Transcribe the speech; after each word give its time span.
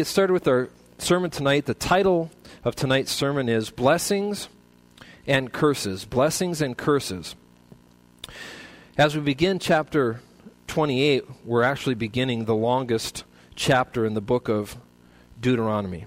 get 0.00 0.06
started 0.06 0.32
with 0.32 0.48
our 0.48 0.70
sermon 0.96 1.28
tonight, 1.28 1.66
the 1.66 1.74
title 1.74 2.30
of 2.64 2.74
tonight's 2.74 3.12
sermon 3.12 3.50
is 3.50 3.68
Blessings 3.68 4.48
and 5.26 5.52
Curses. 5.52 6.06
Blessings 6.06 6.62
and 6.62 6.74
Curses. 6.74 7.34
As 8.96 9.14
we 9.14 9.20
begin 9.20 9.58
chapter 9.58 10.22
28, 10.68 11.24
we're 11.44 11.62
actually 11.62 11.96
beginning 11.96 12.46
the 12.46 12.54
longest 12.54 13.24
chapter 13.54 14.06
in 14.06 14.14
the 14.14 14.22
book 14.22 14.48
of 14.48 14.78
Deuteronomy. 15.38 16.06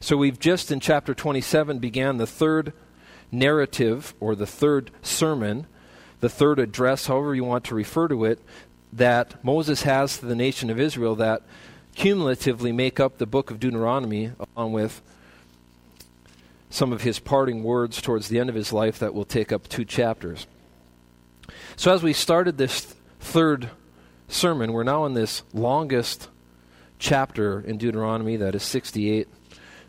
So 0.00 0.16
we've 0.16 0.40
just 0.40 0.72
in 0.72 0.80
chapter 0.80 1.14
27 1.14 1.78
began 1.78 2.16
the 2.16 2.26
third 2.26 2.72
narrative 3.30 4.14
or 4.18 4.34
the 4.34 4.48
third 4.48 4.90
sermon, 5.00 5.68
the 6.18 6.28
third 6.28 6.58
address, 6.58 7.06
however 7.06 7.36
you 7.36 7.44
want 7.44 7.62
to 7.66 7.76
refer 7.76 8.08
to 8.08 8.24
it, 8.24 8.40
that 8.92 9.44
Moses 9.44 9.82
has 9.82 10.18
to 10.18 10.26
the 10.26 10.34
nation 10.34 10.70
of 10.70 10.80
Israel 10.80 11.14
that 11.14 11.42
cumulatively 11.94 12.72
make 12.72 12.98
up 12.98 13.18
the 13.18 13.26
book 13.26 13.50
of 13.50 13.60
Deuteronomy, 13.60 14.32
along 14.56 14.72
with 14.72 15.02
some 16.70 16.92
of 16.92 17.02
his 17.02 17.18
parting 17.18 17.62
words 17.62 18.00
towards 18.00 18.28
the 18.28 18.38
end 18.38 18.48
of 18.48 18.54
his 18.54 18.72
life 18.72 18.98
that 18.98 19.14
will 19.14 19.24
take 19.24 19.52
up 19.52 19.68
two 19.68 19.84
chapters. 19.84 20.46
So, 21.76 21.92
as 21.92 22.02
we 22.02 22.12
started 22.12 22.56
this 22.56 22.94
third 23.20 23.70
sermon, 24.28 24.72
we're 24.72 24.84
now 24.84 25.04
in 25.04 25.14
this 25.14 25.42
longest 25.52 26.28
chapter 26.98 27.60
in 27.60 27.76
Deuteronomy 27.76 28.36
that 28.36 28.54
is 28.54 28.62
68 28.62 29.28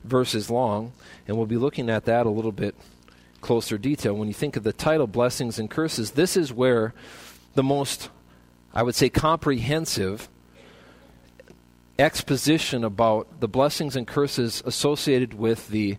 verses 0.04 0.50
long, 0.50 0.92
and 1.28 1.38
we'll 1.38 1.46
be 1.46 1.58
looking 1.58 1.90
at 1.90 2.06
that 2.06 2.26
a 2.26 2.30
little 2.30 2.52
bit 2.52 2.76
closer 3.40 3.78
detail. 3.78 4.14
When 4.16 4.28
you 4.28 4.34
think 4.34 4.56
of 4.58 4.64
the 4.64 4.74
title, 4.74 5.08
Blessings 5.08 5.60
and 5.60 5.70
Curses, 5.70 6.12
this 6.12 6.36
is 6.36 6.52
where 6.52 6.94
the 7.56 7.64
most, 7.64 8.10
I 8.74 8.84
would 8.84 8.96
say, 8.96 9.10
comprehensive 9.10 10.28
exposition 12.00 12.84
about 12.84 13.40
the 13.40 13.48
blessings 13.48 13.96
and 13.96 14.08
curses 14.08 14.64
associated 14.66 15.34
with 15.34 15.70
the 15.70 15.98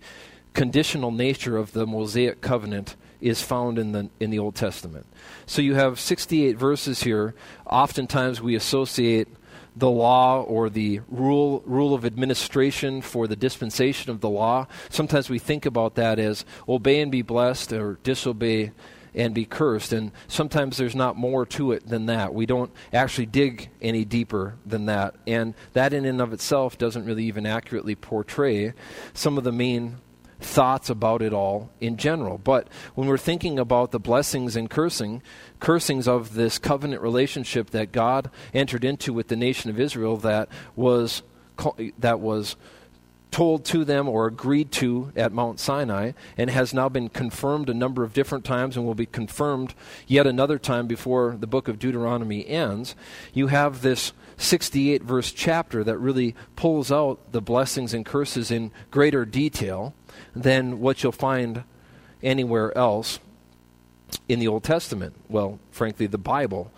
conditional 0.53 1.11
nature 1.11 1.57
of 1.57 1.73
the 1.73 1.87
Mosaic 1.87 2.41
covenant 2.41 2.97
is 3.21 3.43
found 3.43 3.79
in 3.79 3.93
the 3.93 4.11
in 4.21 4.31
the 4.31 4.39
Old 4.39 4.55
Testament. 4.55 5.07
So 5.47 5.63
you 5.63 5.75
have 5.75 5.99
68 5.99 6.57
verses 6.59 7.03
here. 7.03 7.35
Oftentimes 7.67 8.41
we 8.41 8.55
associate 8.55 9.29
the 9.77 9.91
law 9.91 10.43
or 10.43 10.71
the 10.71 11.01
rule 11.09 11.63
rule 11.67 11.95
of 11.95 12.05
administration 12.05 13.01
for 13.01 13.27
the 13.27 13.37
dispensation 13.37 14.11
of 14.11 14.21
the 14.21 14.29
law. 14.29 14.67
Sometimes 14.91 15.31
we 15.31 15.39
think 15.39 15.67
about 15.67 15.95
that 15.95 16.19
as 16.19 16.45
obey 16.69 17.01
and 17.01 17.11
be 17.11 17.23
blessed 17.23 17.73
or 17.73 17.99
disobey 18.03 18.73
and 19.15 19.35
be 19.35 19.45
cursed. 19.45 19.93
And 19.93 20.13
sometimes 20.29 20.77
there's 20.77 20.97
not 20.97 21.17
more 21.17 21.47
to 21.47 21.73
it 21.73 21.87
than 21.87 22.07
that. 22.07 22.35
We 22.35 22.47
don't 22.47 22.73
actually 22.93 23.27
dig 23.27 23.71
any 23.81 24.05
deeper 24.05 24.57
than 24.67 24.87
that. 24.87 25.15
And 25.27 25.55
that, 25.73 25.93
in 25.93 26.05
and 26.05 26.21
of 26.21 26.33
itself, 26.33 26.79
doesn't 26.79 27.05
really 27.05 27.25
even 27.25 27.47
accurately 27.47 27.95
portray 27.95 28.73
some 29.13 29.39
of 29.39 29.45
the 29.45 29.53
main 29.53 29.97
thoughts 30.41 30.91
about 30.91 31.23
it 31.23 31.33
all 31.33 31.71
in 31.81 31.97
general. 31.97 32.39
But 32.39 32.69
when 32.95 33.09
we're 33.09 33.17
thinking 33.19 33.59
about 33.59 33.91
the 33.91 34.01
blessings 34.01 34.57
and 34.57 34.69
cursing, 34.69 35.23
cursings 35.61 36.07
of 36.07 36.35
this 36.35 36.59
covenant 36.59 37.03
relationship 37.03 37.71
that 37.71 37.93
God 37.93 38.31
entered 38.53 38.85
into 38.85 39.13
with 39.13 39.29
the 39.29 39.37
nation 39.37 39.71
of 39.71 39.81
Israel 39.81 40.17
that 40.19 40.49
was 40.77 41.23
that 41.99 42.21
was 42.21 42.57
told 43.35 43.65
to 43.65 43.85
them 43.85 44.09
or 44.09 44.29
agreed 44.29 44.71
to 44.71 45.11
at 45.17 45.33
Mount 45.33 45.59
Sinai 45.59 46.13
and 46.39 46.49
has 46.51 46.73
now 46.73 46.89
been 46.89 47.09
confirmed 47.09 47.69
a 47.69 47.75
number 47.75 48.05
of 48.05 48.13
different 48.13 48.45
times 48.45 48.77
and 48.77 48.87
will 48.87 48.95
be 48.95 49.07
confirmed 49.07 49.75
yet 50.07 50.25
another 50.25 50.57
time 50.57 50.87
before 50.87 51.37
the 51.41 51.47
book 51.49 51.67
of 51.67 51.81
Deuteronomy 51.81 52.47
ends, 52.47 52.95
you 53.33 53.49
have 53.49 53.83
this 53.83 54.13
68 54.37 55.03
verse 55.03 55.33
chapter 55.33 55.83
that 55.83 55.99
really 55.99 56.37
pulls 56.55 56.93
out 56.93 57.33
the 57.33 57.41
blessings 57.41 57.93
and 57.93 58.07
curses 58.07 58.53
in 58.53 58.71
greater 58.93 59.25
detail 59.25 59.95
than 60.37 60.79
what 60.79 61.03
you'll 61.03 61.11
find 61.11 61.65
anywhere 62.23 62.77
else 62.79 63.19
in 64.29 64.39
the 64.39 64.47
Old 64.47 64.63
Testament. 64.63 65.13
Well, 65.29 65.59
frankly, 65.73 66.07
the 66.07 66.19
Bible. 66.19 66.71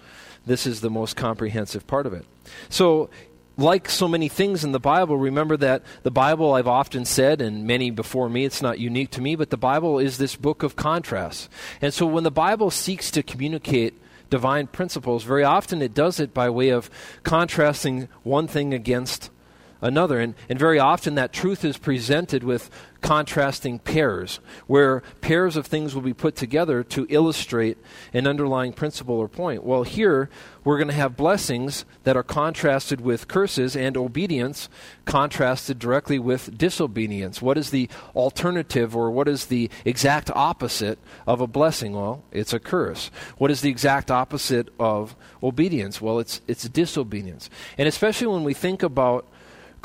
This 0.46 0.66
is 0.66 0.80
the 0.80 0.88
most 0.88 1.16
comprehensive 1.16 1.86
part 1.86 2.06
of 2.06 2.14
it. 2.14 2.24
So 2.70 3.10
like 3.56 3.88
so 3.88 4.06
many 4.06 4.28
things 4.28 4.64
in 4.64 4.72
the 4.72 4.80
Bible, 4.80 5.16
remember 5.16 5.56
that 5.56 5.82
the 6.02 6.10
Bible, 6.10 6.54
I've 6.54 6.68
often 6.68 7.04
said, 7.04 7.40
and 7.40 7.66
many 7.66 7.90
before 7.90 8.28
me, 8.28 8.44
it's 8.44 8.62
not 8.62 8.78
unique 8.78 9.10
to 9.12 9.22
me, 9.22 9.34
but 9.34 9.50
the 9.50 9.56
Bible 9.56 9.98
is 9.98 10.18
this 10.18 10.36
book 10.36 10.62
of 10.62 10.76
contrasts. 10.76 11.48
And 11.80 11.92
so 11.94 12.06
when 12.06 12.24
the 12.24 12.30
Bible 12.30 12.70
seeks 12.70 13.10
to 13.12 13.22
communicate 13.22 13.94
divine 14.28 14.66
principles, 14.66 15.24
very 15.24 15.44
often 15.44 15.80
it 15.80 15.94
does 15.94 16.20
it 16.20 16.34
by 16.34 16.50
way 16.50 16.68
of 16.68 16.90
contrasting 17.22 18.08
one 18.22 18.46
thing 18.46 18.74
against 18.74 19.30
another. 19.80 20.20
And, 20.20 20.34
and 20.48 20.58
very 20.58 20.78
often 20.78 21.14
that 21.16 21.32
truth 21.32 21.64
is 21.64 21.78
presented 21.78 22.44
with 22.44 22.70
contrasting 23.00 23.78
pairs, 23.78 24.40
where 24.66 25.00
pairs 25.20 25.56
of 25.56 25.66
things 25.66 25.94
will 25.94 26.02
be 26.02 26.14
put 26.14 26.34
together 26.34 26.82
to 26.82 27.06
illustrate 27.08 27.78
an 28.12 28.26
underlying 28.26 28.72
principle 28.72 29.16
or 29.16 29.28
point. 29.28 29.62
Well, 29.62 29.84
here 29.84 30.28
we're 30.64 30.78
going 30.78 30.88
to 30.88 30.94
have 30.94 31.16
blessings 31.16 31.84
that 32.02 32.16
are 32.16 32.24
contrasted 32.24 33.00
with 33.00 33.28
curses 33.28 33.76
and 33.76 33.96
obedience 33.96 34.68
contrasted 35.04 35.78
directly 35.78 36.18
with 36.18 36.58
disobedience. 36.58 37.40
What 37.40 37.56
is 37.56 37.70
the 37.70 37.88
alternative 38.16 38.96
or 38.96 39.10
what 39.10 39.28
is 39.28 39.46
the 39.46 39.70
exact 39.84 40.30
opposite 40.34 40.98
of 41.26 41.40
a 41.40 41.46
blessing? 41.46 41.92
Well, 41.92 42.24
it's 42.32 42.52
a 42.52 42.58
curse. 42.58 43.12
What 43.38 43.52
is 43.52 43.60
the 43.60 43.70
exact 43.70 44.10
opposite 44.10 44.68
of 44.80 45.14
obedience? 45.42 46.00
Well, 46.00 46.18
it's, 46.18 46.40
it's 46.48 46.68
disobedience. 46.68 47.50
And 47.78 47.86
especially 47.86 48.26
when 48.26 48.42
we 48.42 48.54
think 48.54 48.82
about 48.82 49.26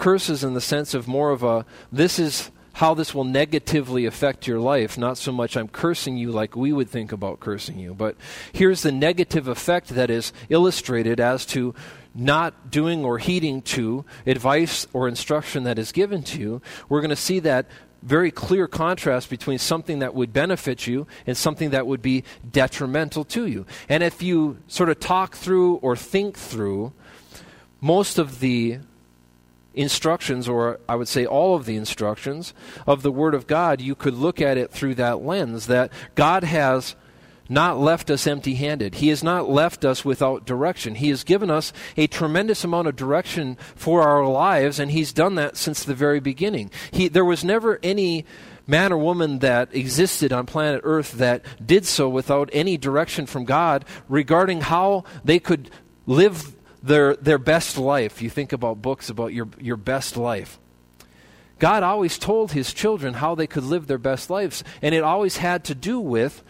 curses 0.01 0.43
in 0.43 0.55
the 0.55 0.61
sense 0.61 0.95
of 0.95 1.07
more 1.07 1.29
of 1.29 1.43
a 1.43 1.63
this 1.91 2.17
is 2.17 2.49
how 2.73 2.95
this 2.95 3.13
will 3.13 3.23
negatively 3.23 4.07
affect 4.07 4.47
your 4.47 4.59
life. 4.59 4.97
Not 4.97 5.19
so 5.19 5.31
much 5.31 5.55
I'm 5.55 5.67
cursing 5.67 6.17
you 6.17 6.31
like 6.31 6.55
we 6.55 6.73
would 6.73 6.89
think 6.89 7.11
about 7.11 7.39
cursing 7.39 7.77
you, 7.77 7.93
but 7.93 8.15
here's 8.51 8.81
the 8.81 8.91
negative 8.91 9.47
effect 9.47 9.89
that 9.89 10.09
is 10.09 10.33
illustrated 10.49 11.19
as 11.19 11.45
to 11.47 11.75
not 12.15 12.71
doing 12.71 13.05
or 13.05 13.19
heeding 13.19 13.61
to 13.61 14.03
advice 14.25 14.87
or 14.91 15.07
instruction 15.07 15.65
that 15.65 15.77
is 15.77 15.91
given 15.91 16.23
to 16.23 16.39
you. 16.39 16.61
We're 16.89 17.01
going 17.01 17.11
to 17.11 17.15
see 17.15 17.39
that 17.41 17.67
very 18.01 18.31
clear 18.31 18.67
contrast 18.67 19.29
between 19.29 19.59
something 19.59 19.99
that 19.99 20.15
would 20.15 20.33
benefit 20.33 20.87
you 20.87 21.05
and 21.27 21.37
something 21.37 21.69
that 21.69 21.85
would 21.85 22.01
be 22.01 22.23
detrimental 22.51 23.23
to 23.25 23.45
you. 23.45 23.67
And 23.87 24.01
if 24.01 24.23
you 24.23 24.57
sort 24.65 24.89
of 24.89 24.99
talk 24.99 25.35
through 25.35 25.75
or 25.75 25.95
think 25.95 26.39
through 26.39 26.91
most 27.79 28.17
of 28.17 28.39
the 28.39 28.79
instructions, 29.73 30.47
or 30.47 30.79
I 30.87 30.95
would 30.95 31.07
say 31.07 31.25
all 31.25 31.55
of 31.55 31.65
the 31.65 31.77
instructions 31.77 32.53
of 32.85 33.03
the 33.03 33.11
Word 33.11 33.33
of 33.33 33.47
God, 33.47 33.81
you 33.81 33.95
could 33.95 34.13
look 34.13 34.41
at 34.41 34.57
it 34.57 34.71
through 34.71 34.95
that 34.95 35.23
lens 35.23 35.67
that 35.67 35.91
God 36.15 36.43
has 36.43 36.95
not 37.47 37.77
left 37.77 38.09
us 38.09 38.27
empty 38.27 38.55
handed. 38.55 38.95
He 38.95 39.09
has 39.09 39.23
not 39.23 39.49
left 39.49 39.83
us 39.83 40.05
without 40.05 40.45
direction. 40.45 40.95
He 40.95 41.09
has 41.09 41.25
given 41.25 41.49
us 41.49 41.73
a 41.97 42.07
tremendous 42.07 42.63
amount 42.63 42.87
of 42.87 42.95
direction 42.95 43.57
for 43.75 44.03
our 44.03 44.25
lives, 44.25 44.79
and 44.79 44.91
He's 44.91 45.11
done 45.11 45.35
that 45.35 45.57
since 45.57 45.83
the 45.83 45.93
very 45.93 46.21
beginning. 46.21 46.71
He, 46.91 47.09
there 47.09 47.25
was 47.25 47.43
never 47.43 47.79
any 47.83 48.25
man 48.67 48.93
or 48.93 48.97
woman 48.97 49.39
that 49.39 49.73
existed 49.75 50.31
on 50.31 50.45
planet 50.45 50.81
Earth 50.85 51.13
that 51.13 51.43
did 51.65 51.85
so 51.85 52.07
without 52.07 52.49
any 52.53 52.77
direction 52.77 53.25
from 53.25 53.43
God 53.43 53.83
regarding 54.07 54.61
how 54.61 55.03
they 55.25 55.39
could 55.39 55.69
live 56.05 56.55
their, 56.81 57.15
their 57.15 57.37
best 57.37 57.77
life. 57.77 58.21
You 58.21 58.29
think 58.29 58.53
about 58.53 58.81
books 58.81 59.09
about 59.09 59.33
your, 59.33 59.47
your 59.59 59.77
best 59.77 60.17
life. 60.17 60.59
God 61.59 61.83
always 61.83 62.17
told 62.17 62.53
his 62.53 62.73
children 62.73 63.15
how 63.15 63.35
they 63.35 63.45
could 63.45 63.63
live 63.63 63.85
their 63.85 63.99
best 63.99 64.29
lives, 64.29 64.63
and 64.81 64.95
it 64.95 65.03
always 65.03 65.37
had 65.37 65.63
to 65.65 65.75
do 65.75 65.99
with 65.99 66.43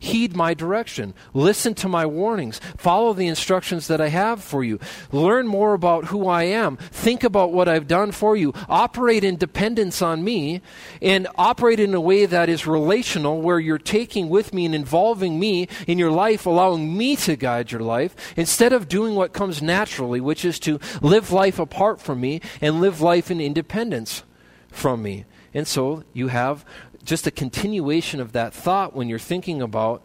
Heed 0.00 0.36
my 0.36 0.54
direction. 0.54 1.12
Listen 1.34 1.74
to 1.74 1.88
my 1.88 2.06
warnings. 2.06 2.60
Follow 2.76 3.12
the 3.12 3.26
instructions 3.26 3.88
that 3.88 4.00
I 4.00 4.08
have 4.08 4.42
for 4.42 4.62
you. 4.62 4.78
Learn 5.10 5.46
more 5.46 5.74
about 5.74 6.06
who 6.06 6.28
I 6.28 6.44
am. 6.44 6.76
Think 6.76 7.24
about 7.24 7.52
what 7.52 7.68
I've 7.68 7.88
done 7.88 8.12
for 8.12 8.36
you. 8.36 8.52
Operate 8.68 9.24
in 9.24 9.36
dependence 9.36 10.00
on 10.00 10.22
me 10.22 10.62
and 11.02 11.26
operate 11.36 11.80
in 11.80 11.94
a 11.94 12.00
way 12.00 12.26
that 12.26 12.48
is 12.48 12.66
relational, 12.66 13.42
where 13.42 13.58
you're 13.58 13.78
taking 13.78 14.28
with 14.28 14.54
me 14.54 14.66
and 14.66 14.74
involving 14.74 15.38
me 15.38 15.68
in 15.86 15.98
your 15.98 16.12
life, 16.12 16.46
allowing 16.46 16.96
me 16.96 17.16
to 17.16 17.34
guide 17.34 17.72
your 17.72 17.80
life, 17.80 18.14
instead 18.36 18.72
of 18.72 18.88
doing 18.88 19.14
what 19.14 19.32
comes 19.32 19.60
naturally, 19.60 20.20
which 20.20 20.44
is 20.44 20.58
to 20.60 20.78
live 21.02 21.32
life 21.32 21.58
apart 21.58 22.00
from 22.00 22.20
me 22.20 22.40
and 22.60 22.80
live 22.80 23.00
life 23.00 23.30
in 23.30 23.40
independence 23.40 24.22
from 24.70 25.02
me. 25.02 25.24
And 25.54 25.66
so 25.66 26.04
you 26.12 26.28
have 26.28 26.64
just 27.08 27.26
a 27.26 27.30
continuation 27.30 28.20
of 28.20 28.32
that 28.32 28.52
thought 28.52 28.94
when 28.94 29.08
you're 29.08 29.18
thinking 29.18 29.62
about 29.62 30.02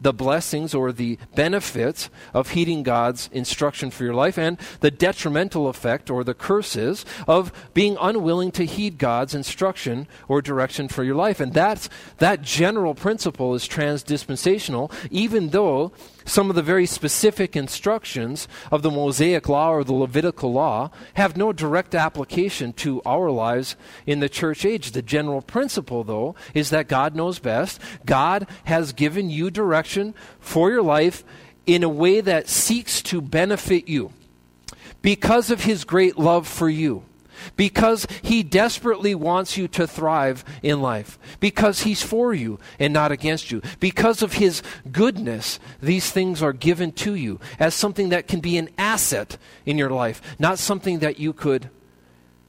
the 0.00 0.12
blessings 0.12 0.74
or 0.74 0.90
the 0.90 1.18
benefits 1.34 2.08
of 2.32 2.50
heeding 2.50 2.82
God's 2.82 3.28
instruction 3.32 3.90
for 3.90 4.04
your 4.04 4.14
life 4.14 4.38
and 4.38 4.58
the 4.80 4.90
detrimental 4.90 5.68
effect 5.68 6.10
or 6.10 6.24
the 6.24 6.34
curses 6.34 7.04
of 7.28 7.52
being 7.74 7.96
unwilling 8.00 8.50
to 8.52 8.64
heed 8.64 8.96
God's 8.98 9.34
instruction 9.34 10.08
or 10.28 10.40
direction 10.40 10.88
for 10.88 11.04
your 11.04 11.14
life. 11.14 11.40
And 11.40 11.52
that's, 11.52 11.90
that 12.18 12.40
general 12.40 12.94
principle 12.94 13.54
is 13.54 13.68
transdispensational, 13.68 14.90
even 15.10 15.50
though 15.50 15.92
some 16.26 16.50
of 16.50 16.56
the 16.56 16.62
very 16.62 16.84
specific 16.84 17.56
instructions 17.56 18.48
of 18.70 18.82
the 18.82 18.90
Mosaic 18.90 19.48
law 19.48 19.70
or 19.70 19.84
the 19.84 19.94
Levitical 19.94 20.52
law 20.52 20.90
have 21.14 21.36
no 21.36 21.52
direct 21.52 21.94
application 21.94 22.72
to 22.74 23.00
our 23.06 23.30
lives 23.30 23.76
in 24.06 24.20
the 24.20 24.28
church 24.28 24.64
age. 24.64 24.90
The 24.90 25.02
general 25.02 25.40
principle, 25.40 26.04
though, 26.04 26.34
is 26.52 26.70
that 26.70 26.88
God 26.88 27.14
knows 27.14 27.38
best. 27.38 27.80
God 28.04 28.46
has 28.64 28.92
given 28.92 29.30
you 29.30 29.50
direction 29.50 30.14
for 30.40 30.70
your 30.70 30.82
life 30.82 31.24
in 31.64 31.82
a 31.82 31.88
way 31.88 32.20
that 32.20 32.48
seeks 32.48 33.00
to 33.02 33.20
benefit 33.22 33.88
you 33.88 34.12
because 35.00 35.50
of 35.50 35.64
his 35.64 35.84
great 35.84 36.18
love 36.18 36.46
for 36.46 36.68
you 36.68 37.04
because 37.56 38.06
He 38.22 38.42
desperately 38.42 39.14
wants 39.14 39.56
you 39.56 39.68
to 39.68 39.86
thrive 39.86 40.44
in 40.62 40.80
life, 40.80 41.18
because 41.40 41.80
He's 41.80 42.02
for 42.02 42.34
you 42.34 42.58
and 42.78 42.92
not 42.92 43.12
against 43.12 43.50
you. 43.50 43.62
Because 43.80 44.22
of 44.22 44.34
His 44.34 44.62
goodness, 44.90 45.58
these 45.80 46.10
things 46.10 46.42
are 46.42 46.52
given 46.52 46.92
to 46.92 47.14
you 47.14 47.40
as 47.58 47.74
something 47.74 48.10
that 48.10 48.28
can 48.28 48.40
be 48.40 48.58
an 48.58 48.68
asset 48.78 49.36
in 49.64 49.78
your 49.78 49.90
life, 49.90 50.20
not 50.38 50.58
something 50.58 51.00
that 51.00 51.18
you 51.18 51.32
could 51.32 51.70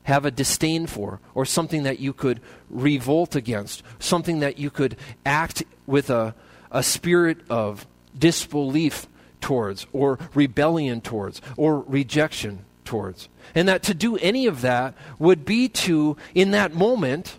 have 0.04 0.26
a 0.26 0.32
disdain 0.32 0.88
for, 0.88 1.20
or 1.36 1.46
something 1.46 1.84
that 1.84 2.00
you 2.00 2.14
could 2.14 2.40
revolt 2.70 3.36
against, 3.36 3.84
something 4.00 4.40
that 4.40 4.58
you 4.58 4.70
could 4.70 4.96
act 5.26 5.64
with 5.86 6.10
a, 6.10 6.34
a 6.72 6.82
spirit 6.82 7.40
of 7.50 7.86
disbelief 8.18 9.06
towards, 9.42 9.86
or 9.92 10.18
rebellion 10.34 11.02
towards, 11.02 11.42
or 11.58 11.82
rejection 11.82 12.64
towards. 12.88 13.30
And 13.54 13.68
that 13.68 13.84
to 13.84 13.94
do 13.94 14.18
any 14.18 14.48
of 14.48 14.62
that 14.62 14.96
would 15.20 15.46
be 15.46 15.70
to, 15.70 16.18
in 16.34 16.52
that 16.52 16.74
moment, 16.74 17.38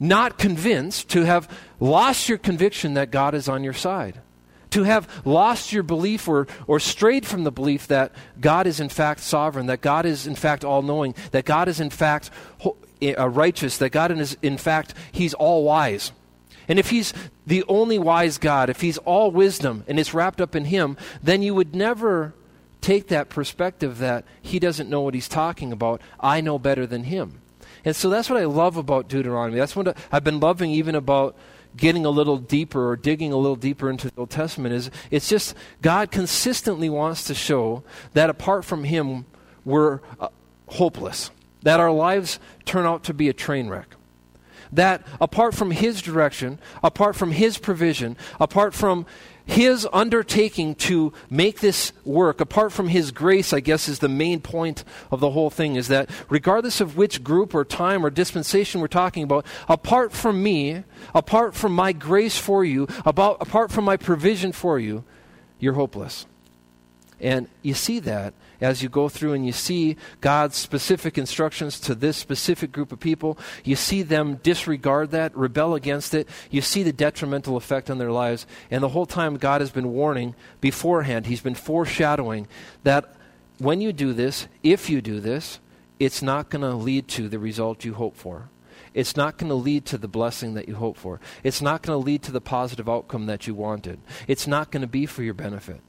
not 0.00 0.38
convinced, 0.38 1.10
to 1.10 1.24
have 1.24 1.50
lost 1.80 2.28
your 2.28 2.38
conviction 2.38 2.94
that 2.94 3.10
God 3.10 3.34
is 3.34 3.48
on 3.48 3.62
your 3.62 3.72
side, 3.72 4.20
to 4.70 4.84
have 4.84 5.08
lost 5.24 5.72
your 5.72 5.82
belief 5.82 6.28
or, 6.28 6.46
or 6.66 6.80
strayed 6.80 7.26
from 7.26 7.44
the 7.44 7.52
belief 7.52 7.88
that 7.88 8.12
God 8.40 8.66
is 8.66 8.80
in 8.80 8.88
fact 8.88 9.20
sovereign, 9.20 9.66
that 9.66 9.80
God 9.80 10.06
is 10.06 10.26
in 10.26 10.34
fact 10.34 10.64
all 10.64 10.82
knowing, 10.82 11.14
that 11.32 11.44
God 11.44 11.68
is 11.68 11.80
in 11.80 11.90
fact 11.90 12.30
uh, 12.64 13.28
righteous, 13.28 13.78
that 13.78 13.90
God 13.90 14.10
is 14.10 14.36
in 14.42 14.56
fact, 14.56 14.94
He's 15.12 15.34
all 15.34 15.64
wise. 15.64 16.12
And 16.66 16.78
if 16.78 16.90
He's 16.90 17.12
the 17.46 17.64
only 17.68 17.98
wise 17.98 18.38
God, 18.38 18.70
if 18.70 18.80
He's 18.80 18.98
all 18.98 19.30
wisdom 19.30 19.84
and 19.86 19.98
it's 19.98 20.14
wrapped 20.14 20.40
up 20.40 20.56
in 20.56 20.64
Him, 20.66 20.96
then 21.22 21.42
you 21.42 21.54
would 21.54 21.74
never 21.74 22.32
take 22.84 23.08
that 23.08 23.30
perspective 23.30 23.96
that 23.98 24.26
he 24.42 24.58
doesn't 24.58 24.90
know 24.90 25.00
what 25.00 25.14
he's 25.14 25.28
talking 25.28 25.72
about. 25.72 26.02
I 26.20 26.42
know 26.42 26.58
better 26.58 26.86
than 26.86 27.04
him. 27.04 27.40
And 27.82 27.96
so 27.96 28.10
that's 28.10 28.28
what 28.28 28.38
I 28.38 28.44
love 28.44 28.76
about 28.76 29.08
Deuteronomy. 29.08 29.58
That's 29.58 29.74
what 29.74 29.96
I've 30.12 30.22
been 30.22 30.38
loving 30.38 30.70
even 30.70 30.94
about 30.94 31.34
getting 31.76 32.04
a 32.04 32.10
little 32.10 32.36
deeper 32.36 32.90
or 32.90 32.96
digging 32.96 33.32
a 33.32 33.38
little 33.38 33.56
deeper 33.56 33.88
into 33.88 34.10
the 34.10 34.20
Old 34.20 34.30
Testament 34.30 34.74
is 34.74 34.90
it's 35.10 35.28
just 35.28 35.56
God 35.80 36.10
consistently 36.10 36.90
wants 36.90 37.24
to 37.24 37.34
show 37.34 37.82
that 38.12 38.28
apart 38.28 38.66
from 38.66 38.84
him 38.84 39.24
we're 39.64 40.00
uh, 40.20 40.28
hopeless. 40.66 41.30
That 41.62 41.80
our 41.80 41.90
lives 41.90 42.38
turn 42.66 42.84
out 42.84 43.04
to 43.04 43.14
be 43.14 43.30
a 43.30 43.32
train 43.32 43.68
wreck 43.68 43.96
that 44.74 45.06
apart 45.20 45.54
from 45.54 45.70
His 45.70 46.02
direction, 46.02 46.58
apart 46.82 47.16
from 47.16 47.32
His 47.32 47.58
provision, 47.58 48.16
apart 48.40 48.74
from 48.74 49.06
his 49.46 49.86
undertaking 49.92 50.74
to 50.74 51.12
make 51.28 51.60
this 51.60 51.92
work, 52.04 52.40
apart 52.40 52.72
from 52.72 52.88
his 52.88 53.10
grace, 53.10 53.52
I 53.52 53.60
guess, 53.60 53.88
is 53.88 53.98
the 53.98 54.08
main 54.08 54.40
point 54.40 54.84
of 55.10 55.20
the 55.20 55.30
whole 55.30 55.50
thing, 55.50 55.76
is 55.76 55.88
that 55.88 56.08
regardless 56.30 56.80
of 56.80 56.96
which 56.96 57.22
group 57.22 57.54
or 57.54 57.64
time 57.64 58.04
or 58.04 58.10
dispensation 58.10 58.80
we're 58.80 58.88
talking 58.88 59.22
about, 59.22 59.44
apart 59.68 60.12
from 60.12 60.42
me, 60.42 60.84
apart 61.14 61.54
from 61.54 61.74
my 61.74 61.92
grace 61.92 62.38
for 62.38 62.64
you, 62.64 62.88
about, 63.04 63.36
apart 63.40 63.70
from 63.70 63.84
my 63.84 63.96
provision 63.96 64.50
for 64.52 64.78
you, 64.78 65.04
you're 65.58 65.74
hopeless. 65.74 66.26
And 67.20 67.48
you 67.62 67.74
see 67.74 68.00
that 68.00 68.32
as 68.60 68.82
you 68.82 68.88
go 68.88 69.08
through 69.08 69.32
and 69.32 69.44
you 69.46 69.52
see 69.52 69.96
God's 70.20 70.56
specific 70.56 71.18
instructions 71.18 71.78
to 71.80 71.94
this 71.94 72.16
specific 72.16 72.72
group 72.72 72.92
of 72.92 73.00
people. 73.00 73.38
You 73.64 73.76
see 73.76 74.02
them 74.02 74.40
disregard 74.42 75.10
that, 75.10 75.36
rebel 75.36 75.74
against 75.74 76.14
it. 76.14 76.28
You 76.50 76.60
see 76.60 76.82
the 76.82 76.92
detrimental 76.92 77.56
effect 77.56 77.90
on 77.90 77.98
their 77.98 78.12
lives. 78.12 78.46
And 78.70 78.82
the 78.82 78.88
whole 78.88 79.06
time, 79.06 79.36
God 79.36 79.60
has 79.60 79.70
been 79.70 79.92
warning 79.92 80.34
beforehand, 80.60 81.26
He's 81.26 81.40
been 81.40 81.54
foreshadowing 81.54 82.48
that 82.82 83.14
when 83.58 83.80
you 83.80 83.92
do 83.92 84.12
this, 84.12 84.48
if 84.62 84.90
you 84.90 85.00
do 85.00 85.20
this, 85.20 85.60
it's 85.98 86.22
not 86.22 86.50
going 86.50 86.62
to 86.62 86.74
lead 86.74 87.08
to 87.08 87.28
the 87.28 87.38
result 87.38 87.84
you 87.84 87.94
hope 87.94 88.16
for. 88.16 88.48
It's 88.94 89.16
not 89.16 89.38
going 89.38 89.48
to 89.48 89.54
lead 89.54 89.84
to 89.86 89.98
the 89.98 90.08
blessing 90.08 90.54
that 90.54 90.68
you 90.68 90.76
hope 90.76 90.96
for. 90.96 91.20
It's 91.42 91.60
not 91.60 91.82
going 91.82 91.98
to 91.98 92.04
lead 92.04 92.22
to 92.24 92.32
the 92.32 92.40
positive 92.40 92.88
outcome 92.88 93.26
that 93.26 93.46
you 93.46 93.54
wanted. 93.54 94.00
It's 94.28 94.46
not 94.46 94.70
going 94.70 94.82
to 94.82 94.86
be 94.86 95.06
for 95.06 95.22
your 95.22 95.34
benefit. 95.34 95.80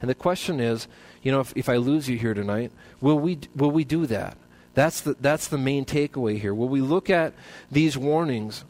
And 0.00 0.08
the 0.08 0.14
question 0.14 0.60
is, 0.60 0.86
you 1.22 1.32
know, 1.32 1.40
if, 1.40 1.52
if 1.56 1.68
I 1.68 1.76
lose 1.76 2.08
you 2.08 2.16
here 2.16 2.34
tonight, 2.34 2.72
will 3.00 3.18
we, 3.18 3.38
will 3.54 3.70
we 3.70 3.84
do 3.84 4.06
that? 4.06 4.36
That's 4.74 5.00
the, 5.00 5.16
that's 5.20 5.48
the 5.48 5.58
main 5.58 5.84
takeaway 5.84 6.38
here. 6.38 6.54
Will 6.54 6.68
we 6.68 6.80
look 6.80 7.10
at 7.10 7.34
these 7.70 7.98
warnings? 7.98 8.64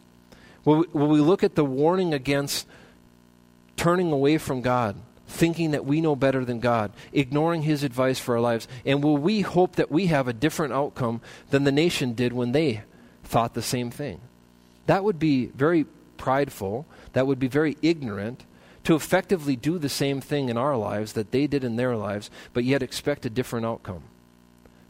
Will 0.65 0.79
we, 0.79 0.87
will 0.93 1.09
we 1.09 1.21
look 1.21 1.45
at 1.45 1.55
the 1.55 1.65
warning 1.65 2.15
against 2.15 2.67
turning 3.77 4.11
away 4.11 4.39
from 4.39 4.63
God, 4.63 4.97
thinking 5.27 5.73
that 5.73 5.85
we 5.85 6.01
know 6.01 6.17
better 6.17 6.45
than 6.45 6.61
God, 6.61 6.93
ignoring 7.13 7.63
His 7.63 7.85
advice 7.85 8.19
for 8.19 8.37
our 8.37 8.41
lives? 8.41 8.67
And 8.87 9.05
will 9.05 9.19
we 9.19 9.43
hope 9.43 9.77
that 9.77 9.91
we 9.91 10.07
have 10.07 10.29
a 10.29 10.33
different 10.33 10.73
outcome 10.73 11.21
than 11.51 11.65
the 11.65 11.73
nation 11.73 12.15
did 12.15 12.33
when 12.33 12.53
they 12.53 12.83
thought 13.25 13.53
the 13.53 13.63
same 13.63 13.91
thing? 13.91 14.21
That 14.87 15.05
would 15.05 15.19
be 15.19 15.47
very 15.47 15.85
prideful. 16.17 16.87
That 17.13 17.27
would 17.27 17.39
be 17.39 17.49
very 17.49 17.77
ignorant 17.83 18.45
to 18.89 18.95
effectively 18.95 19.55
do 19.55 19.77
the 19.77 19.87
same 19.91 20.19
thing 20.19 20.49
in 20.49 20.57
our 20.57 20.75
lives 20.75 21.13
that 21.13 21.31
they 21.31 21.47
did 21.47 21.63
in 21.63 21.77
their 21.77 21.95
lives, 21.95 22.31
but 22.55 22.65
yet 22.65 22.83
expect 22.83 23.27
a 23.27 23.29
different 23.29 23.67
outcome. 23.67 24.03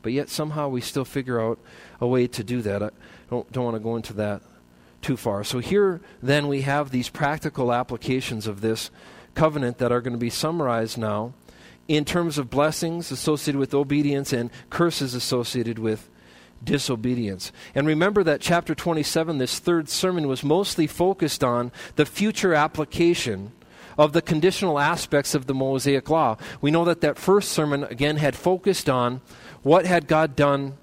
But 0.02 0.12
yet 0.12 0.28
somehow 0.28 0.68
we 0.68 0.80
still 0.80 1.04
figure 1.04 1.40
out 1.40 1.58
a 2.00 2.06
way 2.06 2.28
to 2.28 2.44
do 2.44 2.62
that. 2.62 2.80
I 2.80 2.90
don't, 3.28 3.50
don't 3.50 3.64
want 3.64 3.74
to 3.74 3.82
go 3.82 3.96
into 3.96 4.12
that 4.12 4.42
too 5.02 5.16
far. 5.16 5.42
So 5.42 5.58
here 5.58 6.00
then 6.22 6.46
we 6.46 6.60
have 6.60 6.92
these 6.92 7.08
practical 7.08 7.72
applications 7.72 8.46
of 8.46 8.60
this 8.60 8.92
covenant 9.34 9.78
that 9.78 9.90
are 9.90 10.00
going 10.00 10.12
to 10.12 10.16
be 10.16 10.30
summarized 10.30 10.96
now 10.96 11.34
in 11.88 12.04
terms 12.04 12.38
of 12.38 12.48
blessings 12.48 13.10
associated 13.10 13.58
with 13.58 13.74
obedience 13.74 14.32
and 14.32 14.50
curses 14.70 15.12
associated 15.12 15.80
with 15.80 16.08
disobedience. 16.62 17.50
And 17.74 17.84
remember 17.84 18.22
that 18.22 18.40
chapter 18.40 18.76
27, 18.76 19.38
this 19.38 19.58
third 19.58 19.88
sermon, 19.88 20.28
was 20.28 20.44
mostly 20.44 20.86
focused 20.86 21.42
on 21.42 21.72
the 21.96 22.06
future 22.06 22.54
application 22.54 23.50
of 23.98 24.12
the 24.12 24.22
conditional 24.22 24.78
aspects 24.78 25.34
of 25.34 25.46
the 25.46 25.54
Mosaic 25.54 26.08
Law. 26.08 26.38
We 26.60 26.70
know 26.70 26.84
that 26.84 27.00
that 27.00 27.18
first 27.18 27.50
sermon, 27.50 27.82
again, 27.84 28.16
had 28.16 28.36
focused 28.36 28.88
on 28.88 29.20
what 29.62 29.84
had 29.84 30.06
God 30.06 30.36
done 30.36 30.74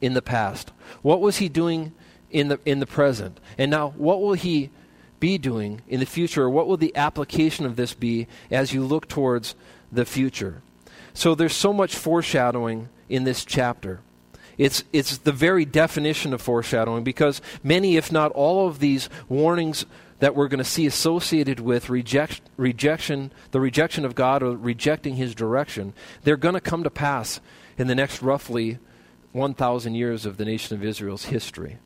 in 0.00 0.14
the 0.14 0.22
past. 0.22 0.72
What 1.02 1.20
was 1.20 1.36
He 1.36 1.48
doing 1.50 1.92
in 2.30 2.48
the, 2.48 2.58
in 2.64 2.80
the 2.80 2.86
present? 2.86 3.38
And 3.58 3.70
now, 3.70 3.90
what 3.90 4.22
will 4.22 4.32
He 4.32 4.70
be 5.20 5.36
doing 5.36 5.82
in 5.86 6.00
the 6.00 6.06
future? 6.06 6.44
Or 6.44 6.50
what 6.50 6.66
will 6.66 6.78
the 6.78 6.96
application 6.96 7.66
of 7.66 7.76
this 7.76 7.92
be 7.92 8.26
as 8.50 8.72
you 8.72 8.82
look 8.82 9.06
towards 9.06 9.54
the 9.92 10.06
future? 10.06 10.62
So 11.12 11.34
there's 11.34 11.54
so 11.54 11.72
much 11.72 11.94
foreshadowing 11.94 12.88
in 13.10 13.24
this 13.24 13.44
chapter. 13.44 14.00
It's, 14.56 14.84
it's 14.92 15.18
the 15.18 15.32
very 15.32 15.64
definition 15.64 16.32
of 16.32 16.40
foreshadowing 16.40 17.02
because 17.02 17.40
many, 17.62 17.96
if 17.96 18.12
not 18.12 18.32
all, 18.32 18.68
of 18.68 18.78
these 18.78 19.08
warnings 19.28 19.86
that 20.20 20.34
we're 20.34 20.48
going 20.48 20.58
to 20.58 20.64
see 20.64 20.86
associated 20.86 21.60
with 21.60 21.90
reject, 21.90 22.42
rejection, 22.56 23.32
the 23.50 23.60
rejection 23.60 24.04
of 24.04 24.14
God 24.14 24.42
or 24.42 24.56
rejecting 24.56 25.16
His 25.16 25.34
direction, 25.34 25.92
they're 26.22 26.36
going 26.36 26.54
to 26.54 26.60
come 26.60 26.84
to 26.84 26.90
pass 26.90 27.40
in 27.76 27.86
the 27.86 27.94
next 27.94 28.22
roughly 28.22 28.78
1,000 29.32 29.94
years 29.94 30.26
of 30.26 30.36
the 30.36 30.44
nation 30.44 30.76
of 30.76 30.84
Israel's 30.84 31.26
history. 31.26 31.78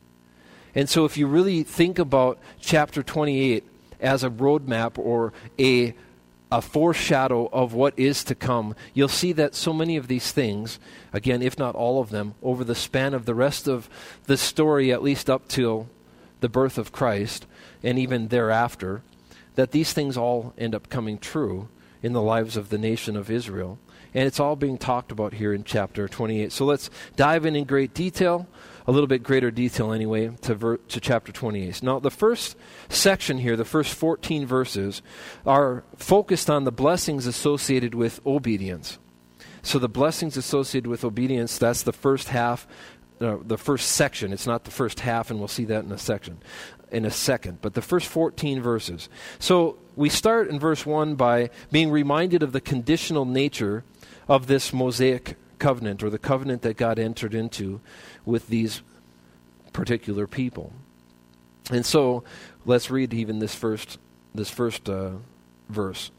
And 0.74 0.88
so, 0.88 1.04
if 1.04 1.16
you 1.16 1.26
really 1.26 1.62
think 1.62 1.98
about 1.98 2.38
chapter 2.60 3.02
28 3.02 3.64
as 4.00 4.24
a 4.24 4.30
roadmap 4.30 4.98
or 4.98 5.32
a, 5.58 5.94
a 6.50 6.60
foreshadow 6.60 7.48
of 7.52 7.74
what 7.74 7.96
is 7.96 8.24
to 8.24 8.34
come, 8.34 8.74
you'll 8.92 9.06
see 9.06 9.32
that 9.32 9.54
so 9.54 9.72
many 9.72 9.96
of 9.96 10.08
these 10.08 10.32
things, 10.32 10.80
again, 11.12 11.42
if 11.42 11.56
not 11.58 11.76
all 11.76 12.00
of 12.00 12.10
them, 12.10 12.34
over 12.42 12.64
the 12.64 12.74
span 12.74 13.14
of 13.14 13.24
the 13.24 13.34
rest 13.34 13.68
of 13.68 13.88
the 14.24 14.36
story, 14.36 14.92
at 14.92 15.02
least 15.02 15.30
up 15.30 15.46
till 15.46 15.88
the 16.40 16.48
birth 16.48 16.76
of 16.76 16.90
Christ, 16.90 17.46
and 17.84 17.98
even 17.98 18.28
thereafter, 18.28 19.02
that 19.54 19.70
these 19.70 19.92
things 19.92 20.16
all 20.16 20.52
end 20.58 20.74
up 20.74 20.88
coming 20.88 21.18
true 21.18 21.68
in 22.02 22.12
the 22.12 22.22
lives 22.22 22.56
of 22.56 22.70
the 22.70 22.78
nation 22.78 23.16
of 23.16 23.30
Israel. 23.30 23.78
And 24.12 24.26
it's 24.26 24.38
all 24.38 24.56
being 24.56 24.78
talked 24.78 25.10
about 25.10 25.34
here 25.34 25.52
in 25.52 25.64
chapter 25.64 26.06
28. 26.06 26.52
So 26.52 26.64
let's 26.64 26.88
dive 27.16 27.46
in 27.46 27.56
in 27.56 27.64
great 27.64 27.94
detail, 27.94 28.46
a 28.86 28.92
little 28.92 29.06
bit 29.06 29.22
greater 29.22 29.50
detail 29.50 29.92
anyway, 29.92 30.28
to, 30.42 30.54
ver- 30.54 30.76
to 30.76 31.00
chapter 31.00 31.32
28. 31.32 31.82
Now, 31.82 31.98
the 31.98 32.10
first 32.10 32.56
section 32.88 33.38
here, 33.38 33.56
the 33.56 33.64
first 33.64 33.94
14 33.94 34.46
verses, 34.46 35.02
are 35.44 35.82
focused 35.96 36.48
on 36.48 36.64
the 36.64 36.72
blessings 36.72 37.26
associated 37.26 37.94
with 37.94 38.24
obedience. 38.24 38.98
So 39.62 39.78
the 39.78 39.88
blessings 39.88 40.36
associated 40.36 40.88
with 40.88 41.04
obedience, 41.04 41.58
that's 41.58 41.82
the 41.82 41.92
first 41.92 42.28
half, 42.28 42.68
uh, 43.20 43.38
the 43.42 43.58
first 43.58 43.92
section. 43.92 44.32
It's 44.32 44.46
not 44.46 44.64
the 44.64 44.70
first 44.70 45.00
half, 45.00 45.30
and 45.30 45.38
we'll 45.38 45.48
see 45.48 45.64
that 45.64 45.84
in 45.84 45.90
a 45.90 45.98
section 45.98 46.38
in 46.94 47.04
a 47.04 47.10
second, 47.10 47.58
but 47.60 47.74
the 47.74 47.82
first 47.82 48.06
14 48.06 48.62
verses. 48.62 49.08
So 49.38 49.76
we 49.96 50.08
start 50.08 50.48
in 50.48 50.58
verse 50.58 50.86
1 50.86 51.16
by 51.16 51.50
being 51.70 51.90
reminded 51.90 52.42
of 52.42 52.52
the 52.52 52.60
conditional 52.60 53.24
nature 53.24 53.84
of 54.28 54.46
this 54.46 54.72
Mosaic 54.72 55.36
covenant, 55.58 56.02
or 56.02 56.10
the 56.10 56.18
covenant 56.18 56.62
that 56.62 56.76
God 56.76 56.98
entered 56.98 57.34
into 57.34 57.80
with 58.24 58.48
these 58.48 58.82
particular 59.72 60.26
people. 60.26 60.72
And 61.70 61.84
so 61.84 62.24
let's 62.64 62.90
read 62.90 63.14
even 63.14 63.38
this 63.38 63.54
first, 63.54 63.98
this 64.34 64.50
first 64.50 64.88
uh, 64.88 65.12
verse. 65.68 66.10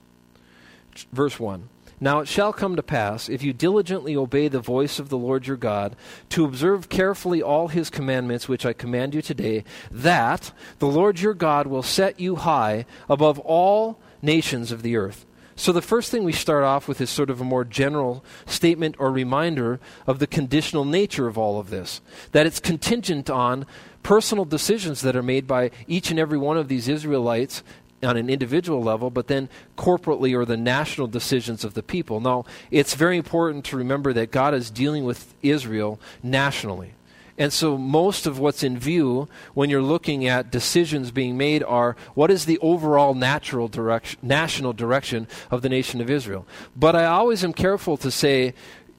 Verse 1.11 1.39
1. 1.39 1.69
Now 1.99 2.19
it 2.19 2.27
shall 2.27 2.51
come 2.51 2.75
to 2.75 2.83
pass, 2.83 3.29
if 3.29 3.41
you 3.41 3.53
diligently 3.53 4.15
obey 4.15 4.47
the 4.47 4.59
voice 4.59 4.99
of 4.99 5.09
the 5.09 5.17
Lord 5.17 5.47
your 5.47 5.57
God, 5.57 5.95
to 6.29 6.43
observe 6.43 6.89
carefully 6.89 7.41
all 7.41 7.69
his 7.69 7.89
commandments 7.89 8.49
which 8.49 8.65
I 8.65 8.73
command 8.73 9.13
you 9.13 9.21
today, 9.21 9.63
that 9.89 10.51
the 10.79 10.87
Lord 10.87 11.19
your 11.19 11.33
God 11.33 11.67
will 11.67 11.83
set 11.83 12.19
you 12.19 12.35
high 12.35 12.85
above 13.07 13.39
all 13.39 13.99
nations 14.21 14.71
of 14.71 14.81
the 14.81 14.97
earth. 14.97 15.25
So 15.57 15.71
the 15.71 15.81
first 15.81 16.11
thing 16.11 16.25
we 16.25 16.33
start 16.33 16.65
off 16.65 16.89
with 16.89 16.99
is 16.99 17.09
sort 17.09 17.29
of 17.29 17.39
a 17.39 17.45
more 17.45 17.63
general 17.63 18.25
statement 18.45 18.97
or 18.99 19.09
reminder 19.09 19.79
of 20.05 20.19
the 20.19 20.27
conditional 20.27 20.83
nature 20.83 21.27
of 21.27 21.37
all 21.37 21.59
of 21.59 21.69
this. 21.69 22.01
That 22.33 22.45
it's 22.45 22.59
contingent 22.59 23.29
on 23.29 23.65
personal 24.03 24.43
decisions 24.43 24.99
that 25.01 25.15
are 25.15 25.23
made 25.23 25.47
by 25.47 25.71
each 25.87 26.11
and 26.11 26.19
every 26.19 26.37
one 26.37 26.57
of 26.57 26.67
these 26.67 26.89
Israelites 26.89 27.63
on 28.05 28.17
an 28.17 28.29
individual 28.29 28.81
level, 28.81 29.09
but 29.09 29.27
then 29.27 29.49
corporately 29.77 30.35
or 30.35 30.45
the 30.45 30.57
national 30.57 31.07
decisions 31.07 31.63
of 31.63 31.73
the 31.73 31.83
people. 31.83 32.19
Now, 32.19 32.45
it's 32.71 32.93
very 32.93 33.17
important 33.17 33.65
to 33.65 33.77
remember 33.77 34.13
that 34.13 34.31
God 34.31 34.53
is 34.53 34.69
dealing 34.69 35.03
with 35.03 35.33
Israel 35.41 35.99
nationally. 36.23 36.93
And 37.37 37.51
so, 37.51 37.77
most 37.77 38.25
of 38.27 38.39
what's 38.39 38.63
in 38.63 38.79
view 38.79 39.27
when 39.53 39.69
you're 39.69 39.81
looking 39.81 40.25
at 40.25 40.51
decisions 40.51 41.11
being 41.11 41.35
made 41.37 41.63
are 41.63 41.97
what 42.13 42.31
is 42.31 42.45
the 42.45 42.57
overall 42.59 43.13
natural 43.13 43.67
direction, 43.67 44.19
national 44.21 44.71
direction 44.71 45.27
of 45.51 45.61
the 45.61 45.67
nation 45.67 45.99
of 45.99 46.09
Israel. 46.09 46.47
But 46.77 46.95
I 46.95 47.05
always 47.05 47.43
am 47.43 47.51
careful 47.51 47.97
to 47.97 48.09
say, 48.09 48.53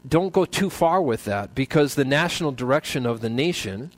don't 0.06 0.32
go 0.32 0.44
too 0.44 0.68
far 0.68 1.00
with 1.00 1.24
that 1.24 1.54
because 1.54 1.94
the 1.94 2.04
national 2.04 2.52
direction 2.52 3.06
of 3.06 3.22
the 3.22 3.30
nation 3.30 3.90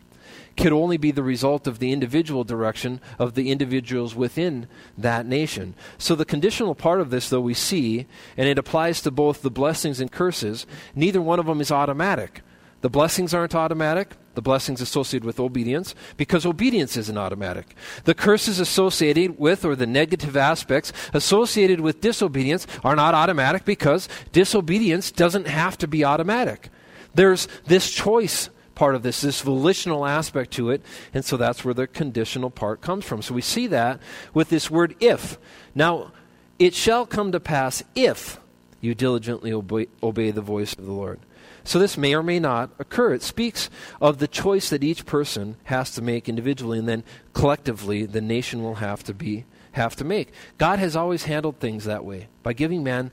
could 0.59 0.73
only 0.73 0.97
be 0.97 1.11
the 1.11 1.23
result 1.23 1.67
of 1.67 1.79
the 1.79 1.93
individual 1.93 2.45
direction 2.45 3.01
of 3.19 3.35
the 3.35 3.51
individuals 3.51 4.15
within 4.15 4.67
that 4.99 5.25
nation. 5.25 5.75
So 5.97 6.15
the 6.15 6.25
conditional 6.25 6.75
part 6.75 7.01
of 7.01 7.11
this, 7.11 7.31
though, 7.31 7.41
we 7.41 7.55
see, 7.55 8.07
and 8.37 8.49
it 8.49 8.59
applies 8.59 9.01
to 9.03 9.11
both 9.11 9.43
the 9.43 9.51
blessings 9.51 10.01
and 10.01 10.13
curses, 10.13 10.67
neither 10.95 11.23
one 11.23 11.39
of 11.39 11.47
them 11.47 11.61
is 11.61 11.71
automatic. 11.71 12.43
The 12.81 12.91
blessings 12.91 13.35
aren't 13.35 13.57
automatic, 13.57 14.15
the 14.35 14.43
blessings 14.43 14.81
associated 14.81 15.27
with 15.27 15.41
obedience, 15.41 15.97
because 16.17 16.47
obedience 16.47 16.97
isn't 16.97 17.19
automatic. 17.19 17.75
The 18.05 18.15
curses 18.15 18.61
associated 18.61 19.39
with, 19.39 19.65
or 19.65 19.75
the 19.75 19.87
negative 19.87 20.37
aspects 20.37 20.93
associated 21.13 21.81
with 21.81 22.01
disobedience, 22.01 22.67
are 22.85 22.95
not 22.95 23.15
automatic 23.15 23.65
because 23.65 24.09
disobedience 24.31 25.11
doesn't 25.11 25.49
have 25.49 25.77
to 25.79 25.89
be 25.89 26.05
automatic. 26.05 26.71
There's 27.15 27.49
this 27.67 27.91
choice 27.91 28.49
part 28.79 28.95
of 28.95 29.03
this, 29.03 29.23
this 29.23 29.41
volitional 29.41 30.07
aspect 30.07 30.53
to 30.53 30.71
it, 30.71 30.81
and 31.13 31.25
so 31.25 31.37
that's 31.37 31.65
where 31.65 31.75
the 31.75 31.89
conditional 31.89 32.49
part 32.49 32.81
comes 32.81 33.05
from. 33.05 33.21
So 33.23 33.35
we 33.35 33.43
see 33.43 33.67
that 33.67 33.99
with 34.33 34.51
this 34.51 34.71
word 34.71 34.95
if. 35.01 35.37
Now, 35.75 36.13
it 36.61 36.75
shall 36.75 37.05
come 37.05 37.33
to 37.33 37.41
pass 37.41 37.83
if 37.97 38.39
you 38.81 38.95
diligently 38.95 39.53
obey, 39.53 39.89
obey 40.01 40.31
the 40.31 40.43
voice 40.43 40.75
of 40.75 40.87
the 40.87 40.93
Lord. 40.93 41.19
So 41.65 41.81
this 41.81 41.99
may 41.99 42.15
or 42.15 42.23
may 42.23 42.39
not 42.39 42.71
occur. 42.79 43.15
It 43.15 43.25
speaks 43.25 43.69
of 44.01 44.19
the 44.19 44.29
choice 44.29 44.71
that 44.71 44.85
each 44.85 45.05
person 45.05 45.57
has 45.65 45.91
to 45.97 46.01
make 46.01 46.29
individually, 46.29 46.79
and 46.79 46.89
then 46.89 47.03
collectively 47.33 48.07
the 48.07 48.21
nation 48.21 48.63
will 48.63 48.77
have 48.77 49.03
to 49.05 49.13
be 49.13 49.45
have 49.73 49.97
to 49.97 50.05
make. 50.05 50.33
God 50.57 50.79
has 50.79 50.95
always 50.95 51.25
handled 51.25 51.59
things 51.59 51.85
that 51.85 52.05
way 52.05 52.29
by 52.45 52.53
giving 52.53 52.85
man 52.85 53.11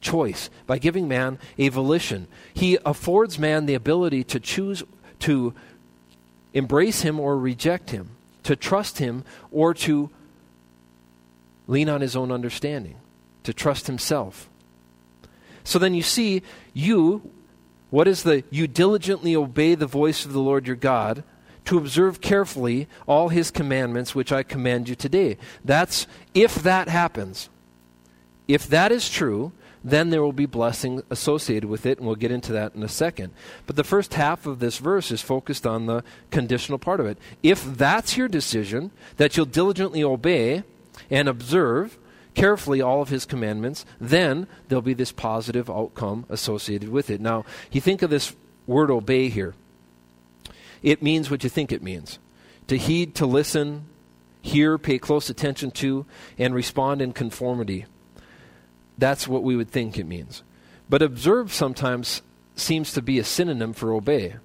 choice, 0.00 0.50
by 0.66 0.78
giving 0.78 1.08
man 1.08 1.38
a 1.56 1.68
volition. 1.70 2.26
He 2.52 2.78
affords 2.84 3.38
man 3.38 3.66
the 3.66 3.74
ability 3.74 4.22
to 4.24 4.38
choose 4.38 4.82
to 5.24 5.54
embrace 6.52 7.00
him 7.00 7.18
or 7.18 7.38
reject 7.38 7.90
him, 7.90 8.10
to 8.42 8.54
trust 8.54 8.98
him 8.98 9.24
or 9.50 9.72
to 9.72 10.10
lean 11.66 11.88
on 11.88 12.02
his 12.02 12.14
own 12.14 12.30
understanding, 12.30 12.96
to 13.42 13.54
trust 13.54 13.86
himself. 13.86 14.48
So 15.64 15.78
then 15.78 15.94
you 15.94 16.02
see, 16.02 16.42
you, 16.74 17.30
what 17.88 18.06
is 18.06 18.22
the, 18.22 18.44
you 18.50 18.66
diligently 18.66 19.34
obey 19.34 19.74
the 19.74 19.86
voice 19.86 20.26
of 20.26 20.34
the 20.34 20.40
Lord 20.40 20.66
your 20.66 20.76
God 20.76 21.24
to 21.64 21.78
observe 21.78 22.20
carefully 22.20 22.86
all 23.06 23.30
his 23.30 23.50
commandments 23.50 24.14
which 24.14 24.30
I 24.30 24.42
command 24.42 24.90
you 24.90 24.94
today. 24.94 25.38
That's 25.64 26.06
if 26.34 26.56
that 26.56 26.88
happens. 26.88 27.48
If 28.46 28.66
that 28.66 28.92
is 28.92 29.08
true, 29.08 29.52
then 29.84 30.08
there 30.08 30.22
will 30.22 30.32
be 30.32 30.46
blessing 30.46 31.02
associated 31.10 31.68
with 31.68 31.84
it, 31.84 31.98
and 31.98 32.06
we'll 32.06 32.16
get 32.16 32.30
into 32.30 32.52
that 32.52 32.74
in 32.74 32.82
a 32.82 32.88
second. 32.88 33.32
But 33.66 33.76
the 33.76 33.84
first 33.84 34.14
half 34.14 34.46
of 34.46 34.58
this 34.58 34.78
verse 34.78 35.10
is 35.10 35.20
focused 35.20 35.66
on 35.66 35.84
the 35.84 36.02
conditional 36.30 36.78
part 36.78 37.00
of 37.00 37.06
it. 37.06 37.18
If 37.42 37.62
that's 37.76 38.16
your 38.16 38.26
decision, 38.26 38.90
that 39.18 39.36
you'll 39.36 39.44
diligently 39.44 40.02
obey 40.02 40.62
and 41.10 41.28
observe 41.28 41.98
carefully 42.34 42.80
all 42.80 43.02
of 43.02 43.10
his 43.10 43.26
commandments, 43.26 43.84
then 44.00 44.46
there'll 44.68 44.82
be 44.82 44.94
this 44.94 45.12
positive 45.12 45.68
outcome 45.68 46.24
associated 46.30 46.88
with 46.88 47.10
it. 47.10 47.20
Now, 47.20 47.44
you 47.70 47.80
think 47.80 48.00
of 48.00 48.10
this 48.10 48.34
word 48.66 48.90
obey 48.90 49.28
here. 49.28 49.54
It 50.82 51.02
means 51.02 51.30
what 51.30 51.44
you 51.44 51.50
think 51.50 51.72
it 51.72 51.82
means 51.82 52.18
to 52.68 52.78
heed, 52.78 53.14
to 53.16 53.26
listen, 53.26 53.84
hear, 54.40 54.78
pay 54.78 54.98
close 54.98 55.28
attention 55.28 55.70
to, 55.70 56.06
and 56.38 56.54
respond 56.54 57.02
in 57.02 57.12
conformity 57.12 57.84
that's 58.98 59.26
what 59.26 59.42
we 59.42 59.56
would 59.56 59.70
think 59.70 59.98
it 59.98 60.06
means. 60.06 60.42
But 60.88 61.02
observe 61.02 61.52
sometimes 61.52 62.22
seems 62.56 62.92
to 62.92 63.02
be 63.02 63.18
a 63.18 63.24
synonym 63.24 63.72
for 63.72 63.92
obey. 63.92 64.36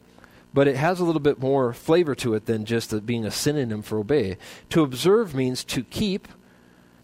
But 0.53 0.67
it 0.67 0.75
has 0.77 0.99
a 0.99 1.05
little 1.05 1.21
bit 1.21 1.39
more 1.39 1.73
flavor 1.73 2.15
to 2.15 2.33
it 2.33 2.45
than 2.47 2.65
just 2.65 3.05
being 3.05 3.25
a 3.25 3.31
synonym 3.31 3.83
for 3.83 3.99
obey. 3.99 4.37
To 4.69 4.81
observe 4.81 5.35
means 5.35 5.63
to 5.65 5.83
keep, 5.83 6.27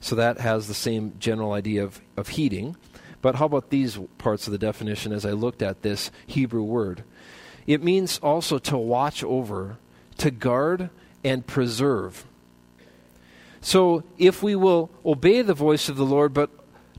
so 0.02 0.16
that 0.16 0.40
has 0.40 0.68
the 0.68 0.74
same 0.74 1.14
general 1.20 1.54
idea 1.54 1.84
of, 1.84 2.02
of 2.18 2.30
heeding. 2.30 2.76
But 3.22 3.36
how 3.36 3.46
about 3.46 3.70
these 3.70 4.00
parts 4.18 4.48
of 4.48 4.52
the 4.52 4.58
definition 4.58 5.12
as 5.12 5.26
I 5.26 5.32
looked 5.32 5.62
at 5.62 5.84
this 5.84 6.12
Hebrew 6.26 6.64
word? 6.64 7.04
It 7.68 7.84
means 7.84 8.20
also 8.20 8.58
to 8.60 8.78
watch 8.78 9.24
over, 9.24 9.78
to 10.18 10.32
guard, 10.32 10.90
and 11.24 11.46
preserve. 11.46 12.26
So 13.62 14.04
if 14.18 14.44
we 14.44 14.56
will 14.56 14.92
obey 15.04 15.42
the 15.42 15.56
voice 15.56 15.90
of 15.90 15.98
the 15.98 16.06
Lord, 16.06 16.34
but 16.34 16.52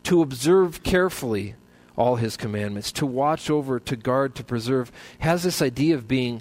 to 0.07 0.23
observe 0.23 0.85
carefully 0.85 1.57
all 1.97 2.15
his 2.15 2.37
commandments, 2.37 2.93
to 2.93 3.05
watch 3.05 3.51
over, 3.51 3.81
to 3.81 3.97
guard, 3.97 4.37
to 4.37 4.45
preserve, 4.45 4.93
has 5.19 5.43
this 5.43 5.61
idea 5.61 5.97
of 5.97 6.07
being 6.07 6.41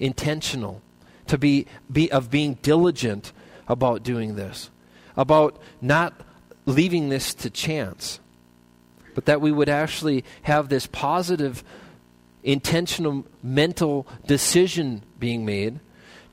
intentional, 0.00 0.80
to 1.26 1.36
be, 1.36 1.66
be 1.92 2.10
of 2.10 2.30
being 2.30 2.54
diligent 2.62 3.30
about 3.68 4.02
doing 4.02 4.34
this, 4.36 4.70
about 5.14 5.60
not 5.82 6.22
leaving 6.64 7.10
this 7.10 7.34
to 7.34 7.50
chance, 7.50 8.18
but 9.14 9.26
that 9.26 9.42
we 9.42 9.52
would 9.52 9.68
actually 9.68 10.24
have 10.44 10.70
this 10.70 10.86
positive, 10.86 11.62
intentional 12.42 13.26
mental 13.42 14.06
decision 14.26 15.02
being 15.18 15.44
made 15.44 15.80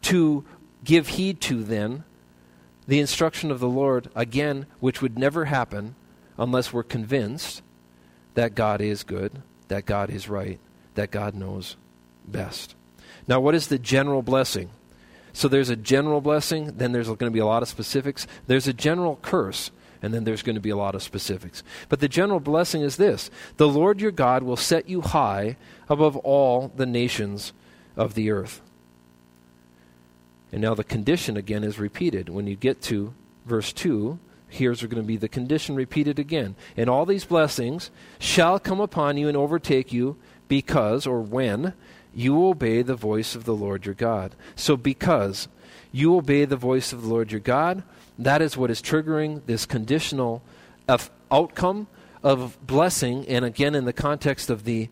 to 0.01 0.45
give 0.85 1.09
heed 1.09 1.41
to 1.41 1.61
then 1.61 2.05
the 2.87 3.01
instruction 3.01 3.51
of 3.51 3.59
the 3.59 3.67
Lord, 3.67 4.09
again, 4.15 4.65
which 4.79 5.01
would 5.01 5.19
never 5.19 5.43
happen 5.43 5.95
unless 6.39 6.73
we're 6.73 6.83
convinced 6.83 7.61
that 8.33 8.55
God 8.55 8.81
is 8.81 9.03
good, 9.03 9.43
that 9.67 9.85
God 9.85 10.09
is 10.09 10.29
right, 10.29 10.59
that 10.95 11.11
God 11.11 11.35
knows 11.35 11.75
best. 12.25 12.75
Now, 13.27 13.39
what 13.39 13.53
is 13.53 13.67
the 13.67 13.77
general 13.77 14.21
blessing? 14.21 14.69
So 15.33 15.47
there's 15.47 15.69
a 15.69 15.75
general 15.75 16.21
blessing, 16.21 16.77
then 16.77 16.91
there's 16.93 17.07
going 17.07 17.19
to 17.19 17.31
be 17.31 17.39
a 17.39 17.45
lot 17.45 17.61
of 17.61 17.69
specifics. 17.69 18.25
There's 18.47 18.67
a 18.67 18.73
general 18.73 19.19
curse, 19.21 19.69
and 20.01 20.13
then 20.13 20.23
there's 20.23 20.41
going 20.41 20.55
to 20.55 20.61
be 20.61 20.69
a 20.69 20.77
lot 20.77 20.95
of 20.95 21.03
specifics. 21.03 21.61
But 21.89 21.99
the 21.99 22.07
general 22.07 22.39
blessing 22.39 22.81
is 22.81 22.95
this 22.95 23.29
The 23.57 23.67
Lord 23.67 24.01
your 24.01 24.11
God 24.11 24.41
will 24.41 24.57
set 24.57 24.89
you 24.89 25.01
high 25.01 25.57
above 25.89 26.15
all 26.17 26.71
the 26.75 26.85
nations 26.85 27.53
of 27.95 28.15
the 28.15 28.31
earth. 28.31 28.61
And 30.51 30.61
now 30.61 30.73
the 30.73 30.83
condition 30.83 31.37
again 31.37 31.63
is 31.63 31.77
repeated. 31.77 32.29
When 32.29 32.47
you 32.47 32.55
get 32.55 32.81
to 32.83 33.13
verse 33.45 33.71
2, 33.71 34.17
here's 34.49 34.81
going 34.81 35.01
to 35.01 35.07
be 35.07 35.17
the 35.17 35.29
condition 35.29 35.75
repeated 35.75 36.19
again. 36.19 36.55
And 36.75 36.89
all 36.89 37.05
these 37.05 37.25
blessings 37.25 37.91
shall 38.17 38.59
come 38.59 38.79
upon 38.79 39.17
you 39.17 39.27
and 39.27 39.37
overtake 39.37 39.93
you 39.93 40.17
because, 40.47 41.05
or 41.05 41.21
when, 41.21 41.73
you 42.13 42.45
obey 42.45 42.81
the 42.81 42.95
voice 42.95 43.35
of 43.35 43.45
the 43.45 43.55
Lord 43.55 43.85
your 43.85 43.95
God. 43.95 44.35
So, 44.55 44.75
because 44.75 45.47
you 45.91 46.15
obey 46.15 46.45
the 46.45 46.55
voice 46.55 46.91
of 46.91 47.03
the 47.03 47.07
Lord 47.07 47.31
your 47.31 47.39
God, 47.39 47.83
that 48.17 48.41
is 48.41 48.57
what 48.57 48.71
is 48.71 48.81
triggering 48.81 49.41
this 49.45 49.65
conditional 49.65 50.41
of 50.87 51.09
outcome 51.31 51.87
of 52.23 52.57
blessing. 52.65 53.27
And 53.27 53.45
again, 53.45 53.75
in 53.75 53.85
the 53.85 53.93
context 53.93 54.49
of 54.49 54.65
the 54.65 54.89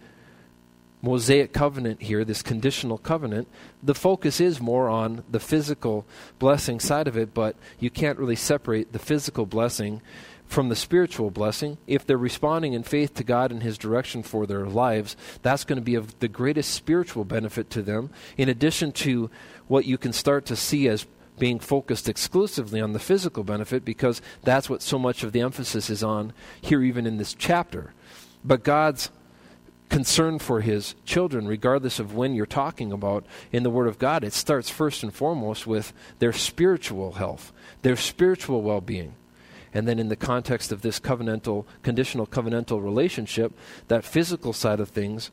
Mosaic 1.02 1.54
covenant 1.54 2.02
here, 2.02 2.26
this 2.26 2.42
conditional 2.42 2.98
covenant, 2.98 3.48
the 3.84 3.94
focus 3.94 4.42
is 4.42 4.60
more 4.60 4.90
on 4.90 5.24
the 5.30 5.40
physical 5.40 6.06
blessing 6.40 6.80
side 6.80 7.08
of 7.08 7.16
it, 7.16 7.34
but 7.34 7.56
you 7.80 7.90
can't 7.90 8.18
really 8.18 8.36
separate 8.36 8.94
the 8.94 9.00
physical 9.00 9.46
blessing 9.46 10.02
from 10.48 10.70
the 10.70 10.76
spiritual 10.76 11.30
blessing. 11.30 11.78
If 11.86 12.06
they're 12.06 12.18
responding 12.18 12.74
in 12.74 12.84
faith 12.84 13.14
to 13.16 13.24
God 13.24 13.52
and 13.52 13.62
His 13.62 13.78
direction 13.78 14.24
for 14.24 14.48
their 14.48 14.66
lives, 14.66 15.16
that's 15.44 15.66
going 15.66 15.78
to 15.78 15.86
be 15.86 15.96
of 15.96 16.18
the 16.20 16.28
greatest 16.28 16.74
spiritual 16.74 17.26
benefit 17.26 17.70
to 17.72 17.82
them, 17.82 18.10
in 18.38 18.50
addition 18.50 18.92
to 18.94 19.30
what 19.68 19.86
you 19.86 19.98
can 19.98 20.14
start 20.14 20.46
to 20.48 20.56
see 20.56 20.88
as 20.88 21.06
being 21.38 21.60
focused 21.60 22.10
exclusively 22.10 22.82
on 22.82 22.94
the 22.94 23.00
physical 23.00 23.44
benefit, 23.44 23.86
because 23.86 24.22
that's 24.42 24.70
what 24.70 24.82
so 24.82 24.98
much 24.98 25.24
of 25.24 25.32
the 25.32 25.42
emphasis 25.42 25.92
is 25.92 26.02
on 26.02 26.34
here, 26.60 26.82
even 26.82 27.06
in 27.06 27.18
this 27.18 27.36
chapter. 27.36 27.94
But 28.44 28.64
God's 28.64 29.12
concern 29.90 30.40
for 30.40 30.62
his 30.62 30.96
children, 31.06 31.48
regardless 31.48 32.00
of 32.00 32.14
when 32.16 32.34
you're 32.34 32.46
talking 32.46 32.92
about 32.92 33.26
in 33.52 33.64
the 33.64 33.70
Word 33.70 33.88
of 33.88 34.00
God, 34.00 34.24
it 34.24 34.34
starts 34.34 34.70
first 34.70 35.04
and 35.04 35.14
foremost 35.14 35.66
with 35.66 35.94
their 36.20 36.34
spiritual 36.34 37.14
health, 37.14 37.52
their 37.82 37.96
spiritual 37.96 38.62
well 38.62 38.82
being. 38.82 39.14
And 39.74 39.88
then, 39.88 40.00
in 40.00 40.10
the 40.10 40.16
context 40.16 40.72
of 40.72 40.82
this 40.82 41.00
covenantal, 41.00 41.66
conditional 41.84 42.26
covenantal 42.26 42.84
relationship, 42.84 43.54
that 43.88 44.06
physical 44.06 44.54
side 44.54 44.80
of 44.80 44.90
things 44.90 45.30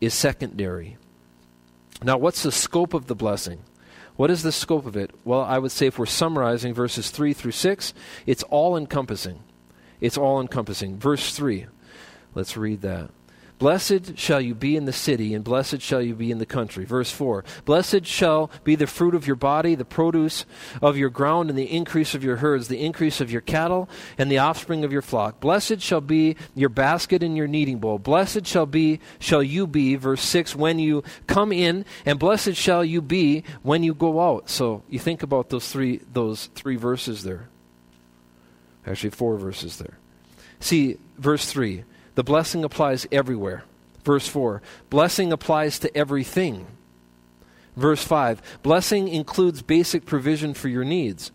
is 0.00 0.14
secondary. 0.14 0.96
Now, 2.02 2.18
what's 2.18 2.42
the 2.42 2.52
scope 2.52 2.94
of 2.94 3.06
the 3.06 3.14
blessing? 3.14 3.60
What 4.16 4.30
is 4.30 4.42
the 4.42 4.52
scope 4.52 4.86
of 4.86 4.96
it? 4.96 5.10
Well, 5.24 5.40
I 5.40 5.58
would 5.58 5.72
say 5.72 5.86
if 5.86 5.98
we're 5.98 6.06
summarizing 6.06 6.74
verses 6.74 7.10
3 7.10 7.32
through 7.32 7.52
6, 7.52 7.94
it's 8.26 8.42
all 8.44 8.76
encompassing. 8.76 9.40
It's 10.00 10.18
all 10.18 10.40
encompassing. 10.40 10.98
Verse 10.98 11.34
3, 11.34 11.66
let's 12.34 12.56
read 12.56 12.82
that. 12.82 13.10
Blessed 13.62 14.18
shall 14.18 14.40
you 14.40 14.56
be 14.56 14.74
in 14.74 14.86
the 14.86 14.92
city, 14.92 15.34
and 15.34 15.44
blessed 15.44 15.80
shall 15.80 16.02
you 16.02 16.16
be 16.16 16.32
in 16.32 16.38
the 16.38 16.44
country. 16.46 16.84
Verse 16.84 17.12
4 17.12 17.44
Blessed 17.64 18.04
shall 18.04 18.50
be 18.64 18.74
the 18.74 18.88
fruit 18.88 19.14
of 19.14 19.24
your 19.24 19.36
body, 19.36 19.76
the 19.76 19.84
produce 19.84 20.44
of 20.82 20.96
your 20.96 21.10
ground, 21.10 21.48
and 21.48 21.56
the 21.56 21.70
increase 21.70 22.12
of 22.12 22.24
your 22.24 22.38
herds, 22.38 22.66
the 22.66 22.84
increase 22.84 23.20
of 23.20 23.30
your 23.30 23.40
cattle, 23.40 23.88
and 24.18 24.28
the 24.28 24.38
offspring 24.38 24.82
of 24.82 24.92
your 24.92 25.00
flock. 25.00 25.38
Blessed 25.38 25.80
shall 25.80 26.00
be 26.00 26.34
your 26.56 26.70
basket 26.70 27.22
and 27.22 27.36
your 27.36 27.46
kneading 27.46 27.78
bowl. 27.78 28.00
Blessed 28.00 28.48
shall 28.48 28.66
be 28.66 28.98
shall 29.20 29.44
you 29.44 29.68
be, 29.68 29.94
verse 29.94 30.22
6, 30.22 30.56
when 30.56 30.80
you 30.80 31.04
come 31.28 31.52
in, 31.52 31.84
and 32.04 32.18
blessed 32.18 32.56
shall 32.56 32.84
you 32.84 33.00
be 33.00 33.44
when 33.62 33.84
you 33.84 33.94
go 33.94 34.28
out. 34.28 34.50
So 34.50 34.82
you 34.88 34.98
think 34.98 35.22
about 35.22 35.50
those 35.50 35.70
three 35.70 36.00
those 36.12 36.46
three 36.56 36.74
verses 36.74 37.22
there. 37.22 37.48
Actually 38.84 39.10
four 39.10 39.36
verses 39.36 39.76
there. 39.76 39.98
See, 40.58 40.98
verse 41.16 41.46
3 41.46 41.84
the 42.14 42.24
blessing 42.24 42.64
applies 42.64 43.06
everywhere. 43.10 43.64
Verse 44.04 44.26
4 44.26 44.62
blessing 44.90 45.32
applies 45.32 45.78
to 45.80 45.96
everything. 45.96 46.66
Verse 47.76 48.02
5 48.02 48.60
blessing 48.62 49.08
includes 49.08 49.62
basic 49.62 50.04
provision 50.04 50.54
for 50.54 50.68
your 50.68 50.84
needs 50.84 51.30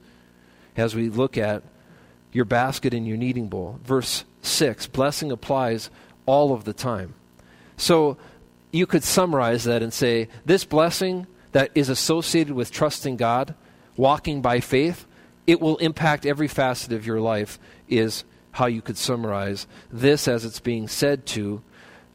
as 0.75 0.95
we 0.95 1.09
look 1.09 1.37
at 1.37 1.63
your 2.31 2.45
basket 2.45 2.93
and 2.93 3.07
your 3.07 3.17
kneading 3.17 3.47
bowl. 3.47 3.79
Verse 3.83 4.25
6 4.41 4.87
blessing 4.87 5.31
applies 5.31 5.89
all 6.25 6.53
of 6.53 6.65
the 6.65 6.73
time. 6.73 7.13
So 7.77 8.17
you 8.71 8.85
could 8.85 9.03
summarize 9.03 9.63
that 9.63 9.81
and 9.81 9.93
say 9.93 10.27
this 10.45 10.65
blessing 10.65 11.25
that 11.53 11.71
is 11.73 11.89
associated 11.89 12.53
with 12.53 12.71
trusting 12.71 13.15
God, 13.15 13.55
walking 13.95 14.41
by 14.41 14.59
faith, 14.59 15.05
it 15.47 15.61
will 15.61 15.77
impact 15.77 16.25
every 16.25 16.47
facet 16.47 16.91
of 16.91 17.05
your 17.05 17.21
life 17.21 17.57
is 17.87 18.25
how 18.57 18.65
you 18.65 18.81
could 18.81 18.97
summarize 18.97 19.67
this 19.91 20.27
as 20.27 20.43
it's 20.43 20.59
being 20.59 20.87
said 20.87 21.27
to 21.27 21.61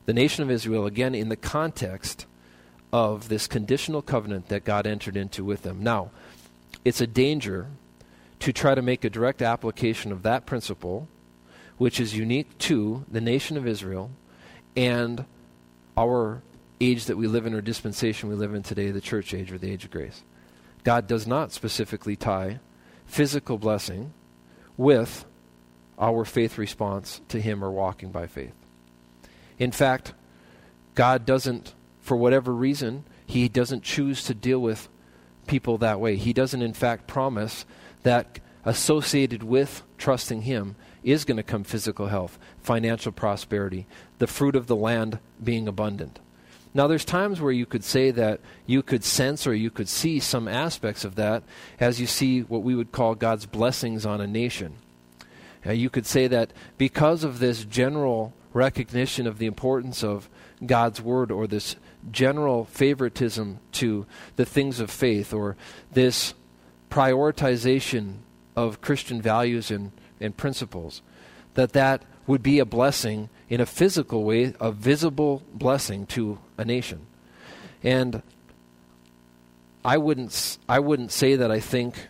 the 0.06 0.12
nation 0.12 0.42
of 0.42 0.50
Israel, 0.50 0.87
again, 0.87 1.14
in 1.14 1.28
the 1.28 1.37
context 1.37 2.26
of 2.92 3.28
this 3.28 3.46
conditional 3.46 4.02
covenant 4.02 4.49
that 4.49 4.64
God 4.64 4.84
entered 4.84 5.16
into 5.16 5.44
with 5.44 5.62
them. 5.62 5.84
Now, 5.84 6.11
it's 6.84 7.00
a 7.00 7.06
danger 7.06 7.68
to 8.40 8.52
try 8.52 8.75
to 8.75 8.82
make 8.82 9.04
a 9.04 9.11
direct 9.11 9.40
application 9.40 10.11
of 10.11 10.25
that 10.25 10.44
principle, 10.44 11.06
which 11.78 12.00
is 12.00 12.16
unique 12.16 12.58
to 12.58 13.04
the 13.08 13.20
nation 13.20 13.56
of 13.56 13.64
Israel 13.64 14.11
and 14.75 15.25
our 15.96 16.42
age 16.80 17.04
that 17.04 17.16
we 17.16 17.28
live 17.28 17.46
in 17.46 17.54
or 17.54 17.61
dispensation 17.61 18.28
we 18.28 18.34
live 18.34 18.52
in 18.52 18.64
today, 18.64 18.90
the 18.90 19.00
church 19.00 19.32
age 19.32 19.52
or 19.52 19.58
the 19.58 19.70
age 19.70 19.84
of 19.84 19.92
grace. 19.92 20.25
God 20.82 21.06
does 21.06 21.25
not 21.25 21.52
specifically 21.52 22.16
tie 22.16 22.58
physical 23.07 23.59
blessing 23.59 24.12
with 24.76 25.24
our 26.03 26.25
faith 26.25 26.59
response 26.59 27.21
to 27.29 27.41
Him 27.41 27.65
or 27.65 27.71
walking 27.71 28.11
by 28.11 28.27
faith. 28.27 28.55
In 29.59 29.71
fact, 29.71 30.12
God 30.97 31.25
doesn't, 31.25 31.75
for 32.01 32.17
whatever 32.17 32.53
reason, 32.53 33.05
He 33.25 33.49
doesn't 33.49 33.85
choose 33.85 34.25
to 34.25 34.35
deal 34.35 34.59
with 34.59 34.88
people 35.47 35.79
that 35.79 36.01
way. 36.01 36.17
He 36.17 36.33
doesn't, 36.33 36.61
in 36.61 36.75
fact, 36.75 37.07
promise 37.07 37.65
that 38.03 38.41
associated 38.65 39.45
with 39.45 39.83
trusting 39.97 40.43
Him 40.43 40.75
is 41.05 41.25
going 41.25 41.37
to 41.37 41.43
come 41.45 41.62
physical 41.62 42.09
health, 42.09 42.38
financial 42.61 43.12
prosperity, 43.12 43.87
the 44.19 44.27
fruit 44.27 44.57
of 44.57 44.67
the 44.67 44.77
land 44.77 45.21
being 45.43 45.69
abundant. 45.69 46.19
Now, 46.75 46.87
there's 46.87 47.05
times 47.05 47.41
where 47.41 47.53
you 47.53 47.67
could 47.67 47.85
say 47.85 48.11
that 48.12 48.41
you 48.67 48.83
could 48.83 49.05
sense 49.05 49.47
or 49.47 49.55
you 49.55 49.71
could 49.71 49.88
see 49.88 50.19
some 50.19 50.49
aspects 50.49 51.05
of 51.05 51.17
that 51.17 51.45
as 51.79 52.01
you 52.01 52.07
see 52.07 52.41
what 52.41 52.62
we 52.62 52.75
would 52.75 52.91
call 52.93 53.15
God's 53.15 53.47
blessings 53.47 54.05
on 54.05 54.21
a 54.21 54.27
nation. 54.27 54.75
Uh, 55.66 55.72
you 55.72 55.90
could 55.90 56.07
say 56.07 56.27
that 56.27 56.53
because 56.79 57.25
of 57.25 57.38
this 57.38 57.64
general 57.64 58.33
recognition 58.53 59.27
of 59.27 59.38
the 59.38 59.46
importance 59.46 60.03
of 60.03 60.29
God's 60.64 61.01
Word 61.01 61.31
or 61.31 61.46
this 61.46 61.77
general 62.11 62.64
favoritism 62.64 63.59
to 63.72 64.07
the 64.37 64.44
things 64.44 64.81
of 64.81 64.90
faith 64.90 65.33
or 65.33 65.57
this 65.92 66.35
prioritization 66.90 68.16
of 68.57 68.81
Christian 68.81 69.22
values 69.22 69.70
and, 69.70 69.92
and 70.20 70.37
principles, 70.37 71.01
that 71.55 71.72
that 71.72 72.03
would 72.27 72.42
be 72.42 72.59
a 72.59 72.64
blessing 72.64 73.29
in 73.48 73.61
a 73.61 73.66
physical 73.66 74.25
way, 74.25 74.55
a 74.61 74.72
visible 74.72 75.42
blessing 75.53 76.07
to 76.07 76.38
a 76.59 76.64
nation. 76.64 77.07
And 77.83 78.22
I 79.85 79.98
wouldn't, 79.98 80.59
I 80.68 80.79
wouldn't 80.79 81.11
say 81.11 81.37
that 81.37 81.51
I 81.51 81.61
think 81.61 82.09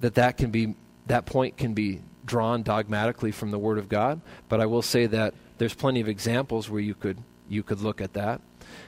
that 0.00 0.14
that 0.14 0.36
can 0.36 0.50
be 0.50 0.74
that 1.06 1.26
point 1.26 1.56
can 1.56 1.74
be 1.74 2.00
drawn 2.32 2.62
dogmatically 2.62 3.30
from 3.30 3.50
the 3.50 3.58
Word 3.58 3.76
of 3.76 3.90
God, 3.90 4.22
but 4.48 4.58
I 4.58 4.64
will 4.64 4.80
say 4.80 5.04
that 5.04 5.34
there's 5.58 5.74
plenty 5.74 6.00
of 6.00 6.08
examples 6.08 6.70
where 6.70 6.80
you 6.80 6.94
could 6.94 7.18
you 7.46 7.62
could 7.62 7.82
look 7.82 8.00
at 8.00 8.14
that. 8.14 8.40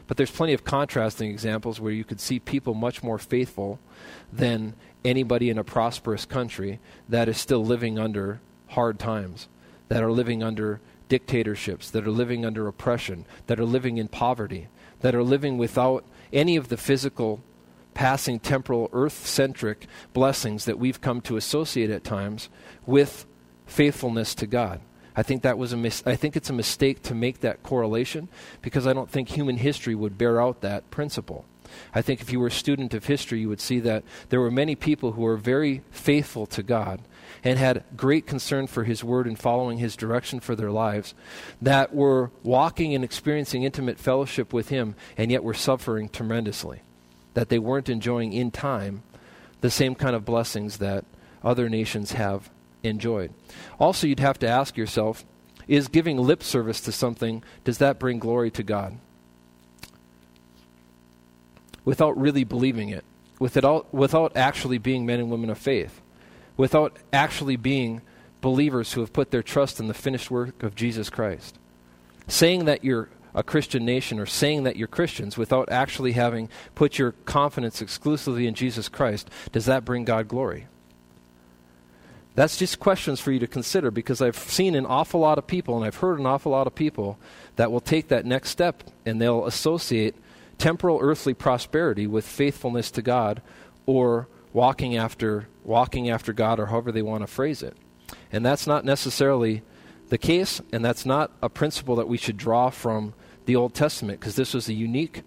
But 0.07 0.17
there's 0.17 0.31
plenty 0.31 0.55
of 0.55 0.65
contrasting 0.65 1.31
examples 1.31 1.79
where 1.79 1.93
you 1.93 2.05
could 2.05 2.21
see 2.21 2.39
people 2.39 2.73
much 2.73 3.03
more 3.03 3.19
faithful 3.19 3.79
than 4.33 4.73
anybody 5.05 5.51
in 5.51 5.59
a 5.59 5.65
prosperous 5.65 6.25
country 6.25 6.81
that 7.07 7.29
is 7.29 7.37
still 7.37 7.63
living 7.63 7.99
under 7.99 8.41
hard 8.69 8.99
times, 8.99 9.47
that 9.89 10.03
are 10.03 10.11
living 10.11 10.43
under 10.43 10.81
dictatorships, 11.11 11.91
that 11.91 12.07
are 12.07 12.11
living 12.11 12.47
under 12.47 12.67
oppression, 12.67 13.27
that 13.47 13.61
are 13.61 13.67
living 13.67 13.99
in 13.99 14.09
poverty, 14.09 14.69
that 15.01 15.15
are 15.15 15.23
living 15.23 15.59
without 15.59 16.03
any 16.33 16.57
of 16.57 16.69
the 16.69 16.79
physical 16.79 17.43
passing 17.93 18.41
temporal 18.41 18.91
earth 18.93 19.27
centric 19.27 19.87
blessings 20.13 20.65
that 20.65 20.79
we've 20.79 21.01
come 21.01 21.21
to 21.23 21.37
associate 21.37 21.91
at 21.91 22.05
times 22.05 22.49
with 22.85 23.25
faithfulness 23.67 24.35
to 24.37 24.47
God. 24.47 24.81
I 25.17 25.23
think 25.23 25.43
that 25.43 25.59
was 25.59 25.73
a 25.73 25.77
mis- 25.77 26.03
I 26.05 26.17
think 26.17 26.37
it's 26.37 26.51
a 26.51 26.55
mistake 26.55 27.03
to 27.05 27.15
make 27.15 27.41
that 27.41 27.63
correlation 27.63 28.29
because 28.63 28.87
I 28.87 28.93
don't 28.93 29.11
think 29.11 29.29
human 29.29 29.59
history 29.59 29.95
would 29.95 30.19
bear 30.19 30.41
out 30.41 30.61
that 30.63 30.91
principle. 30.91 31.45
I 31.95 32.03
think 32.03 32.21
if 32.21 32.33
you 32.33 32.41
were 32.41 32.49
a 32.49 32.53
student 32.53 32.95
of 32.95 33.07
history, 33.07 33.41
you 33.41 33.49
would 33.49 33.61
see 33.61 33.81
that 33.81 34.05
there 34.29 34.41
were 34.41 34.51
many 34.51 34.75
people 34.75 35.13
who 35.13 35.23
were 35.23 35.37
very 35.37 35.83
faithful 35.91 36.47
to 36.47 36.63
God 36.63 37.01
and 37.43 37.59
had 37.59 37.85
great 37.97 38.27
concern 38.27 38.67
for 38.67 38.85
His 38.85 39.05
Word 39.05 39.27
and 39.27 39.39
following 39.39 39.79
His 39.79 39.97
direction 39.97 40.41
for 40.41 40.55
their 40.55 40.71
lives 40.71 41.15
that 41.61 41.95
were 41.95 42.31
walking 42.43 42.95
and 42.95 43.05
experiencing 43.05 43.63
intimate 43.63 43.99
fellowship 43.99 44.53
with 44.53 44.69
Him 44.69 44.95
and 45.17 45.31
yet 45.31 45.45
were 45.45 45.55
suffering 45.55 46.09
tremendously 46.09 46.83
that 47.35 47.49
they 47.49 47.59
weren't 47.59 47.89
enjoying 47.89 48.33
in 48.33 48.51
time 48.51 49.03
the 49.61 49.71
same 49.71 49.95
kind 49.95 50.15
of 50.15 50.25
blessings 50.25 50.79
that 50.79 51.05
other 51.43 51.69
nations 51.69 52.13
have 52.13 52.51
enjoyed. 52.85 53.33
Also, 53.79 54.07
you'd 54.07 54.21
have 54.21 54.39
to 54.41 54.49
ask 54.49 54.77
yourself 54.77 55.25
is 55.67 55.89
giving 55.89 56.19
lip 56.19 56.43
service 56.43 56.81
to 56.83 56.93
something, 56.93 57.43
does 57.65 57.79
that 57.79 57.99
bring 57.99 58.19
glory 58.19 58.51
to 58.51 58.63
God? 58.63 58.99
Without 61.85 62.19
really 62.19 62.45
believing 62.45 62.91
it, 62.91 63.05
without, 63.39 63.93
without 63.93 64.37
actually 64.37 64.79
being 64.79 65.07
men 65.07 65.21
and 65.21 65.31
women 65.31 65.51
of 65.51 65.59
faith, 65.59 66.01
without 66.57 66.97
actually 67.13 67.57
being 67.57 68.03
believers 68.41 68.93
who 68.93 69.01
have 69.01 69.13
put 69.13 69.31
their 69.31 69.43
trust 69.43 69.81
in 69.81 69.89
the 69.89 69.95
finished 69.95 70.31
work 70.31 70.63
of 70.63 70.75
Jesus 70.75 71.09
Christ. 71.11 71.59
Saying 72.29 72.67
that 72.67 72.85
you're 72.85 73.09
a 73.35 73.43
Christian 73.43 73.85
nation 73.85 74.21
or 74.21 74.27
saying 74.27 74.63
that 74.63 74.77
you're 74.77 74.87
Christians 74.87 75.37
without 75.37 75.71
actually 75.71 76.13
having 76.13 76.49
put 76.75 76.99
your 76.99 77.13
confidence 77.25 77.83
exclusively 77.83 78.47
in 78.47 78.55
Jesus 78.55 78.89
Christ, 78.89 79.29
does 79.51 79.65
that 79.65 79.85
bring 79.85 80.05
God 80.05 80.29
glory? 80.29 80.69
That's 82.35 82.57
just 82.57 82.81
questions 82.81 83.21
for 83.21 83.31
you 83.31 83.39
to 83.39 83.47
consider 83.47 83.91
because 83.91 84.21
I've 84.21 84.37
seen 84.37 84.75
an 84.75 84.87
awful 84.87 85.21
lot 85.21 85.39
of 85.39 85.47
people 85.47 85.77
and 85.77 85.85
I've 85.85 85.97
heard 85.97 86.19
an 86.19 86.27
awful 86.27 86.51
lot 86.51 86.67
of 86.67 86.75
people 86.75 87.17
that 87.57 87.71
will 87.71 87.81
take 87.81 88.09
that 88.09 88.27
next 88.27 88.51
step 88.51 88.83
and 89.07 89.21
they'll 89.21 89.47
associate 89.47 90.17
temporal 90.59 90.99
earthly 91.01 91.35
prosperity 91.35 92.07
with 92.07 92.27
faithfulness 92.27 92.91
to 92.93 93.03
God 93.03 93.41
or 93.87 94.27
walking 94.53 94.97
after 94.97 95.49
walking 95.65 96.11
after 96.11 96.33
God 96.33 96.59
or 96.59 96.67
however 96.67 96.91
they 96.91 97.03
want 97.03 97.23
to 97.23 97.27
phrase 97.27 97.63
it. 97.63 97.77
And 98.33 98.45
that's 98.45 98.67
not 98.67 98.85
necessarily 98.85 99.63
the 100.09 100.19
case 100.19 100.61
and 100.73 100.85
that's 100.85 101.07
not 101.07 101.31
a 101.41 101.49
principle 101.49 101.97
that 101.97 102.09
we 102.09 102.19
should 102.19 102.37
draw 102.37 102.71
from 102.71 103.15
the 103.47 103.57
Old 103.57 103.75
Testament 103.75 104.19
because 104.19 104.35
this 104.35 104.55
was 104.55 104.69
a 104.69 104.75
unique 104.75 105.23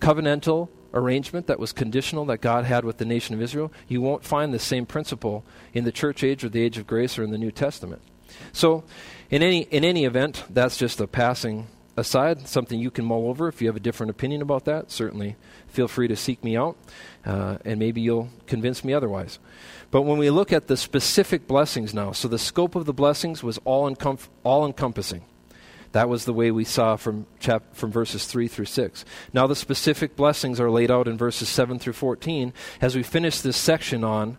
covenantal 0.00 0.68
arrangement 0.94 1.46
that 1.46 1.58
was 1.58 1.72
conditional 1.72 2.24
that 2.26 2.40
God 2.40 2.64
had 2.64 2.84
with 2.84 2.98
the 2.98 3.04
nation 3.04 3.34
of 3.34 3.42
Israel. 3.42 3.72
You 3.88 4.00
won't 4.00 4.24
find 4.24 4.52
the 4.52 4.58
same 4.58 4.86
principle 4.86 5.44
in 5.72 5.84
the 5.84 5.92
church 5.92 6.22
age 6.24 6.44
or 6.44 6.48
the 6.48 6.62
age 6.62 6.78
of 6.78 6.86
grace 6.86 7.18
or 7.18 7.22
in 7.22 7.30
the 7.30 7.38
New 7.38 7.50
Testament. 7.50 8.02
So, 8.52 8.84
in 9.30 9.42
any 9.42 9.62
in 9.62 9.84
any 9.84 10.04
event, 10.04 10.44
that's 10.50 10.76
just 10.76 11.00
a 11.00 11.06
passing 11.06 11.66
aside, 11.98 12.46
something 12.48 12.78
you 12.78 12.90
can 12.90 13.04
mull 13.04 13.28
over. 13.28 13.48
If 13.48 13.60
you 13.60 13.68
have 13.68 13.76
a 13.76 13.80
different 13.80 14.10
opinion 14.10 14.40
about 14.40 14.64
that, 14.66 14.90
certainly 14.90 15.36
feel 15.66 15.88
free 15.88 16.08
to 16.08 16.16
seek 16.16 16.42
me 16.44 16.56
out, 16.56 16.76
uh, 17.26 17.58
and 17.64 17.78
maybe 17.78 18.00
you'll 18.00 18.30
convince 18.46 18.84
me 18.84 18.94
otherwise. 18.94 19.38
But 19.90 20.02
when 20.02 20.18
we 20.18 20.30
look 20.30 20.52
at 20.52 20.68
the 20.68 20.76
specific 20.76 21.46
blessings 21.46 21.92
now, 21.92 22.12
so 22.12 22.28
the 22.28 22.38
scope 22.38 22.74
of 22.74 22.86
the 22.86 22.92
blessings 22.92 23.42
was 23.42 23.58
all, 23.64 23.90
encom- 23.90 24.28
all 24.44 24.66
encompassing. 24.66 25.24
That 25.92 26.08
was 26.08 26.24
the 26.24 26.34
way 26.34 26.50
we 26.50 26.64
saw 26.64 26.96
from, 26.96 27.26
chap- 27.40 27.74
from 27.74 27.90
verses 27.90 28.26
3 28.26 28.46
through 28.48 28.66
6. 28.66 29.04
Now, 29.32 29.46
the 29.46 29.56
specific 29.56 30.16
blessings 30.16 30.60
are 30.60 30.70
laid 30.70 30.90
out 30.90 31.08
in 31.08 31.16
verses 31.16 31.48
7 31.48 31.78
through 31.78 31.94
14 31.94 32.52
as 32.80 32.94
we 32.94 33.02
finish 33.02 33.40
this 33.40 33.56
section 33.56 34.04
on 34.04 34.38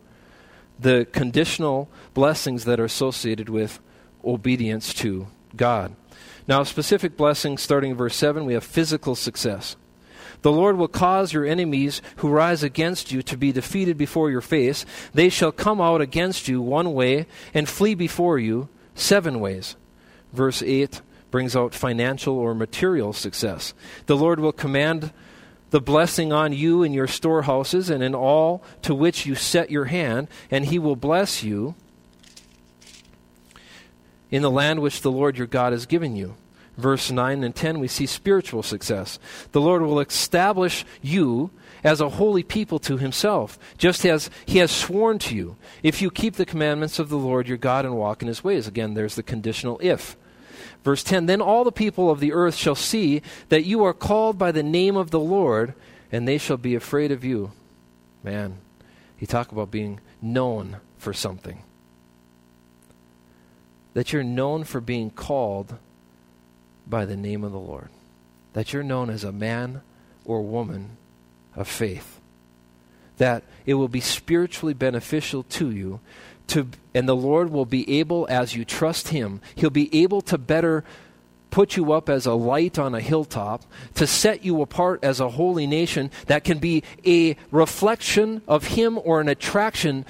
the 0.80 1.08
conditional 1.12 1.90
blessings 2.14 2.66
that 2.66 2.80
are 2.80 2.86
associated 2.86 3.50
with 3.50 3.80
obedience 4.24 4.94
to 4.94 5.28
God. 5.56 5.96
Now, 6.48 6.64
specific 6.64 7.18
blessings, 7.18 7.62
starting 7.62 7.92
in 7.92 7.98
verse 7.98 8.16
7, 8.16 8.46
we 8.46 8.54
have 8.54 8.64
physical 8.64 9.16
success. 9.16 9.76
The 10.42 10.52
Lord 10.52 10.78
will 10.78 10.88
cause 10.88 11.34
your 11.34 11.46
enemies 11.46 12.02
who 12.18 12.30
rise 12.30 12.64
against 12.64 13.12
you 13.12 13.22
to 13.24 13.38
be 13.38 13.52
defeated 13.52 13.98
before 13.98 14.32
your 14.32 14.42
face. 14.42 14.86
They 15.14 15.30
shall 15.30 15.52
come 15.52 15.82
out 15.82 16.00
against 16.00 16.48
you 16.48 16.62
one 16.62 16.94
way 16.94 17.28
and 17.54 17.68
flee 17.68 17.94
before 17.94 18.40
you 18.40 18.70
seven 18.96 19.40
ways. 19.40 19.76
Verse 20.32 20.62
8 20.62 21.02
brings 21.32 21.56
out 21.56 21.74
financial 21.74 22.38
or 22.38 22.54
material 22.54 23.14
success. 23.14 23.74
The 24.06 24.18
Lord 24.18 24.40
will 24.40 24.52
command 24.52 25.12
the 25.70 25.82
blessing 25.82 26.34
on 26.34 26.54
you 26.54 26.84
in 26.84 26.94
your 26.94 27.08
storehouses 27.08 27.90
and 27.90 28.02
in 28.02 28.16
all 28.16 28.64
to 28.82 28.96
which 28.96 29.26
you 29.26 29.36
set 29.36 29.70
your 29.70 29.86
hand, 29.86 30.28
and 30.50 30.66
he 30.66 30.80
will 30.80 30.96
bless 30.96 31.44
you 31.44 31.76
in 34.32 34.42
the 34.42 34.52
land 34.52 34.82
which 34.82 35.02
the 35.02 35.12
Lord 35.12 35.38
your 35.38 35.48
God 35.48 35.74
has 35.74 35.86
given 35.86 36.16
you. 36.16 36.36
Verse 36.78 37.12
9 37.12 37.44
and 37.44 37.54
10, 37.54 37.80
we 37.80 37.90
see 37.90 38.06
spiritual 38.06 38.64
success. 38.64 39.20
The 39.52 39.60
Lord 39.60 39.82
will 39.82 40.00
establish 40.00 40.86
you 41.02 41.52
as 41.84 42.00
a 42.00 42.10
holy 42.10 42.44
people 42.44 42.80
to 42.80 42.98
himself, 42.98 43.60
just 43.78 44.06
as 44.06 44.30
he 44.46 44.60
has 44.60 44.72
sworn 44.72 45.20
to 45.20 45.36
you, 45.36 45.58
if 45.84 46.02
you 46.02 46.10
keep 46.10 46.36
the 46.36 46.46
commandments 46.46 46.98
of 46.98 47.10
the 47.10 47.18
Lord 47.18 47.48
your 47.48 47.58
God 47.58 47.86
and 47.86 47.98
walk 47.98 48.22
in 48.22 48.28
his 48.28 48.44
ways. 48.44 48.66
Again, 48.66 48.94
there's 48.94 49.16
the 49.16 49.24
conditional 49.24 49.80
if. 49.84 50.16
Verse 50.84 51.04
10 51.04 51.26
Then 51.26 51.42
all 51.42 51.64
the 51.64 51.72
people 51.72 52.10
of 52.10 52.20
the 52.20 52.34
earth 52.34 52.56
shall 52.56 52.76
see 52.76 53.22
that 53.50 53.66
you 53.66 53.84
are 53.84 53.94
called 53.94 54.38
by 54.38 54.52
the 54.52 54.64
name 54.64 54.96
of 54.96 55.12
the 55.12 55.20
Lord, 55.20 55.74
and 56.12 56.28
they 56.28 56.38
shall 56.38 56.58
be 56.58 56.76
afraid 56.76 57.12
of 57.12 57.24
you. 57.24 57.52
Man, 58.24 58.58
you 59.20 59.28
talk 59.28 59.52
about 59.52 59.72
being 59.72 60.00
known 60.22 60.78
for 60.98 61.14
something. 61.14 61.64
That 63.94 64.14
you're 64.14 64.24
known 64.24 64.64
for 64.64 64.82
being 64.82 65.10
called 65.10 65.78
by 66.88 67.06
the 67.06 67.18
name 67.18 67.44
of 67.44 67.52
the 67.52 67.60
Lord. 67.60 67.90
That 68.54 68.74
you're 68.74 68.84
known 68.84 69.10
as 69.10 69.24
a 69.24 69.32
man 69.32 69.82
or 70.26 70.42
woman 70.42 70.98
of 71.56 71.68
faith. 71.68 72.20
That 73.18 73.44
it 73.66 73.74
will 73.74 73.88
be 73.88 74.00
spiritually 74.00 74.74
beneficial 74.74 75.44
to 75.44 75.72
you 75.72 76.00
to, 76.50 76.68
and 76.94 77.08
the 77.08 77.16
Lord 77.16 77.52
will 77.52 77.66
be 77.66 78.00
able, 78.00 78.28
as 78.30 78.56
you 78.56 78.66
trust 78.66 79.10
Him, 79.10 79.42
He'll 79.56 79.70
be 79.70 79.94
able 80.02 80.22
to 80.24 80.38
better 80.38 80.84
put 81.52 81.76
you 81.76 81.92
up 81.94 82.10
as 82.10 82.26
a 82.26 82.34
light 82.34 82.78
on 82.78 82.94
a 82.94 83.02
hilltop, 83.02 83.64
to 83.96 84.06
set 84.06 84.46
you 84.46 84.62
apart 84.62 85.04
as 85.04 85.20
a 85.20 85.30
holy 85.30 85.66
nation 85.66 86.12
that 86.28 86.44
can 86.44 86.60
be 86.60 86.84
a 87.06 87.36
reflection 87.52 88.42
of 88.48 88.68
Him 88.68 89.00
or 89.04 89.20
an 89.20 89.30
attraction 89.30 90.06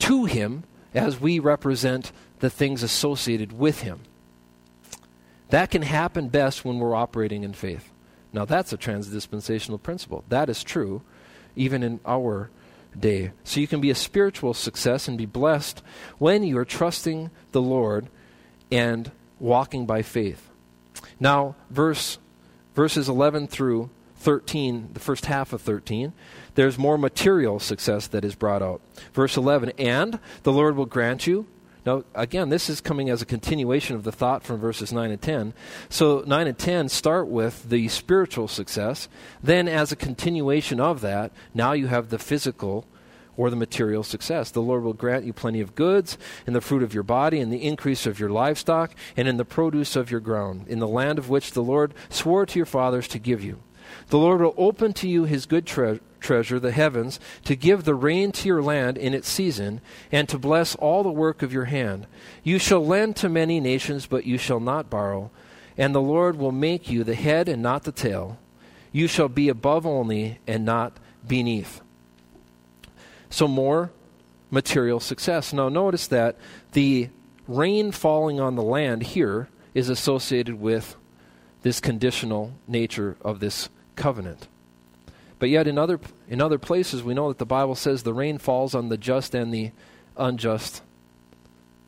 to 0.00 0.24
Him 0.26 0.64
as 0.94 1.20
we 1.20 1.38
represent 1.38 2.12
the 2.38 2.50
things 2.50 2.82
associated 2.82 3.58
with 3.58 3.80
Him. 3.80 4.00
That 5.48 5.70
can 5.70 5.82
happen 5.82 6.28
best 6.28 6.64
when 6.64 6.78
we're 6.78 6.94
operating 6.94 7.42
in 7.42 7.52
faith. 7.52 7.90
Now, 8.32 8.44
that's 8.44 8.72
a 8.72 8.78
transdispensational 8.78 9.82
principle. 9.82 10.24
That 10.28 10.48
is 10.48 10.62
true 10.62 11.02
even 11.56 11.82
in 11.82 12.00
our 12.04 12.50
day. 12.98 13.32
So 13.44 13.60
you 13.60 13.66
can 13.66 13.80
be 13.80 13.90
a 13.90 13.94
spiritual 13.94 14.54
success 14.54 15.08
and 15.08 15.18
be 15.18 15.26
blessed 15.26 15.82
when 16.18 16.42
you 16.42 16.58
are 16.58 16.64
trusting 16.64 17.30
the 17.52 17.62
Lord 17.62 18.08
and 18.70 19.10
walking 19.38 19.86
by 19.86 20.02
faith. 20.02 20.48
Now, 21.20 21.56
verse 21.70 22.18
verses 22.74 23.08
11 23.08 23.48
through 23.48 23.90
13, 24.16 24.90
the 24.94 25.00
first 25.00 25.26
half 25.26 25.52
of 25.52 25.60
13, 25.60 26.12
there's 26.54 26.78
more 26.78 26.96
material 26.96 27.60
success 27.60 28.06
that 28.08 28.24
is 28.24 28.34
brought 28.34 28.62
out. 28.62 28.80
Verse 29.12 29.36
11, 29.36 29.72
and 29.78 30.18
the 30.44 30.52
Lord 30.52 30.76
will 30.76 30.86
grant 30.86 31.26
you 31.26 31.46
now, 31.86 32.04
again, 32.14 32.48
this 32.48 32.70
is 32.70 32.80
coming 32.80 33.10
as 33.10 33.20
a 33.20 33.26
continuation 33.26 33.94
of 33.94 34.04
the 34.04 34.12
thought 34.12 34.42
from 34.42 34.58
verses 34.58 34.92
9 34.92 35.10
and 35.10 35.20
10. 35.20 35.52
So, 35.90 36.24
9 36.26 36.46
and 36.46 36.58
10 36.58 36.88
start 36.88 37.28
with 37.28 37.68
the 37.68 37.88
spiritual 37.88 38.48
success. 38.48 39.08
Then, 39.42 39.68
as 39.68 39.92
a 39.92 39.96
continuation 39.96 40.80
of 40.80 41.02
that, 41.02 41.30
now 41.52 41.72
you 41.72 41.88
have 41.88 42.08
the 42.08 42.18
physical 42.18 42.86
or 43.36 43.50
the 43.50 43.56
material 43.56 44.02
success. 44.02 44.50
The 44.50 44.62
Lord 44.62 44.82
will 44.82 44.92
grant 44.94 45.24
you 45.24 45.32
plenty 45.32 45.60
of 45.60 45.74
goods 45.74 46.16
in 46.46 46.52
the 46.52 46.60
fruit 46.60 46.82
of 46.82 46.94
your 46.94 47.02
body, 47.02 47.40
in 47.40 47.50
the 47.50 47.64
increase 47.64 48.06
of 48.06 48.18
your 48.18 48.30
livestock, 48.30 48.94
and 49.16 49.28
in 49.28 49.36
the 49.36 49.44
produce 49.44 49.96
of 49.96 50.10
your 50.10 50.20
ground, 50.20 50.66
in 50.68 50.78
the 50.78 50.88
land 50.88 51.18
of 51.18 51.28
which 51.28 51.52
the 51.52 51.62
Lord 51.62 51.92
swore 52.08 52.46
to 52.46 52.58
your 52.58 52.66
fathers 52.66 53.08
to 53.08 53.18
give 53.18 53.42
you. 53.42 53.58
The 54.08 54.18
Lord 54.18 54.40
will 54.40 54.54
open 54.56 54.92
to 54.94 55.08
you 55.08 55.24
his 55.24 55.46
good 55.46 55.66
tre- 55.66 56.00
treasure, 56.20 56.58
the 56.58 56.72
heavens, 56.72 57.20
to 57.44 57.54
give 57.54 57.84
the 57.84 57.94
rain 57.94 58.32
to 58.32 58.48
your 58.48 58.62
land 58.62 58.96
in 58.96 59.14
its 59.14 59.28
season, 59.28 59.80
and 60.10 60.28
to 60.28 60.38
bless 60.38 60.74
all 60.76 61.02
the 61.02 61.10
work 61.10 61.42
of 61.42 61.52
your 61.52 61.66
hand. 61.66 62.06
You 62.42 62.58
shall 62.58 62.84
lend 62.84 63.16
to 63.16 63.28
many 63.28 63.60
nations, 63.60 64.06
but 64.06 64.24
you 64.24 64.38
shall 64.38 64.60
not 64.60 64.90
borrow. 64.90 65.30
And 65.76 65.94
the 65.94 66.00
Lord 66.00 66.36
will 66.36 66.52
make 66.52 66.88
you 66.88 67.04
the 67.04 67.14
head 67.14 67.48
and 67.48 67.62
not 67.62 67.84
the 67.84 67.92
tail. 67.92 68.38
You 68.92 69.06
shall 69.06 69.28
be 69.28 69.48
above 69.48 69.86
only 69.86 70.38
and 70.46 70.64
not 70.64 70.96
beneath. 71.26 71.80
So, 73.28 73.48
more 73.48 73.90
material 74.50 75.00
success. 75.00 75.52
Now, 75.52 75.68
notice 75.68 76.06
that 76.06 76.36
the 76.72 77.10
rain 77.48 77.90
falling 77.90 78.40
on 78.40 78.54
the 78.54 78.62
land 78.62 79.02
here 79.02 79.48
is 79.74 79.88
associated 79.88 80.60
with 80.60 80.96
this 81.62 81.80
conditional 81.80 82.52
nature 82.68 83.16
of 83.22 83.40
this 83.40 83.68
covenant. 83.96 84.48
But 85.38 85.48
yet, 85.50 85.66
in 85.66 85.78
other, 85.78 86.00
in 86.28 86.40
other 86.40 86.58
places, 86.58 87.02
we 87.02 87.14
know 87.14 87.28
that 87.28 87.38
the 87.38 87.46
Bible 87.46 87.74
says 87.74 88.02
the 88.02 88.14
rain 88.14 88.38
falls 88.38 88.74
on 88.74 88.88
the 88.88 88.96
just 88.96 89.34
and 89.34 89.52
the 89.52 89.72
unjust 90.16 90.82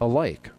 alike. 0.00 0.50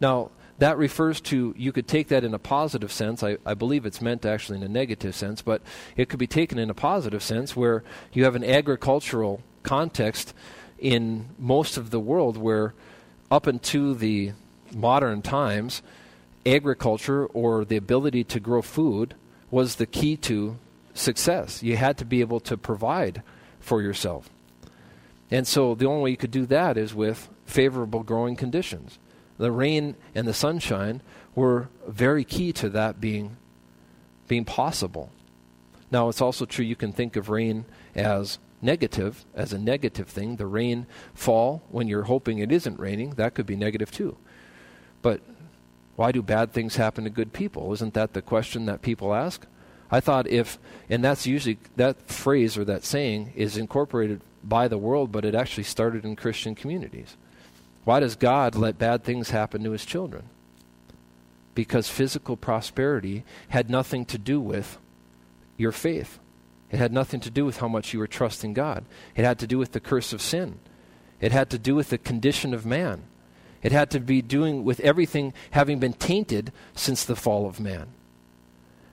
Now, 0.00 0.30
that 0.58 0.76
refers 0.76 1.20
to, 1.22 1.54
you 1.56 1.72
could 1.72 1.88
take 1.88 2.08
that 2.08 2.22
in 2.24 2.34
a 2.34 2.38
positive 2.38 2.92
sense. 2.92 3.22
I, 3.22 3.38
I 3.46 3.54
believe 3.54 3.86
it's 3.86 4.02
meant 4.02 4.26
actually 4.26 4.58
in 4.58 4.64
a 4.64 4.68
negative 4.68 5.14
sense, 5.14 5.40
but 5.40 5.62
it 5.96 6.08
could 6.08 6.18
be 6.18 6.26
taken 6.26 6.58
in 6.58 6.68
a 6.68 6.74
positive 6.74 7.22
sense 7.22 7.56
where 7.56 7.82
you 8.12 8.24
have 8.24 8.34
an 8.34 8.44
agricultural 8.44 9.40
context 9.62 10.34
in 10.78 11.30
most 11.38 11.76
of 11.76 11.90
the 11.90 12.00
world 12.00 12.36
where, 12.36 12.74
up 13.30 13.46
into 13.46 13.94
the 13.94 14.32
modern 14.74 15.22
times, 15.22 15.80
agriculture 16.44 17.26
or 17.26 17.64
the 17.64 17.76
ability 17.76 18.24
to 18.24 18.40
grow 18.40 18.62
food 18.62 19.14
was 19.50 19.76
the 19.76 19.86
key 19.86 20.16
to 20.16 20.56
success. 20.94 21.62
You 21.62 21.76
had 21.76 21.98
to 21.98 22.04
be 22.04 22.20
able 22.20 22.40
to 22.40 22.56
provide 22.56 23.22
for 23.58 23.82
yourself. 23.82 24.30
And 25.30 25.46
so 25.46 25.74
the 25.74 25.86
only 25.86 26.02
way 26.02 26.10
you 26.10 26.16
could 26.16 26.30
do 26.30 26.46
that 26.46 26.76
is 26.76 26.94
with 26.94 27.28
favorable 27.44 28.02
growing 28.02 28.36
conditions. 28.36 28.98
The 29.38 29.52
rain 29.52 29.94
and 30.14 30.26
the 30.26 30.34
sunshine 30.34 31.02
were 31.34 31.68
very 31.86 32.24
key 32.24 32.52
to 32.54 32.68
that 32.70 33.00
being 33.00 33.36
being 34.28 34.44
possible. 34.44 35.10
Now 35.90 36.08
it's 36.08 36.20
also 36.20 36.44
true 36.44 36.64
you 36.64 36.76
can 36.76 36.92
think 36.92 37.16
of 37.16 37.28
rain 37.28 37.64
as 37.96 38.38
negative, 38.62 39.24
as 39.34 39.52
a 39.52 39.58
negative 39.58 40.06
thing. 40.06 40.36
The 40.36 40.46
rain 40.46 40.86
fall 41.14 41.62
when 41.70 41.88
you're 41.88 42.04
hoping 42.04 42.38
it 42.38 42.52
isn't 42.52 42.78
raining, 42.78 43.10
that 43.10 43.34
could 43.34 43.46
be 43.46 43.56
negative 43.56 43.90
too. 43.90 44.16
But 45.02 45.20
why 46.00 46.12
do 46.12 46.22
bad 46.22 46.50
things 46.50 46.76
happen 46.76 47.04
to 47.04 47.10
good 47.10 47.34
people? 47.34 47.74
Isn't 47.74 47.92
that 47.92 48.14
the 48.14 48.22
question 48.22 48.64
that 48.64 48.80
people 48.80 49.12
ask? 49.12 49.44
I 49.90 50.00
thought 50.00 50.26
if 50.26 50.58
And 50.88 51.04
that's 51.04 51.26
usually, 51.26 51.58
that 51.76 52.08
phrase 52.08 52.56
or 52.56 52.64
that 52.64 52.84
saying 52.84 53.34
is 53.36 53.58
incorporated 53.58 54.22
by 54.42 54.66
the 54.66 54.78
world, 54.78 55.12
but 55.12 55.26
it 55.26 55.34
actually 55.34 55.64
started 55.64 56.06
in 56.06 56.16
Christian 56.16 56.54
communities. 56.54 57.18
Why 57.84 58.00
does 58.00 58.16
God 58.16 58.54
let 58.54 58.78
bad 58.78 59.04
things 59.04 59.28
happen 59.28 59.62
to 59.62 59.72
his 59.72 59.84
children? 59.84 60.24
Because 61.54 61.90
physical 61.90 62.34
prosperity 62.34 63.22
had 63.50 63.68
nothing 63.68 64.06
to 64.06 64.16
do 64.16 64.40
with 64.40 64.78
your 65.58 65.70
faith. 65.70 66.18
It 66.70 66.78
had 66.78 66.94
nothing 66.94 67.20
to 67.20 67.30
do 67.30 67.44
with 67.44 67.58
how 67.58 67.68
much 67.68 67.92
you 67.92 67.98
were 67.98 68.06
trusting 68.06 68.54
God. 68.54 68.86
It 69.14 69.26
had 69.26 69.38
to 69.40 69.46
do 69.46 69.58
with 69.58 69.72
the 69.72 69.80
curse 69.80 70.14
of 70.14 70.22
sin. 70.22 70.60
It 71.20 71.32
had 71.32 71.50
to 71.50 71.58
do 71.58 71.74
with 71.74 71.90
the 71.90 71.98
condition 71.98 72.54
of 72.54 72.64
man. 72.64 73.02
It 73.62 73.72
had 73.72 73.90
to 73.90 74.00
be 74.00 74.22
doing 74.22 74.64
with 74.64 74.80
everything 74.80 75.34
having 75.50 75.78
been 75.78 75.92
tainted 75.92 76.52
since 76.74 77.04
the 77.04 77.16
fall 77.16 77.46
of 77.46 77.60
man. 77.60 77.88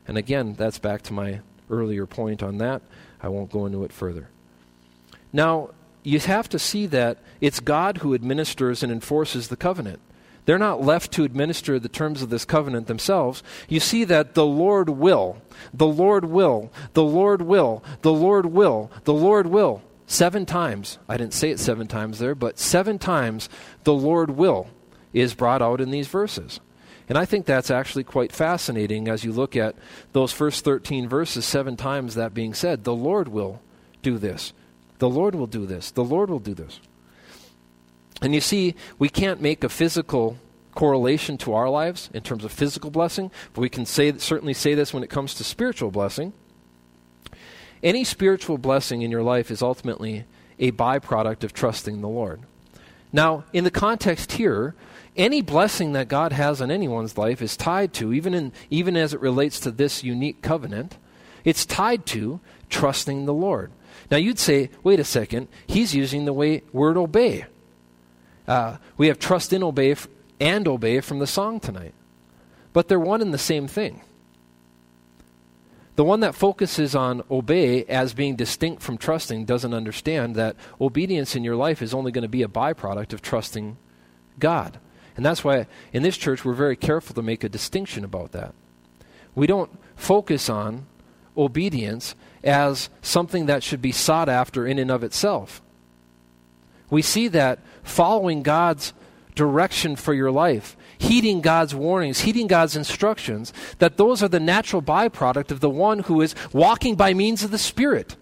And 0.08 0.18
again, 0.18 0.56
that's 0.58 0.80
back 0.80 1.02
to 1.04 1.14
my 1.14 1.42
earlier 1.70 2.06
point 2.06 2.42
on 2.44 2.58
that. 2.58 2.82
I 3.22 3.30
won't 3.30 3.52
go 3.52 3.66
into 3.66 3.84
it 3.84 3.92
further. 3.92 4.30
Now, 5.34 5.72
you 6.04 6.20
have 6.20 6.48
to 6.50 6.60
see 6.60 6.86
that 6.88 7.18
it's 7.42 7.60
God 7.60 7.98
who 7.98 8.14
administers 8.14 8.84
and 8.84 8.92
enforces 8.92 9.50
the 9.50 9.58
covenant. 9.58 10.00
They're 10.46 10.58
not 10.58 10.82
left 10.82 11.12
to 11.14 11.26
administer 11.26 11.78
the 11.78 11.90
terms 11.90 12.22
of 12.22 12.30
this 12.30 12.46
covenant 12.46 12.88
themselves. 12.88 13.44
You 13.68 13.82
see 13.82 14.06
that 14.06 14.34
the 14.34 14.46
Lord 14.46 14.90
will, 14.90 15.42
the 15.74 15.88
Lord 15.88 16.24
will, 16.24 16.72
the 16.94 17.04
Lord 17.04 17.42
will, 17.42 17.84
the 18.02 18.14
Lord 18.14 18.46
will, 18.46 18.90
the 19.04 19.14
Lord 19.14 19.48
will. 19.48 19.82
Seven 20.08 20.46
times. 20.46 20.98
I 21.10 21.18
didn't 21.18 21.34
say 21.34 21.52
it 21.52 21.60
seven 21.60 21.88
times 21.88 22.18
there, 22.18 22.34
but 22.34 22.58
seven 22.58 22.98
times 22.98 23.50
the 23.84 23.94
Lord 23.94 24.32
will 24.32 24.68
is 25.14 25.34
brought 25.34 25.62
out 25.62 25.82
in 25.82 25.92
these 25.92 26.08
verses. 26.08 26.62
And 27.10 27.18
I 27.18 27.26
think 27.26 27.46
that's 27.46 27.70
actually 27.70 28.04
quite 28.04 28.32
fascinating 28.32 29.08
as 29.08 29.24
you 29.24 29.32
look 29.32 29.56
at 29.56 29.76
those 30.14 30.32
first 30.32 30.64
13 30.66 31.08
verses, 31.08 31.46
seven 31.46 31.78
times 31.78 32.16
that 32.16 32.34
being 32.34 32.54
said. 32.54 32.84
The 32.84 32.96
Lord 32.96 33.28
will 33.28 33.62
do 34.02 34.18
this. 34.18 34.54
The 35.00 35.10
Lord 35.10 35.36
will 35.36 35.48
do 35.48 35.66
this. 35.66 35.92
The 35.92 36.04
Lord 36.04 36.30
will 36.30 36.40
do 36.40 36.54
this. 36.54 36.80
And 38.22 38.34
you 38.34 38.42
see, 38.42 38.76
we 38.98 39.10
can't 39.10 39.42
make 39.42 39.64
a 39.64 39.70
physical 39.70 40.38
correlation 40.74 41.38
to 41.40 41.54
our 41.54 41.70
lives 41.70 42.10
in 42.14 42.24
terms 42.24 42.44
of 42.44 42.52
physical 42.52 42.92
blessing, 42.92 43.32
but 43.54 43.62
we 43.62 43.70
can 43.70 43.86
say, 43.86 44.18
certainly 44.18 44.54
say 44.54 44.74
this 44.74 44.94
when 44.94 45.04
it 45.04 45.10
comes 45.10 45.34
to 45.36 45.44
spiritual 45.44 45.92
blessing. 45.92 46.34
Any 47.84 48.04
spiritual 48.04 48.58
blessing 48.58 49.02
in 49.02 49.12
your 49.12 49.24
life 49.24 49.52
is 49.52 49.62
ultimately 49.62 50.26
a 50.60 50.72
byproduct 50.72 51.44
of 51.44 51.54
trusting 51.54 52.02
the 52.02 52.08
Lord. 52.08 52.42
Now, 53.14 53.46
in 53.54 53.64
the 53.64 53.72
context 53.72 54.34
here, 54.34 54.76
any 55.16 55.42
blessing 55.42 55.94
that 55.94 56.08
God 56.08 56.32
has 56.32 56.62
on 56.62 56.72
anyone's 56.72 57.18
life 57.18 57.42
is 57.42 57.58
tied 57.58 57.94
to, 57.94 58.14
even, 58.14 58.34
in, 58.34 58.52
even 58.70 58.98
as 58.98 59.14
it 59.14 59.20
relates 59.20 59.60
to 59.62 59.72
this 59.72 60.04
unique 60.04 60.42
covenant, 60.42 60.98
it's 61.44 61.66
tied 61.66 62.06
to 62.08 62.40
trusting 62.70 63.26
the 63.26 63.34
Lord. 63.34 63.72
Now, 64.12 64.18
you'd 64.18 64.40
say, 64.40 64.70
wait 64.84 65.00
a 65.00 65.04
second, 65.04 65.48
he's 65.66 65.96
using 65.96 66.26
the 66.26 66.34
way, 66.34 66.64
word 66.72 66.98
obey. 66.98 67.46
Uh, 68.48 68.78
we 68.98 69.08
have 69.08 69.20
trust 69.20 69.52
in 69.52 69.64
obey 69.64 69.92
f- 69.92 70.08
and 70.40 70.68
obey 70.68 71.00
from 71.02 71.20
the 71.20 71.28
song 71.28 71.60
tonight. 71.60 71.94
But 72.74 72.88
they're 72.88 73.00
one 73.00 73.22
and 73.22 73.34
the 73.34 73.38
same 73.38 73.68
thing. 73.68 74.02
The 75.98 76.04
one 76.04 76.20
that 76.20 76.36
focuses 76.36 76.94
on 76.94 77.24
obey 77.32 77.84
as 77.86 78.14
being 78.14 78.36
distinct 78.36 78.84
from 78.84 79.00
trusting 79.00 79.46
doesn't 79.46 79.74
understand 79.74 80.36
that 80.36 80.56
obedience 80.80 81.36
in 81.36 81.44
your 81.44 81.56
life 81.56 81.82
is 81.82 81.92
only 81.92 82.12
going 82.12 82.22
to 82.22 82.28
be 82.28 82.44
a 82.44 82.48
byproduct 82.48 83.14
of 83.14 83.24
trusting 83.24 83.78
God. 84.38 84.80
And 85.16 85.26
that's 85.26 85.44
why 85.44 85.66
in 85.92 86.04
this 86.04 86.16
church 86.16 86.46
we're 86.46 86.54
very 86.54 86.76
careful 86.76 87.16
to 87.16 87.24
make 87.24 87.44
a 87.44 87.50
distinction 87.50 88.04
about 88.04 88.32
that. 88.34 88.54
We 89.34 89.48
don't 89.48 89.72
focus 89.96 90.52
on 90.52 90.86
obedience 91.36 92.14
as 92.44 92.92
something 93.02 93.48
that 93.48 93.64
should 93.64 93.82
be 93.82 93.92
sought 93.92 94.30
after 94.30 94.68
in 94.68 94.78
and 94.78 94.92
of 94.92 95.04
itself. 95.04 95.64
We 96.92 97.02
see 97.02 97.28
that 97.30 97.58
following 97.82 98.44
God's 98.44 98.94
direction 99.34 99.96
for 99.96 100.14
your 100.14 100.30
life 100.30 100.77
heeding 100.98 101.42
God's 101.42 101.76
warnings, 101.76 102.22
heeding 102.22 102.48
God's 102.48 102.76
instructions, 102.76 103.54
that 103.80 103.98
those 103.98 104.24
are 104.24 104.28
the 104.28 104.40
natural 104.40 104.82
byproduct 104.82 105.52
of 105.52 105.60
the 105.60 105.70
one 105.70 106.00
who 106.00 106.22
is 106.22 106.36
walking 106.54 106.96
by 106.96 107.14
means 107.14 107.44
of 107.44 107.52
the 107.52 107.58
Spirit. 107.58 108.16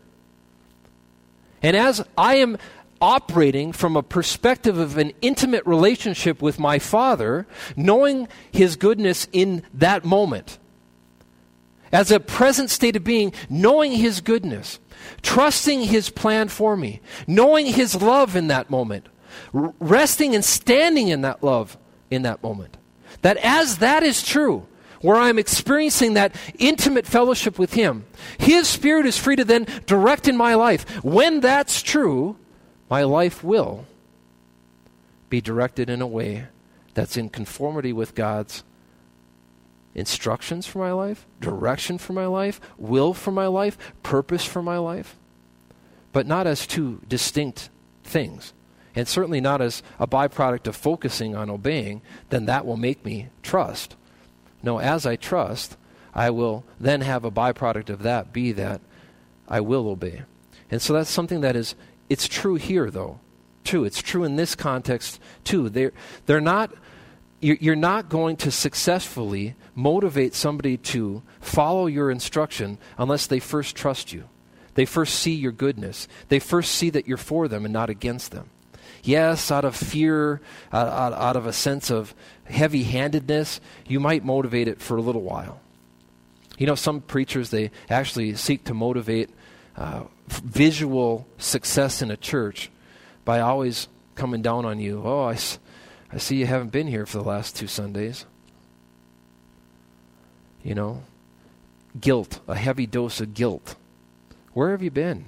And 1.62 1.76
as 1.76 2.04
I 2.18 2.36
am 2.36 2.58
operating 3.02 3.72
from 3.72 3.96
a 3.96 4.04
perspective 4.04 4.78
of 4.78 4.98
an 4.98 5.12
intimate 5.22 5.66
relationship 5.66 6.42
with 6.42 6.60
my 6.60 6.80
Father, 6.80 7.46
knowing 7.76 8.28
His 8.52 8.76
goodness 8.76 9.28
in 9.32 9.64
that 9.74 10.06
moment, 10.06 10.58
as 11.92 12.12
a 12.12 12.20
present 12.20 12.70
state 12.70 12.96
of 12.96 13.04
being, 13.04 13.34
knowing 13.50 13.94
His 13.94 14.22
goodness, 14.22 14.80
trusting 15.22 15.84
His 15.84 16.10
plan 16.10 16.48
for 16.48 16.76
me, 16.76 17.02
knowing 17.28 17.68
His 17.68 18.02
love 18.02 18.36
in 18.36 18.48
that 18.48 18.70
moment, 18.70 19.08
resting 19.54 20.36
and 20.36 20.44
standing 20.44 21.08
in 21.08 21.22
that 21.22 21.44
love, 21.44 21.78
in 22.16 22.24
that 22.24 22.42
moment. 22.42 22.78
That 23.22 23.38
as 23.38 23.78
that 23.80 24.04
is 24.04 24.24
true, 24.24 24.66
where 25.02 25.18
I'm 25.18 25.38
experiencing 25.38 26.16
that 26.16 26.34
intimate 26.58 27.06
fellowship 27.06 27.60
with 27.60 27.74
Him, 27.74 28.06
His 28.40 28.68
Spirit 28.68 29.06
is 29.06 29.18
free 29.18 29.36
to 29.36 29.46
then 29.46 29.68
direct 29.86 30.28
in 30.28 30.36
my 30.36 30.56
life. 30.56 31.04
When 31.04 31.42
that's 31.42 31.82
true, 31.82 32.38
my 32.90 33.04
life 33.04 33.44
will 33.44 33.86
be 35.30 35.42
directed 35.42 35.90
in 35.90 36.02
a 36.02 36.08
way 36.08 36.48
that's 36.96 37.18
in 37.18 37.30
conformity 37.30 37.94
with 37.94 38.16
God's 38.16 38.64
instructions 39.94 40.66
for 40.66 40.80
my 40.80 40.92
life, 40.92 41.26
direction 41.40 41.98
for 41.98 42.14
my 42.14 42.26
life, 42.26 42.60
will 42.78 43.14
for 43.14 43.32
my 43.32 43.48
life, 43.48 43.78
purpose 44.02 44.44
for 44.44 44.62
my 44.62 44.78
life, 44.78 45.16
but 46.12 46.26
not 46.26 46.48
as 46.48 46.66
two 46.66 47.02
distinct 47.08 47.70
things 48.04 48.54
and 48.96 49.08
certainly 49.08 49.42
not 49.42 49.62
as 49.62 49.84
a 50.00 50.08
byproduct 50.08 50.68
of 50.68 50.76
focusing 50.76 51.36
on 51.36 51.50
obeying, 51.50 52.02
then 52.30 52.46
that 52.46 52.66
will 52.66 52.78
make 52.78 53.04
me 53.04 53.28
trust. 53.44 53.96
No, 54.64 54.80
as 54.80 55.06
I 55.06 55.16
trust, 55.16 55.78
I 56.14 56.30
will 56.30 56.64
then 56.80 57.02
have 57.02 57.26
a 57.26 57.32
byproduct 57.32 57.90
of 57.90 58.04
that 58.04 58.32
be 58.32 58.54
that 58.54 58.82
I 59.48 59.60
will 59.60 59.90
obey. 59.90 60.24
And 60.72 60.82
so 60.82 60.94
that's 60.94 61.10
something 61.10 61.42
that 61.42 61.56
is, 61.56 61.76
it's 62.10 62.28
true 62.28 62.56
here 62.56 62.90
though. 62.90 63.20
True. 63.64 63.84
It's 63.84 64.02
true 64.02 64.24
in 64.24 64.36
this 64.36 64.56
context 64.56 65.20
too. 65.44 65.70
They're, 65.70 65.92
they're 66.26 66.40
not, 66.40 66.72
you're 67.42 67.76
not 67.76 68.10
going 68.10 68.38
to 68.38 68.52
successfully 68.52 69.56
motivate 69.74 70.34
somebody 70.34 70.78
to 70.78 71.22
follow 71.42 71.88
your 71.88 72.10
instruction 72.10 72.78
unless 72.98 73.28
they 73.28 73.40
first 73.40 73.76
trust 73.76 74.14
you. 74.14 74.24
They 74.76 74.86
first 74.86 75.16
see 75.16 75.34
your 75.34 75.52
goodness. 75.52 76.08
They 76.30 76.40
first 76.40 76.72
see 76.72 76.90
that 76.92 77.08
you're 77.08 77.18
for 77.18 77.48
them 77.48 77.66
and 77.66 77.74
not 77.74 77.90
against 77.90 78.32
them. 78.32 78.50
Yes, 79.06 79.52
out 79.52 79.66
of 79.66 79.76
fear, 79.76 80.42
out, 80.74 80.88
out, 80.88 81.14
out 81.14 81.36
of 81.36 81.46
a 81.46 81.54
sense 81.54 81.92
of 81.92 82.16
heavy 82.46 82.84
handedness, 82.84 83.62
you 83.88 84.00
might 84.00 84.26
motivate 84.26 84.68
it 84.68 84.82
for 84.82 84.98
a 84.98 85.02
little 85.02 85.22
while. 85.22 85.60
You 86.58 86.66
know, 86.66 86.74
some 86.74 87.02
preachers, 87.02 87.52
they 87.52 87.70
actually 87.88 88.34
seek 88.36 88.64
to 88.64 88.74
motivate 88.74 89.30
uh, 89.78 90.06
visual 90.28 91.28
success 91.38 92.02
in 92.02 92.10
a 92.10 92.18
church 92.18 92.72
by 93.26 93.42
always 93.42 93.88
coming 94.16 94.42
down 94.42 94.66
on 94.66 94.80
you. 94.80 95.04
Oh, 95.06 95.26
I, 95.26 95.38
I 96.12 96.18
see 96.18 96.38
you 96.38 96.48
haven't 96.48 96.72
been 96.72 96.88
here 96.88 97.06
for 97.06 97.20
the 97.20 97.24
last 97.24 97.56
two 97.56 97.68
Sundays. 97.68 98.26
You 100.64 100.74
know, 100.74 101.04
guilt, 102.00 102.40
a 102.48 102.56
heavy 102.56 102.88
dose 102.88 103.22
of 103.22 103.36
guilt. 103.36 103.76
Where 104.54 104.72
have 104.72 104.82
you 104.82 104.90
been? 104.90 105.26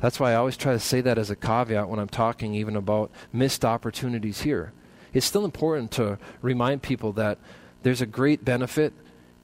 That's 0.00 0.20
why 0.20 0.32
I 0.32 0.34
always 0.36 0.56
try 0.56 0.72
to 0.72 0.80
say 0.80 1.00
that 1.00 1.18
as 1.18 1.30
a 1.30 1.36
caveat 1.36 1.88
when 1.88 1.98
I'm 1.98 2.08
talking 2.08 2.54
even 2.54 2.76
about 2.76 3.10
missed 3.32 3.64
opportunities 3.64 4.42
here. 4.42 4.72
It's 5.12 5.26
still 5.26 5.44
important 5.44 5.90
to 5.92 6.18
remind 6.42 6.82
people 6.82 7.12
that 7.14 7.38
there's 7.82 8.02
a 8.02 8.06
great 8.06 8.44
benefit. 8.44 8.92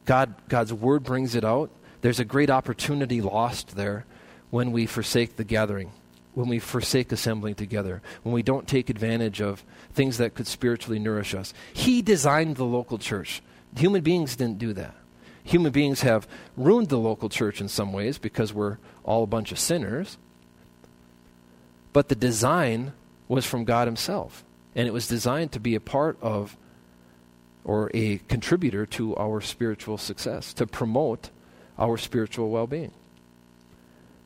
God, 0.05 0.35
God's 0.49 0.73
word 0.73 1.05
brings 1.05 1.35
it 1.35 1.45
out. 1.45 1.71
There's 2.03 2.21
a 2.21 2.25
great 2.25 2.51
opportunity 2.51 3.23
lost 3.23 3.77
there 3.77 4.05
when 4.51 4.73
we 4.73 4.85
forsake 4.85 5.37
the 5.37 5.45
gathering, 5.45 5.93
when 6.35 6.49
we 6.49 6.59
forsake 6.59 7.11
assembling 7.12 7.55
together, 7.55 8.03
when 8.23 8.35
we 8.35 8.43
don't 8.43 8.69
take 8.69 8.91
advantage 8.91 9.41
of 9.41 9.65
things 9.95 10.19
that 10.19 10.35
could 10.35 10.47
spiritually 10.47 10.99
nourish 10.99 11.35
us. 11.35 11.55
He 11.73 12.03
designed 12.03 12.57
the 12.57 12.65
local 12.65 12.99
church. 12.99 13.43
Human 13.77 14.03
beings 14.03 14.37
didn't 14.37 14.59
do 14.59 14.75
that. 14.75 14.95
Human 15.45 15.73
beings 15.73 16.03
have 16.03 16.29
ruined 16.57 16.91
the 16.91 16.99
local 16.99 17.29
church 17.29 17.61
in 17.61 17.69
some 17.69 17.93
ways 17.93 18.19
because 18.19 18.53
we're 18.53 18.77
all 19.05 19.23
a 19.23 19.27
bunch 19.27 19.51
of 19.53 19.59
sinners. 19.59 20.19
But 21.92 22.09
the 22.09 22.14
design 22.14 22.92
was 23.28 23.44
from 23.44 23.64
God 23.64 23.88
Himself. 23.88 24.44
And 24.74 24.88
it 24.88 24.92
was 24.92 25.09
designed 25.09 25.52
to 25.52 25.61
be 25.61 25.74
a 25.74 25.81
part 25.81 26.16
of 26.22 26.57
or 27.64 27.90
a 27.94 28.18
contributor 28.28 28.85
to 28.87 29.16
our 29.16 29.40
spiritual 29.40 29.96
success, 29.96 30.52
to 30.55 30.66
promote 30.66 31.31
our 31.78 31.96
spiritual 31.96 32.50
well 32.50 32.66
being. 32.66 32.92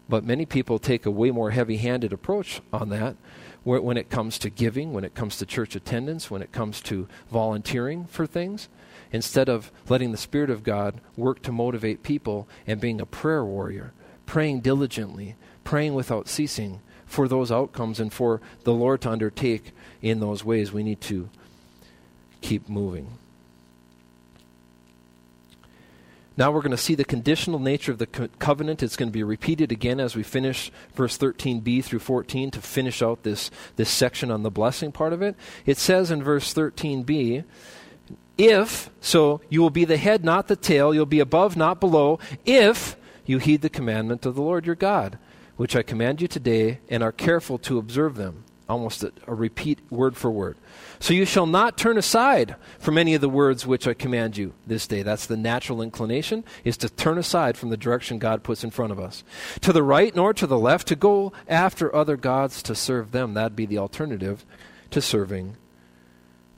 But 0.09 0.25
many 0.25 0.47
people 0.47 0.79
take 0.79 1.05
a 1.05 1.11
way 1.11 1.31
more 1.31 1.51
heavy 1.51 1.77
handed 1.79 2.13
approach 2.13 2.61
on 2.73 2.89
that 2.91 3.17
when 3.67 3.97
it 3.97 4.09
comes 4.09 4.39
to 4.39 4.49
giving, 4.49 4.93
when 4.93 5.05
it 5.05 5.17
comes 5.17 5.37
to 5.37 5.45
church 5.45 5.75
attendance, 5.75 6.31
when 6.31 6.41
it 6.41 6.53
comes 6.53 6.81
to 6.81 7.09
volunteering 7.33 8.05
for 8.05 8.25
things, 8.25 8.69
instead 9.11 9.49
of 9.49 9.73
letting 9.89 10.13
the 10.13 10.17
Spirit 10.17 10.51
of 10.51 10.63
God 10.63 11.01
work 11.17 11.43
to 11.43 11.51
motivate 11.51 12.05
people 12.05 12.47
and 12.65 12.81
being 12.81 13.01
a 13.01 13.07
prayer 13.07 13.45
warrior, 13.45 13.93
praying 14.25 14.61
diligently, 14.61 15.35
praying 15.65 15.95
without 15.95 16.29
ceasing 16.29 16.81
for 17.07 17.29
those 17.29 17.51
outcomes 17.51 18.01
and 18.01 18.13
for 18.13 18.41
the 18.65 18.75
Lord 18.75 19.01
to 19.03 19.11
undertake 19.11 19.73
in 20.03 20.21
those 20.21 20.45
ways, 20.45 20.73
we 20.73 20.83
need 20.83 21.01
to 21.03 21.29
keep 22.41 22.69
moving. 22.69 23.19
Now 26.39 26.51
we're 26.51 26.61
going 26.61 26.73
to 26.73 26.77
see 26.77 26.95
the 26.95 27.05
conditional 27.05 27.59
nature 27.59 27.93
of 27.93 27.99
the 27.99 28.07
co- 28.07 28.29
covenant. 28.39 28.83
It's 28.83 28.97
going 28.97 29.09
to 29.09 29.13
be 29.13 29.23
repeated 29.23 29.73
again 29.73 29.99
as 29.99 30.15
we 30.15 30.23
finish 30.23 30.71
verse 30.95 31.17
13b 31.17 31.83
through 31.83 32.01
14 32.01 32.51
to 32.51 32.61
finish 32.61 33.01
out 33.01 33.23
this, 33.23 33.51
this 33.77 33.89
section 33.89 34.31
on 34.31 34.43
the 34.43 34.51
blessing 34.51 34.93
part 34.93 35.15
of 35.15 35.23
it. 35.23 35.35
It 35.65 35.79
says 35.79 36.11
in 36.11 36.23
verse 36.23 36.53
13b, 36.53 37.45
if, 38.37 38.91
so 39.01 39.41
you 39.49 39.63
will 39.63 39.71
be 39.71 39.87
the 39.87 39.97
head, 39.97 40.25
not 40.25 40.49
the 40.49 40.57
tail, 40.57 40.95
you'll 40.95 41.07
be 41.07 41.21
above, 41.21 41.57
not 41.57 41.81
below, 41.81 42.19
if 42.45 42.97
you 43.25 43.39
heed 43.39 43.63
the 43.63 43.71
commandment 43.71 44.27
of 44.27 44.35
the 44.35 44.43
Lord 44.43 44.67
your 44.67 44.75
God, 44.75 45.19
which 45.57 45.77
I 45.77 45.83
command 45.83 46.21
you 46.21 46.29
today, 46.29 46.81
and 46.89 47.03
are 47.03 47.13
careful 47.13 47.59
to 47.59 47.79
observe 47.79 48.17
them. 48.17 48.45
Almost 48.69 49.05
a, 49.05 49.13
a 49.29 49.35
repeat 49.35 49.79
word 49.91 50.17
for 50.17 50.31
word. 50.31 50.57
So 50.99 51.15
you 51.15 51.25
shall 51.25 51.47
not 51.47 51.79
turn 51.79 51.99
aside 51.99 52.57
from 52.79 52.99
any 52.99 53.15
of 53.15 53.21
the 53.21 53.29
words 53.29 53.65
which 53.65 53.87
I 53.87 53.95
command 53.95 54.37
you 54.37 54.55
this 54.67 54.87
day. 54.89 55.03
That's 55.03 55.27
the 55.27 55.37
natural 55.37 55.83
inclination, 55.83 56.43
is 56.65 56.77
to 56.79 56.89
turn 56.89 57.17
aside 57.17 57.57
from 57.57 57.71
the 57.71 57.77
direction 57.77 58.19
God 58.19 58.43
puts 58.43 58.65
in 58.65 58.71
front 58.71 58.93
of 58.93 58.99
us. 58.99 59.23
To 59.61 59.73
the 59.73 59.85
right 59.85 60.15
nor 60.17 60.35
to 60.35 60.47
the 60.47 60.59
left, 60.59 60.89
to 60.89 60.97
go 60.97 61.33
after 61.49 61.95
other 61.95 62.17
gods 62.17 62.63
to 62.65 62.75
serve 62.75 63.13
them. 63.13 63.35
That'd 63.35 63.55
be 63.55 63.67
the 63.67 63.79
alternative 63.79 64.45
to 64.91 65.01
serving 65.01 65.57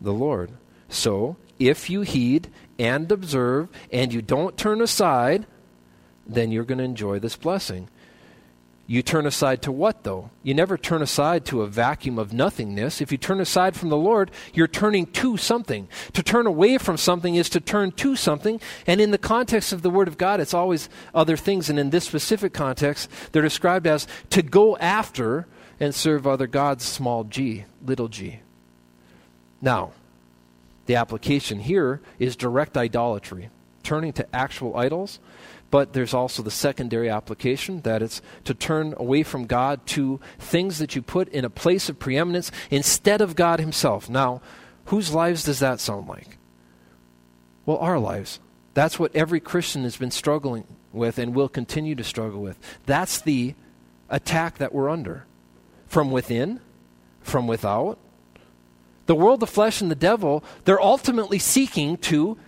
the 0.00 0.12
Lord. 0.12 0.52
So, 0.88 1.36
if 1.58 1.90
you 1.90 2.02
heed 2.02 2.48
and 2.78 3.10
observe 3.10 3.68
and 3.92 4.12
you 4.12 4.22
don't 4.22 4.56
turn 4.56 4.80
aside, 4.80 5.46
then 6.26 6.52
you're 6.52 6.64
going 6.64 6.78
to 6.78 6.84
enjoy 6.84 7.18
this 7.18 7.36
blessing. 7.36 7.88
You 8.90 9.02
turn 9.02 9.26
aside 9.26 9.60
to 9.62 9.70
what, 9.70 10.02
though? 10.04 10.30
You 10.42 10.54
never 10.54 10.78
turn 10.78 11.02
aside 11.02 11.44
to 11.46 11.60
a 11.60 11.66
vacuum 11.66 12.18
of 12.18 12.32
nothingness. 12.32 13.02
If 13.02 13.12
you 13.12 13.18
turn 13.18 13.38
aside 13.38 13.76
from 13.76 13.90
the 13.90 13.98
Lord, 13.98 14.30
you're 14.54 14.66
turning 14.66 15.04
to 15.08 15.36
something. 15.36 15.88
To 16.14 16.22
turn 16.22 16.46
away 16.46 16.78
from 16.78 16.96
something 16.96 17.34
is 17.34 17.50
to 17.50 17.60
turn 17.60 17.92
to 17.92 18.16
something. 18.16 18.62
And 18.86 18.98
in 18.98 19.10
the 19.10 19.18
context 19.18 19.74
of 19.74 19.82
the 19.82 19.90
Word 19.90 20.08
of 20.08 20.16
God, 20.16 20.40
it's 20.40 20.54
always 20.54 20.88
other 21.14 21.36
things. 21.36 21.68
And 21.68 21.78
in 21.78 21.90
this 21.90 22.06
specific 22.06 22.54
context, 22.54 23.10
they're 23.32 23.42
described 23.42 23.86
as 23.86 24.06
to 24.30 24.40
go 24.40 24.78
after 24.78 25.46
and 25.78 25.94
serve 25.94 26.26
other 26.26 26.46
gods, 26.46 26.82
small 26.82 27.24
g, 27.24 27.66
little 27.84 28.08
g. 28.08 28.40
Now, 29.60 29.90
the 30.86 30.96
application 30.96 31.60
here 31.60 32.00
is 32.18 32.36
direct 32.36 32.74
idolatry, 32.78 33.50
turning 33.82 34.14
to 34.14 34.34
actual 34.34 34.78
idols 34.78 35.18
but 35.70 35.92
there's 35.92 36.14
also 36.14 36.42
the 36.42 36.50
secondary 36.50 37.10
application 37.10 37.82
that 37.82 38.02
it's 38.02 38.22
to 38.44 38.54
turn 38.54 38.94
away 38.96 39.22
from 39.22 39.46
God 39.46 39.86
to 39.88 40.20
things 40.38 40.78
that 40.78 40.96
you 40.96 41.02
put 41.02 41.28
in 41.28 41.44
a 41.44 41.50
place 41.50 41.88
of 41.88 41.98
preeminence 41.98 42.50
instead 42.70 43.20
of 43.20 43.36
God 43.36 43.60
Himself. 43.60 44.08
Now, 44.08 44.40
whose 44.86 45.12
lives 45.12 45.44
does 45.44 45.58
that 45.58 45.80
sound 45.80 46.08
like? 46.08 46.38
Well, 47.66 47.78
our 47.78 47.98
lives. 47.98 48.40
That's 48.72 48.98
what 48.98 49.14
every 49.14 49.40
Christian 49.40 49.82
has 49.82 49.96
been 49.96 50.10
struggling 50.10 50.64
with 50.92 51.18
and 51.18 51.34
will 51.34 51.48
continue 51.48 51.94
to 51.96 52.04
struggle 52.04 52.40
with. 52.40 52.58
That's 52.86 53.20
the 53.20 53.54
attack 54.08 54.58
that 54.58 54.72
we're 54.72 54.88
under. 54.88 55.26
From 55.86 56.10
within, 56.10 56.60
from 57.20 57.46
without. 57.46 57.98
The 59.06 59.14
world, 59.14 59.40
the 59.40 59.46
flesh, 59.46 59.80
and 59.80 59.90
the 59.90 59.94
devil, 59.94 60.44
they're 60.64 60.80
ultimately 60.80 61.38
seeking 61.38 61.96
to 61.98 62.38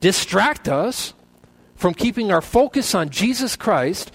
distract 0.00 0.68
us 0.68 1.12
from 1.80 1.94
keeping 1.94 2.30
our 2.30 2.42
focus 2.42 2.94
on 2.94 3.08
Jesus 3.08 3.56
Christ, 3.56 4.12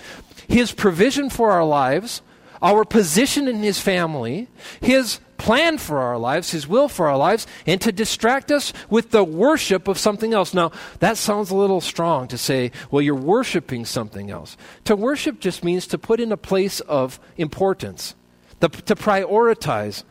His 0.47 0.71
provision 0.71 1.31
for 1.31 1.49
our 1.49 1.65
lives, 1.65 2.21
our 2.61 2.85
position 2.85 3.47
in 3.47 3.63
His 3.63 3.79
family, 3.79 4.47
His 4.81 5.19
plan 5.37 5.79
for 5.79 5.97
our 5.97 6.19
lives, 6.19 6.51
His 6.51 6.67
will 6.67 6.87
for 6.87 7.09
our 7.09 7.17
lives, 7.17 7.47
and 7.65 7.81
to 7.81 7.91
distract 7.91 8.51
us 8.51 8.71
with 8.87 9.09
the 9.09 9.23
worship 9.23 9.87
of 9.87 9.97
something 9.97 10.31
else. 10.31 10.53
Now, 10.53 10.71
that 10.99 11.17
sounds 11.17 11.49
a 11.49 11.55
little 11.55 11.81
strong 11.81 12.27
to 12.27 12.37
say, 12.37 12.71
well, 12.91 13.01
you're 13.01 13.15
worshiping 13.15 13.83
something 13.83 14.29
else. 14.29 14.57
To 14.83 14.95
worship 14.95 15.39
just 15.39 15.63
means 15.63 15.87
to 15.87 15.97
put 15.97 16.19
in 16.19 16.31
a 16.31 16.37
place 16.37 16.81
of 16.81 17.19
importance, 17.35 18.13
to, 18.61 18.69
to 18.69 18.95
prioritize 18.95 20.03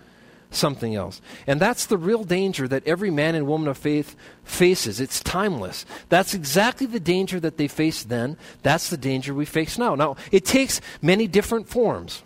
something 0.55 0.95
else. 0.95 1.21
And 1.47 1.61
that's 1.61 1.87
the 1.87 1.99
real 1.99 2.25
danger 2.25 2.67
that 2.69 2.87
every 2.87 3.11
man 3.11 3.35
and 3.35 3.47
woman 3.47 3.69
of 3.69 3.79
faith 3.79 4.17
faces. 4.45 5.01
It's 5.01 5.23
timeless. 5.23 5.85
That's 6.09 6.35
exactly 6.35 6.87
the 6.87 7.01
danger 7.01 7.41
that 7.41 7.57
they 7.57 7.69
faced 7.69 8.09
then. 8.09 8.37
That's 8.63 8.91
the 8.91 8.97
danger 8.97 9.35
we 9.35 9.45
face 9.45 9.79
now. 9.79 9.95
Now, 9.95 10.17
it 10.31 10.45
takes 10.45 10.81
many 11.03 11.27
different 11.27 11.69
forms. 11.69 12.23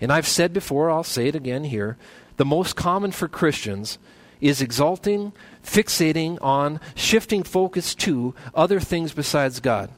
And 0.00 0.12
I've 0.12 0.26
said 0.26 0.52
before, 0.52 0.90
I'll 0.90 1.04
say 1.04 1.28
it 1.28 1.36
again 1.36 1.64
here 1.64 1.96
the 2.36 2.44
most 2.44 2.76
common 2.76 3.12
for 3.12 3.28
Christians 3.28 3.98
is 4.40 4.60
exalting, 4.60 5.32
fixating 5.64 6.38
on, 6.42 6.80
shifting 6.94 7.42
focus 7.42 7.94
to 7.94 8.34
other 8.54 8.80
things 8.80 9.12
besides 9.12 9.60
God. 9.60 9.90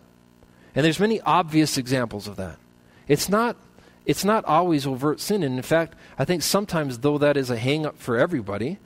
And 0.74 0.84
there's 0.84 1.00
many 1.00 1.20
obvious 1.22 1.78
examples 1.78 2.28
of 2.28 2.36
that. 2.36 2.58
It's 3.08 3.28
not 3.28 3.56
it's 4.06 4.24
not 4.24 4.44
always 4.44 4.86
overt 4.86 5.20
sin. 5.20 5.42
And 5.42 5.56
in 5.56 5.62
fact, 5.62 5.96
I 6.18 6.24
think 6.24 6.42
sometimes, 6.42 6.98
though 6.98 7.18
that 7.18 7.36
is 7.36 7.50
a 7.50 7.56
hang 7.56 7.86
up 7.86 7.98
for 7.98 8.18
everybody, 8.18 8.78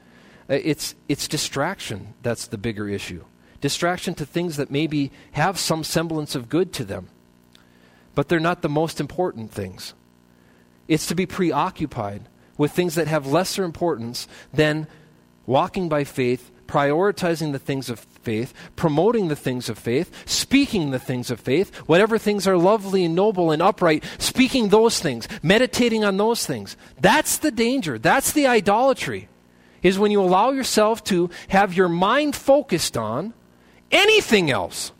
uh, 0.48 0.54
it's, 0.54 0.94
it's 1.08 1.28
distraction 1.28 2.14
that's 2.22 2.46
the 2.46 2.58
bigger 2.58 2.88
issue. 2.88 3.24
Distraction 3.60 4.14
to 4.14 4.26
things 4.26 4.56
that 4.56 4.70
maybe 4.70 5.10
have 5.32 5.58
some 5.58 5.82
semblance 5.82 6.34
of 6.34 6.48
good 6.48 6.72
to 6.74 6.84
them, 6.84 7.08
but 8.14 8.28
they're 8.28 8.38
not 8.38 8.62
the 8.62 8.68
most 8.68 9.00
important 9.00 9.50
things. 9.50 9.94
It's 10.86 11.06
to 11.06 11.14
be 11.14 11.26
preoccupied 11.26 12.22
with 12.56 12.72
things 12.72 12.94
that 12.94 13.08
have 13.08 13.26
lesser 13.26 13.64
importance 13.64 14.28
than 14.52 14.86
walking 15.46 15.88
by 15.88 16.04
faith 16.04 16.50
prioritizing 16.68 17.50
the 17.52 17.58
things 17.58 17.90
of 17.90 17.98
faith, 17.98 18.54
promoting 18.76 19.28
the 19.28 19.36
things 19.36 19.68
of 19.68 19.78
faith, 19.78 20.12
speaking 20.28 20.90
the 20.90 20.98
things 20.98 21.30
of 21.30 21.40
faith, 21.40 21.74
whatever 21.88 22.18
things 22.18 22.46
are 22.46 22.56
lovely 22.56 23.04
and 23.04 23.16
noble 23.16 23.50
and 23.50 23.60
upright, 23.60 24.04
speaking 24.18 24.68
those 24.68 25.00
things, 25.00 25.26
meditating 25.42 26.04
on 26.04 26.16
those 26.18 26.46
things. 26.46 26.76
That's 27.00 27.38
the 27.38 27.50
danger. 27.50 27.98
That's 27.98 28.32
the 28.32 28.46
idolatry. 28.46 29.28
Is 29.82 29.98
when 29.98 30.10
you 30.10 30.20
allow 30.20 30.50
yourself 30.50 31.02
to 31.04 31.30
have 31.48 31.74
your 31.74 31.88
mind 31.88 32.36
focused 32.36 32.96
on 32.96 33.32
anything 33.90 34.50
else. 34.50 34.92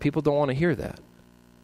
People 0.00 0.22
don't 0.22 0.36
want 0.36 0.50
to 0.50 0.56
hear 0.56 0.74
that 0.74 1.00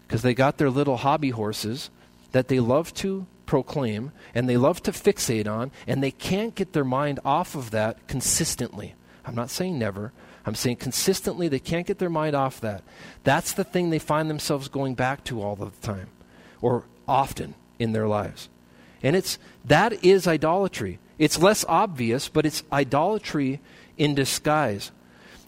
because 0.07 0.23
they 0.23 0.35
got 0.35 0.57
their 0.59 0.71
little 0.71 0.99
hobby 0.99 1.31
horses 1.31 1.91
that 2.33 2.49
they 2.49 2.61
love 2.61 2.95
to 2.95 3.27
proclaim 3.47 4.13
and 4.35 4.49
they 4.49 4.57
love 4.57 4.83
to 4.83 4.93
fixate 4.93 5.49
on, 5.49 5.71
and 5.87 6.03
they 6.03 6.11
can't 6.11 6.55
get 6.55 6.73
their 6.73 6.85
mind 6.85 7.21
off 7.25 7.55
of 7.55 7.71
that 7.71 8.07
consistently. 8.09 8.95
I'm 9.25 9.35
not 9.35 9.51
saying 9.51 9.79
never. 9.79 10.13
I'm 10.45 10.55
saying 10.55 10.77
consistently 10.77 11.49
they 11.49 11.59
can't 11.59 11.87
get 11.87 11.99
their 11.99 12.11
mind 12.11 12.37
off 12.37 12.61
that. 12.61 12.85
That's 13.25 13.53
the 13.53 13.65
thing 13.65 13.91
they 13.91 13.99
find 13.99 14.31
themselves 14.31 14.69
going 14.69 14.95
back 14.95 15.25
to 15.25 15.43
all 15.43 15.57
the 15.57 15.71
time 15.83 16.09
or 16.61 16.85
often 17.09 17.55
in 17.79 17.93
their 17.93 18.07
lives. 18.07 18.49
And 19.03 19.17
it's 19.17 19.39
that 19.65 20.05
is 20.05 20.29
idolatry. 20.29 20.99
It's 21.19 21.41
less 21.41 21.65
obvious, 21.69 22.29
but 22.29 22.47
it's 22.47 22.63
idolatry 22.73 23.61
in 23.97 24.15
disguise. 24.15 24.93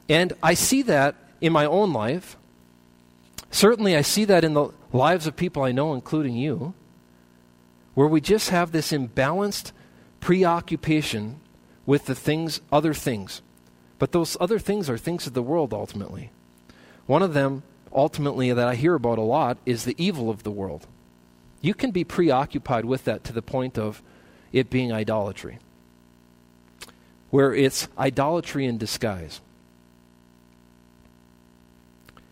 And 0.08 0.32
I 0.42 0.54
see 0.54 0.82
that 0.82 1.14
in 1.40 1.52
my 1.52 1.66
own 1.66 1.92
life. 1.92 2.36
Certainly 3.50 3.96
I 3.96 4.02
see 4.02 4.24
that 4.24 4.44
in 4.44 4.54
the 4.54 4.70
lives 4.92 5.26
of 5.26 5.36
people 5.36 5.62
I 5.62 5.72
know 5.72 5.94
including 5.94 6.34
you 6.34 6.74
where 7.98 8.06
we 8.06 8.20
just 8.20 8.50
have 8.50 8.70
this 8.70 8.92
imbalanced 8.92 9.72
preoccupation 10.20 11.40
with 11.84 12.06
the 12.06 12.14
things, 12.14 12.60
other 12.70 12.94
things. 12.94 13.42
But 13.98 14.12
those 14.12 14.36
other 14.38 14.60
things 14.60 14.88
are 14.88 14.96
things 14.96 15.26
of 15.26 15.34
the 15.34 15.42
world 15.42 15.74
ultimately. 15.74 16.30
One 17.06 17.24
of 17.24 17.34
them, 17.34 17.64
ultimately, 17.92 18.52
that 18.52 18.68
I 18.68 18.76
hear 18.76 18.94
about 18.94 19.18
a 19.18 19.22
lot 19.22 19.58
is 19.66 19.82
the 19.82 19.96
evil 19.98 20.30
of 20.30 20.44
the 20.44 20.52
world. 20.52 20.86
You 21.60 21.74
can 21.74 21.90
be 21.90 22.04
preoccupied 22.04 22.84
with 22.84 23.02
that 23.02 23.24
to 23.24 23.32
the 23.32 23.42
point 23.42 23.76
of 23.76 24.00
it 24.52 24.70
being 24.70 24.92
idolatry, 24.92 25.58
where 27.30 27.52
it's 27.52 27.88
idolatry 27.98 28.64
in 28.64 28.78
disguise. 28.78 29.40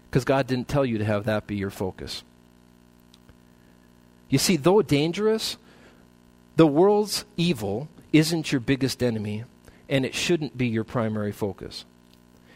Because 0.08 0.24
God 0.24 0.46
didn't 0.46 0.68
tell 0.68 0.86
you 0.86 0.98
to 0.98 1.04
have 1.04 1.24
that 1.24 1.48
be 1.48 1.56
your 1.56 1.70
focus. 1.70 2.22
You 4.28 4.38
see, 4.38 4.56
though 4.56 4.82
dangerous, 4.82 5.56
the 6.56 6.66
world's 6.66 7.24
evil 7.36 7.88
isn't 8.12 8.50
your 8.52 8.60
biggest 8.60 9.02
enemy, 9.02 9.44
and 9.88 10.04
it 10.04 10.14
shouldn't 10.14 10.56
be 10.56 10.66
your 10.66 10.84
primary 10.84 11.32
focus. 11.32 11.84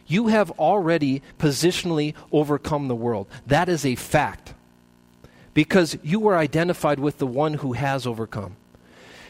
You 0.07 0.28
have 0.28 0.51
already 0.53 1.22
positionally 1.38 2.14
overcome 2.32 2.88
the 2.88 2.94
world. 2.97 3.28
That 3.47 3.68
is 3.68 3.86
a 3.86 3.94
fact. 3.94 4.55
because 5.55 5.99
you 6.03 6.20
were 6.20 6.36
identified 6.36 6.99
with 7.01 7.18
the 7.18 7.26
one 7.26 7.55
who 7.55 7.72
has 7.72 8.07
overcome. 8.07 8.57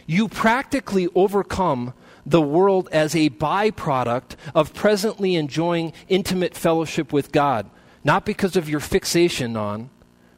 You 0.07 0.29
practically 0.29 1.09
overcome 1.15 1.95
the 2.27 2.43
world 2.43 2.89
as 2.93 3.15
a 3.15 3.31
byproduct 3.31 4.37
of 4.55 4.75
presently 4.75 5.35
enjoying 5.35 5.93
intimate 6.09 6.55
fellowship 6.55 7.13
with 7.13 7.33
God, 7.33 7.69
not 8.05 8.27
because 8.27 8.57
of 8.57 8.69
your 8.69 8.81
fixation 8.81 9.57
on 9.57 9.91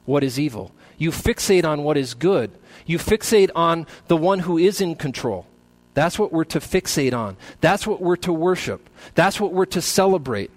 what 0.04 0.22
is 0.22 0.38
evil. 0.38 0.72
You 1.02 1.10
fixate 1.10 1.64
on 1.64 1.82
what 1.82 1.96
is 1.96 2.14
good. 2.14 2.52
You 2.86 2.96
fixate 2.96 3.50
on 3.56 3.88
the 4.06 4.16
one 4.16 4.38
who 4.38 4.56
is 4.56 4.80
in 4.80 4.94
control. 4.94 5.46
That's 5.94 6.16
what 6.16 6.32
we're 6.32 6.44
to 6.44 6.60
fixate 6.60 7.12
on. 7.12 7.36
That's 7.60 7.88
what 7.88 8.00
we're 8.00 8.14
to 8.18 8.32
worship. 8.32 8.88
That's 9.16 9.40
what 9.40 9.52
we're 9.52 9.66
to 9.66 9.82
celebrate. 9.82 10.52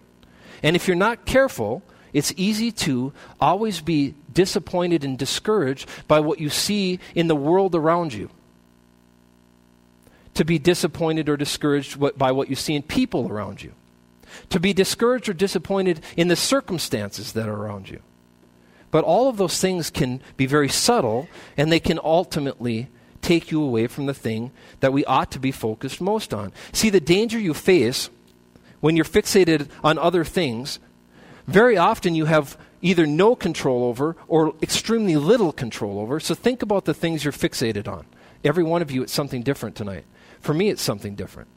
And 0.62 0.76
if 0.76 0.88
you're 0.88 0.96
not 0.96 1.26
careful, 1.26 1.82
it's 2.14 2.32
easy 2.38 2.72
to 2.74 3.12
always 3.42 3.82
be 3.82 4.14
disappointed 4.32 5.04
and 5.04 5.18
discouraged 5.18 5.90
by 6.08 6.20
what 6.20 6.40
you 6.40 6.52
see 6.52 7.00
in 7.16 7.26
the 7.26 7.36
world 7.36 7.74
around 7.74 8.14
you. 8.14 8.30
To 10.36 10.46
be 10.46 10.60
disappointed 10.60 11.28
or 11.28 11.38
discouraged 11.38 11.98
by 12.20 12.32
what 12.32 12.52
you 12.52 12.56
see 12.56 12.76
in 12.76 12.84
people 12.84 13.28
around 13.32 13.64
you. 13.64 13.72
To 14.52 14.60
be 14.60 14.74
discouraged 14.74 15.28
or 15.28 15.34
disappointed 15.34 16.02
in 16.16 16.28
the 16.28 16.36
circumstances 16.36 17.32
that 17.34 17.50
are 17.50 17.56
around 17.56 17.90
you. 17.90 18.00
But 18.96 19.04
all 19.04 19.28
of 19.28 19.36
those 19.36 19.60
things 19.60 19.90
can 19.90 20.22
be 20.38 20.46
very 20.46 20.70
subtle 20.70 21.28
and 21.58 21.70
they 21.70 21.82
can 21.82 22.00
ultimately 22.02 22.88
take 23.22 23.52
you 23.52 23.62
away 23.62 23.88
from 23.88 24.06
the 24.06 24.14
thing 24.14 24.52
that 24.80 24.94
we 24.94 25.04
ought 25.04 25.32
to 25.32 25.38
be 25.40 25.52
focused 25.52 26.00
most 26.00 26.34
on. 26.34 26.54
See, 26.72 26.90
the 26.90 27.02
danger 27.02 27.38
you 27.38 27.54
face 27.54 28.10
when 28.80 28.96
you're 28.96 29.04
fixated 29.04 29.68
on 29.84 30.00
other 30.00 30.24
things 30.24 30.80
very 31.46 31.76
often 31.76 32.16
you 32.16 32.24
have 32.24 32.58
either 32.82 33.06
no 33.06 33.36
control 33.36 33.84
over 33.84 34.16
or 34.30 34.56
extremely 34.62 35.18
little 35.18 35.52
control 35.52 36.00
over. 36.00 36.22
So 36.22 36.34
think 36.34 36.62
about 36.62 36.86
the 36.86 36.94
things 36.94 37.26
you're 37.26 37.34
fixated 37.34 37.90
on. 37.90 38.06
Every 38.46 38.64
one 38.64 38.82
of 38.82 38.92
you, 38.92 39.04
it's 39.04 39.12
something 39.12 39.44
different 39.44 39.76
tonight. 39.76 40.06
For 40.40 40.54
me, 40.54 40.70
it's 40.70 40.82
something 40.82 41.16
different. 41.16 41.50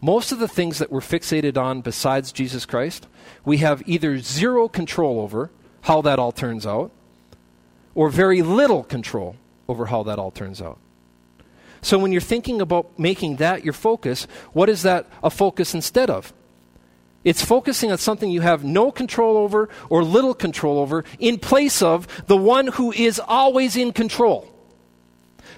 Most 0.00 0.30
of 0.30 0.38
the 0.38 0.46
things 0.46 0.78
that 0.78 0.92
we're 0.92 1.00
fixated 1.00 1.56
on 1.56 1.80
besides 1.80 2.30
Jesus 2.30 2.64
Christ, 2.64 3.08
we 3.44 3.56
have 3.56 3.82
either 3.84 4.20
zero 4.20 4.68
control 4.68 5.18
over 5.18 5.50
how 5.82 6.02
that 6.02 6.18
all 6.18 6.32
turns 6.32 6.66
out, 6.66 6.90
or 7.94 8.08
very 8.10 8.42
little 8.42 8.82
control 8.82 9.36
over 9.68 9.86
how 9.86 10.02
that 10.04 10.18
all 10.18 10.30
turns 10.30 10.62
out. 10.62 10.78
So 11.80 11.98
when 11.98 12.12
you're 12.12 12.20
thinking 12.20 12.60
about 12.60 12.98
making 12.98 13.36
that 13.36 13.64
your 13.64 13.72
focus, 13.72 14.26
what 14.52 14.68
is 14.68 14.82
that 14.82 15.06
a 15.22 15.30
focus 15.30 15.74
instead 15.74 16.10
of? 16.10 16.32
It's 17.24 17.44
focusing 17.44 17.92
on 17.92 17.98
something 17.98 18.30
you 18.30 18.40
have 18.40 18.64
no 18.64 18.90
control 18.90 19.36
over 19.36 19.68
or 19.90 20.04
little 20.04 20.34
control 20.34 20.78
over 20.78 21.04
in 21.18 21.38
place 21.38 21.82
of 21.82 22.06
the 22.26 22.36
one 22.36 22.68
who 22.68 22.92
is 22.92 23.20
always 23.20 23.76
in 23.76 23.92
control. 23.92 24.48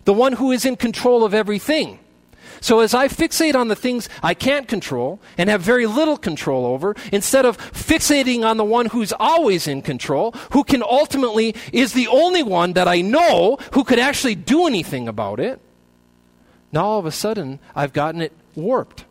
The 0.05 0.13
one 0.13 0.33
who 0.35 0.53
is 0.53 0.65
in 0.65 0.77
control 0.77 1.25
of 1.25 1.35
everything. 1.35 1.99
So 2.61 2.81
as 2.81 2.95
I 2.95 3.09
fixate 3.09 3.55
on 3.55 3.69
the 3.69 3.77
things 3.77 4.09
I 4.23 4.35
can't 4.35 4.69
control 4.69 5.21
and 5.39 5.49
have 5.49 5.63
very 5.63 5.87
little 5.87 6.17
control 6.17 6.67
over, 6.67 6.95
instead 7.11 7.47
of 7.47 7.59
fixating 7.59 8.45
on 8.45 8.59
the 8.59 8.65
one 8.65 8.87
who's 8.87 9.13
always 9.19 9.67
in 9.67 9.83
control, 9.83 10.33
who 10.53 10.63
can 10.65 10.83
ultimately 10.83 11.55
is 11.73 11.95
the 11.95 12.09
only 12.09 12.43
one 12.43 12.75
that 12.75 12.89
I 12.89 13.01
know 13.01 13.59
who 13.73 13.85
could 13.85 13.99
actually 13.99 14.35
do 14.35 14.67
anything 14.67 15.09
about 15.09 15.41
it, 15.41 15.61
now 16.73 16.85
all 16.85 16.99
of 16.99 17.07
a 17.07 17.13
sudden 17.13 17.59
I've 17.75 17.93
gotten 17.93 18.21
it 18.21 18.33
warped. 18.55 19.05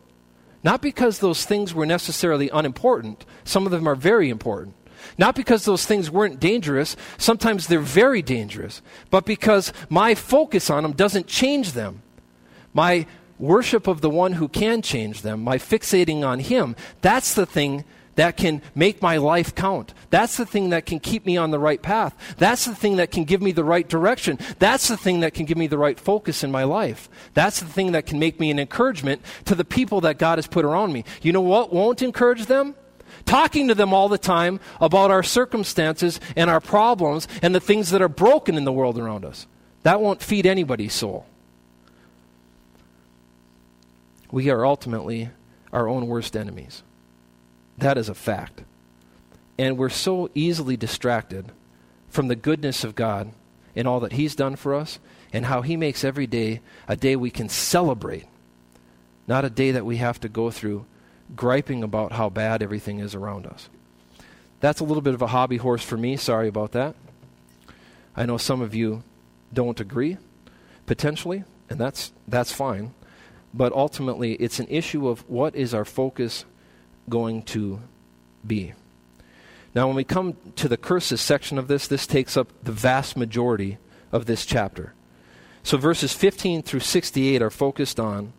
Not 0.62 0.82
because 0.82 1.18
those 1.18 1.44
things 1.44 1.74
were 1.74 1.86
necessarily 1.86 2.50
unimportant, 2.50 3.24
some 3.44 3.66
of 3.66 3.72
them 3.72 3.88
are 3.88 3.94
very 3.94 4.30
important. 4.30 4.74
Not 5.16 5.34
because 5.34 5.64
those 5.64 5.86
things 5.86 6.10
weren't 6.10 6.38
dangerous, 6.38 6.94
sometimes 7.16 7.66
they're 7.66 7.80
very 7.80 8.22
dangerous, 8.22 8.82
but 9.08 9.24
because 9.24 9.72
my 9.88 10.14
focus 10.14 10.68
on 10.68 10.82
them 10.82 10.92
doesn't 10.92 11.26
change 11.26 11.72
them. 11.72 12.02
My 12.74 13.06
worship 13.40 13.86
of 13.86 14.00
the 14.00 14.10
one 14.10 14.34
who 14.34 14.48
can 14.48 14.82
change 14.82 15.22
them, 15.22 15.42
my 15.42 15.58
fixating 15.58 16.22
on 16.22 16.38
him, 16.38 16.76
that's 17.00 17.34
the 17.34 17.46
thing 17.46 17.84
that 18.16 18.36
can 18.36 18.60
make 18.74 19.00
my 19.00 19.16
life 19.16 19.54
count. 19.54 19.94
That's 20.10 20.36
the 20.36 20.44
thing 20.44 20.70
that 20.70 20.84
can 20.84 21.00
keep 21.00 21.24
me 21.24 21.36
on 21.36 21.50
the 21.50 21.58
right 21.58 21.80
path. 21.80 22.14
That's 22.36 22.66
the 22.66 22.74
thing 22.74 22.96
that 22.96 23.10
can 23.10 23.24
give 23.24 23.40
me 23.40 23.52
the 23.52 23.64
right 23.64 23.88
direction. 23.88 24.38
That's 24.58 24.88
the 24.88 24.96
thing 24.96 25.20
that 25.20 25.32
can 25.32 25.46
give 25.46 25.56
me 25.56 25.68
the 25.68 25.78
right 25.78 25.98
focus 25.98 26.44
in 26.44 26.50
my 26.50 26.64
life. 26.64 27.08
That's 27.32 27.60
the 27.60 27.66
thing 27.66 27.92
that 27.92 28.06
can 28.06 28.18
make 28.18 28.38
me 28.38 28.50
an 28.50 28.58
encouragement 28.58 29.22
to 29.46 29.54
the 29.54 29.64
people 29.64 30.02
that 30.02 30.18
God 30.18 30.36
has 30.36 30.46
put 30.46 30.66
around 30.66 30.92
me. 30.92 31.04
You 31.22 31.32
know 31.32 31.40
what 31.40 31.72
won't 31.72 32.02
encourage 32.02 32.46
them? 32.46 32.74
Talking 33.24 33.68
to 33.68 33.74
them 33.74 33.94
all 33.94 34.08
the 34.08 34.18
time 34.18 34.60
about 34.80 35.10
our 35.10 35.22
circumstances 35.22 36.20
and 36.36 36.50
our 36.50 36.60
problems 36.60 37.28
and 37.42 37.54
the 37.54 37.60
things 37.60 37.90
that 37.90 38.02
are 38.02 38.08
broken 38.08 38.56
in 38.56 38.64
the 38.64 38.72
world 38.72 38.98
around 38.98 39.24
us. 39.24 39.46
That 39.82 40.00
won't 40.00 40.22
feed 40.22 40.46
anybody's 40.46 40.92
soul. 40.92 41.26
We 44.30 44.50
are 44.50 44.64
ultimately 44.64 45.30
our 45.72 45.88
own 45.88 46.06
worst 46.06 46.36
enemies. 46.36 46.82
That 47.78 47.98
is 47.98 48.08
a 48.08 48.14
fact. 48.14 48.62
And 49.58 49.76
we're 49.76 49.88
so 49.88 50.30
easily 50.34 50.76
distracted 50.76 51.52
from 52.08 52.28
the 52.28 52.36
goodness 52.36 52.84
of 52.84 52.94
God 52.94 53.32
and 53.76 53.86
all 53.86 54.00
that 54.00 54.12
He's 54.12 54.34
done 54.34 54.56
for 54.56 54.74
us 54.74 54.98
and 55.32 55.46
how 55.46 55.62
He 55.62 55.76
makes 55.76 56.04
every 56.04 56.26
day 56.26 56.60
a 56.88 56.96
day 56.96 57.16
we 57.16 57.30
can 57.30 57.48
celebrate, 57.48 58.26
not 59.26 59.44
a 59.44 59.50
day 59.50 59.70
that 59.72 59.86
we 59.86 59.96
have 59.98 60.20
to 60.20 60.28
go 60.28 60.50
through 60.50 60.86
griping 61.36 61.82
about 61.82 62.12
how 62.12 62.28
bad 62.28 62.62
everything 62.62 62.98
is 62.98 63.14
around 63.14 63.46
us. 63.46 63.68
That's 64.60 64.80
a 64.80 64.84
little 64.84 65.02
bit 65.02 65.14
of 65.14 65.22
a 65.22 65.28
hobby 65.28 65.56
horse 65.56 65.82
for 65.82 65.96
me. 65.96 66.16
Sorry 66.16 66.48
about 66.48 66.72
that. 66.72 66.94
I 68.16 68.26
know 68.26 68.36
some 68.36 68.60
of 68.60 68.74
you 68.74 69.02
don't 69.52 69.80
agree, 69.80 70.18
potentially, 70.86 71.44
and 71.68 71.78
that's, 71.78 72.12
that's 72.26 72.52
fine. 72.52 72.92
But 73.52 73.72
ultimately, 73.72 74.34
it's 74.34 74.60
an 74.60 74.68
issue 74.68 75.08
of 75.08 75.28
what 75.28 75.56
is 75.56 75.74
our 75.74 75.84
focus 75.84 76.44
going 77.08 77.42
to 77.42 77.80
be. 78.46 78.74
Now, 79.74 79.86
when 79.86 79.96
we 79.96 80.04
come 80.04 80.36
to 80.56 80.68
the 80.68 80.76
curses 80.76 81.20
section 81.20 81.58
of 81.58 81.68
this, 81.68 81.86
this 81.86 82.06
takes 82.06 82.36
up 82.36 82.48
the 82.62 82.72
vast 82.72 83.16
majority 83.16 83.78
of 84.12 84.26
this 84.26 84.44
chapter. 84.44 84.94
So, 85.62 85.76
verses 85.76 86.12
15 86.12 86.62
through 86.62 86.80
68 86.80 87.42
are 87.42 87.50
focused 87.50 88.00
on 88.00 88.32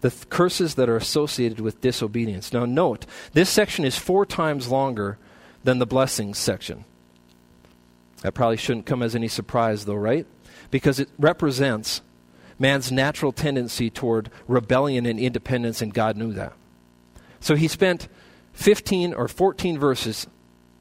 the 0.00 0.10
th- 0.10 0.28
curses 0.28 0.74
that 0.74 0.88
are 0.88 0.96
associated 0.96 1.60
with 1.60 1.80
disobedience. 1.80 2.52
Now, 2.52 2.64
note, 2.64 3.06
this 3.32 3.48
section 3.48 3.84
is 3.84 3.96
four 3.96 4.26
times 4.26 4.68
longer 4.68 5.18
than 5.64 5.78
the 5.78 5.86
blessings 5.86 6.38
section. 6.38 6.84
That 8.22 8.32
probably 8.32 8.56
shouldn't 8.56 8.86
come 8.86 9.02
as 9.02 9.14
any 9.14 9.28
surprise, 9.28 9.84
though, 9.84 9.94
right? 9.94 10.26
Because 10.70 11.00
it 11.00 11.08
represents 11.18 12.02
man's 12.58 12.90
natural 12.90 13.32
tendency 13.32 13.90
toward 13.90 14.30
rebellion 14.46 15.06
and 15.06 15.18
independence, 15.18 15.80
and 15.80 15.94
God 15.94 16.16
knew 16.16 16.32
that. 16.32 16.52
So 17.40 17.54
he 17.54 17.68
spent 17.68 18.08
15 18.52 19.14
or 19.14 19.28
14 19.28 19.78
verses, 19.78 20.26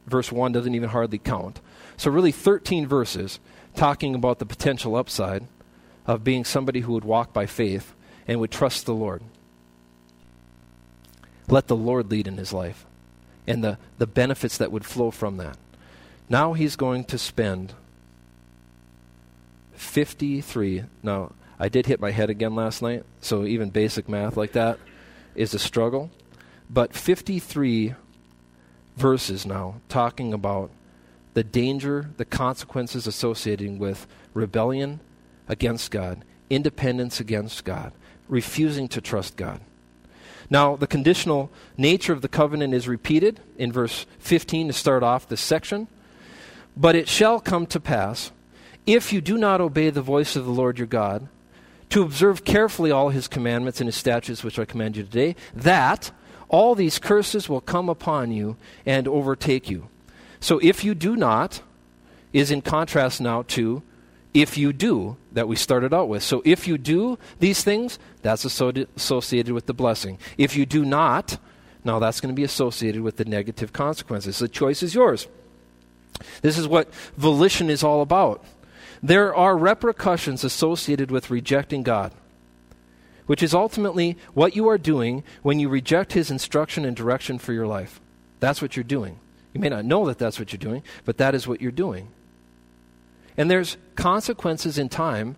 verse 0.08 0.32
1 0.32 0.52
doesn't 0.52 0.74
even 0.74 0.90
hardly 0.90 1.20
count. 1.20 1.62
So, 1.96 2.12
really, 2.12 2.32
13 2.32 2.88
verses 2.88 3.40
talking 3.76 4.16
about 4.16 4.40
the 4.40 4.46
potential 4.46 4.96
upside 4.96 5.46
of 6.06 6.24
being 6.24 6.46
somebody 6.46 6.82
who 6.82 6.94
would 6.94 7.06
walk 7.06 7.34
by 7.34 7.46
faith 7.46 7.94
and 8.28 8.40
would 8.40 8.52
trust 8.52 8.86
the 8.86 8.94
Lord. 8.94 9.22
Let 11.48 11.68
the 11.68 11.76
Lord 11.76 12.12
lead 12.12 12.28
in 12.28 12.38
his 12.38 12.54
life 12.54 12.86
and 13.48 13.64
the, 13.64 13.78
the 13.98 14.08
benefits 14.08 14.58
that 14.58 14.72
would 14.72 14.86
flow 14.86 15.12
from 15.12 15.38
that. 15.38 15.58
Now 16.30 16.54
he's 16.54 16.76
going 16.76 17.06
to 17.06 17.18
spend 17.18 17.74
53. 19.74 20.84
Now, 21.02 21.32
I 21.60 21.70
did 21.70 21.88
hit 21.88 22.00
my 22.00 22.12
head 22.12 22.30
again 22.30 22.56
last 22.56 22.82
night, 22.82 23.04
so 23.22 23.46
even 23.46 23.70
basic 23.70 24.08
math 24.08 24.38
like 24.38 24.52
that 24.54 24.80
is 25.36 25.54
a 25.54 25.60
struggle 25.60 26.12
but 26.70 26.94
53 26.94 27.96
verses 28.96 29.46
now 29.46 29.76
talking 29.90 30.34
about 30.34 30.72
the 31.34 31.44
danger, 31.44 32.10
the 32.18 32.26
consequences 32.26 33.08
associated 33.08 33.80
with 33.80 34.08
rebellion 34.34 35.00
against 35.48 35.92
God, 35.92 36.24
independence 36.50 37.20
against 37.20 37.64
God, 37.64 37.94
refusing 38.28 38.88
to 38.90 39.02
trust 39.02 39.38
God. 39.38 39.62
Now, 40.50 40.76
the 40.76 40.88
conditional 40.88 41.52
nature 41.78 42.14
of 42.14 42.22
the 42.22 42.28
covenant 42.28 42.74
is 42.74 42.88
repeated 42.88 43.40
in 43.58 43.72
verse 43.72 44.06
15 44.20 44.68
to 44.68 44.74
start 44.74 45.04
off 45.04 45.28
this 45.28 45.42
section. 45.42 45.88
But 46.76 46.96
it 46.96 47.10
shall 47.10 47.40
come 47.40 47.66
to 47.68 47.80
pass, 47.80 48.32
if 48.86 49.12
you 49.12 49.20
do 49.20 49.38
not 49.38 49.60
obey 49.60 49.90
the 49.90 50.02
voice 50.02 50.36
of 50.36 50.46
the 50.46 50.52
Lord 50.52 50.78
your 50.78 50.88
God, 50.88 51.28
to 51.90 52.02
observe 52.02 52.44
carefully 52.44 52.92
all 52.92 53.10
his 53.10 53.28
commandments 53.28 53.80
and 53.80 53.88
his 53.88 53.96
statutes 53.96 54.44
which 54.44 54.60
I 54.60 54.66
command 54.66 54.98
you 54.98 55.04
today, 55.04 55.36
that 55.56 56.12
all 56.50 56.76
these 56.76 57.00
curses 57.00 57.50
will 57.50 57.62
come 57.62 57.90
upon 57.90 58.32
you 58.32 58.58
and 58.86 59.08
overtake 59.08 59.70
you. 59.70 59.90
So 60.40 60.60
if 60.60 60.84
you 60.84 60.94
do 60.96 61.16
not, 61.16 61.62
is 62.34 62.52
in 62.52 62.62
contrast 62.62 63.22
now 63.22 63.44
to 63.44 63.82
if 64.34 64.58
you 64.58 64.72
do 64.72 65.18
that 65.32 65.48
we 65.48 65.56
started 65.56 65.94
out 65.94 66.10
with. 66.10 66.22
So 66.22 66.42
if 66.46 66.68
you 66.68 66.78
do 66.78 67.18
these 67.40 67.64
things, 67.64 67.98
that's 68.22 68.46
associated 68.46 69.54
with 69.54 69.66
the 69.66 69.74
blessing. 69.74 70.20
If 70.38 70.56
you 70.56 70.66
do 70.66 70.86
not, 70.86 71.40
now 71.84 72.00
that's 72.00 72.22
going 72.22 72.34
to 72.34 72.36
be 72.36 72.44
associated 72.44 73.02
with 73.02 73.18
the 73.18 73.26
negative 73.26 73.74
consequences. 73.74 74.38
The 74.40 74.48
choice 74.48 74.84
is 74.84 74.94
yours. 74.94 75.28
This 76.42 76.58
is 76.58 76.68
what 76.68 76.94
volition 77.16 77.70
is 77.70 77.84
all 77.84 78.02
about. 78.02 78.44
There 79.02 79.36
are 79.36 79.58
repercussions 79.58 80.44
associated 80.44 81.12
with 81.12 81.30
rejecting 81.30 81.84
God, 81.84 82.14
which 83.26 83.44
is 83.44 83.54
ultimately 83.54 84.18
what 84.34 84.56
you 84.56 84.68
are 84.70 84.78
doing 84.78 85.24
when 85.44 85.60
you 85.60 85.70
reject 85.70 86.14
His 86.14 86.32
instruction 86.32 86.86
and 86.86 86.96
direction 86.96 87.40
for 87.40 87.54
your 87.54 87.68
life. 87.68 88.00
That's 88.40 88.62
what 88.62 88.76
you're 88.76 88.84
doing. 88.84 89.20
You 89.54 89.62
may 89.62 89.70
not 89.70 89.86
know 89.86 90.06
that 90.08 90.18
that's 90.18 90.40
what 90.40 90.52
you're 90.52 90.58
doing, 90.58 90.84
but 91.06 91.18
that 91.18 91.36
is 91.36 91.48
what 91.48 91.62
you're 91.62 91.72
doing. 91.72 92.10
And 93.38 93.50
there's 93.50 93.78
consequences 93.96 94.78
in 94.78 94.90
time 94.90 95.36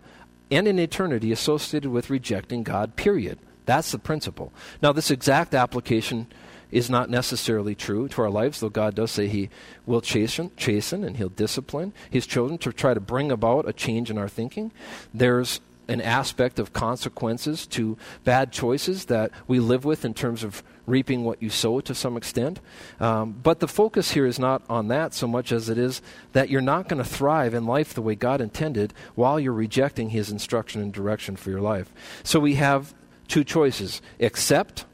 and 0.52 0.68
in 0.68 0.80
eternity 0.80 1.32
associated 1.32 1.92
with 1.92 2.10
rejecting 2.10 2.64
God, 2.64 2.96
period. 2.96 3.40
That's 3.66 3.92
the 3.92 4.00
principle. 4.00 4.52
Now, 4.82 4.92
this 4.94 5.12
exact 5.12 5.54
application 5.54 6.28
is 6.72 6.90
not 6.90 7.10
necessarily 7.10 7.76
true 7.76 8.08
to 8.10 8.22
our 8.22 8.30
lives, 8.30 8.60
though 8.60 8.70
God 8.70 8.96
does 8.96 9.12
say 9.12 9.28
He 9.28 9.50
will 9.86 10.02
chasten, 10.02 10.52
chasten 10.56 11.04
and 11.04 11.18
He'll 11.18 11.30
discipline 11.30 11.94
His 12.10 12.28
children 12.28 12.58
to 12.60 12.72
try 12.72 12.94
to 12.94 13.00
bring 13.00 13.32
about 13.32 13.68
a 13.68 13.74
change 13.74 14.10
in 14.10 14.18
our 14.18 14.30
thinking. 14.30 14.72
There's 15.14 15.62
an 15.90 16.02
aspect 16.02 16.60
of 16.60 16.72
consequences 16.72 17.66
to 17.66 17.98
bad 18.24 18.52
choices 18.52 19.06
that 19.06 19.32
we 19.48 19.60
live 19.60 19.84
with 19.84 20.06
in 20.06 20.14
terms 20.14 20.44
of 20.44 20.64
reaping 20.86 21.24
what 21.24 21.42
you 21.42 21.50
sow 21.50 21.80
to 21.82 21.96
some 21.96 22.16
extent. 22.16 22.60
Um, 23.00 23.32
but 23.32 23.60
the 23.60 23.68
focus 23.68 24.12
here 24.12 24.28
is 24.28 24.38
not 24.38 24.62
on 24.70 24.88
that 24.90 25.16
so 25.16 25.28
much 25.28 25.52
as 25.52 25.68
it 25.68 25.80
is 25.80 26.02
that 26.34 26.50
you're 26.50 26.62
not 26.62 26.88
going 26.88 27.02
to 27.04 27.10
thrive 27.10 27.56
in 27.56 27.66
life 27.66 27.94
the 27.94 28.04
way 28.04 28.14
God 28.14 28.40
intended 28.40 28.94
while 29.16 29.40
you're 29.40 29.52
rejecting 29.52 30.12
His 30.12 30.32
instruction 30.32 30.82
and 30.82 30.94
direction 30.94 31.36
for 31.36 31.50
your 31.50 31.62
life. 31.62 31.92
So 32.24 32.40
we 32.40 32.56
have 32.56 32.94
two 33.28 33.44
choices 33.44 34.02
accept 34.20 34.86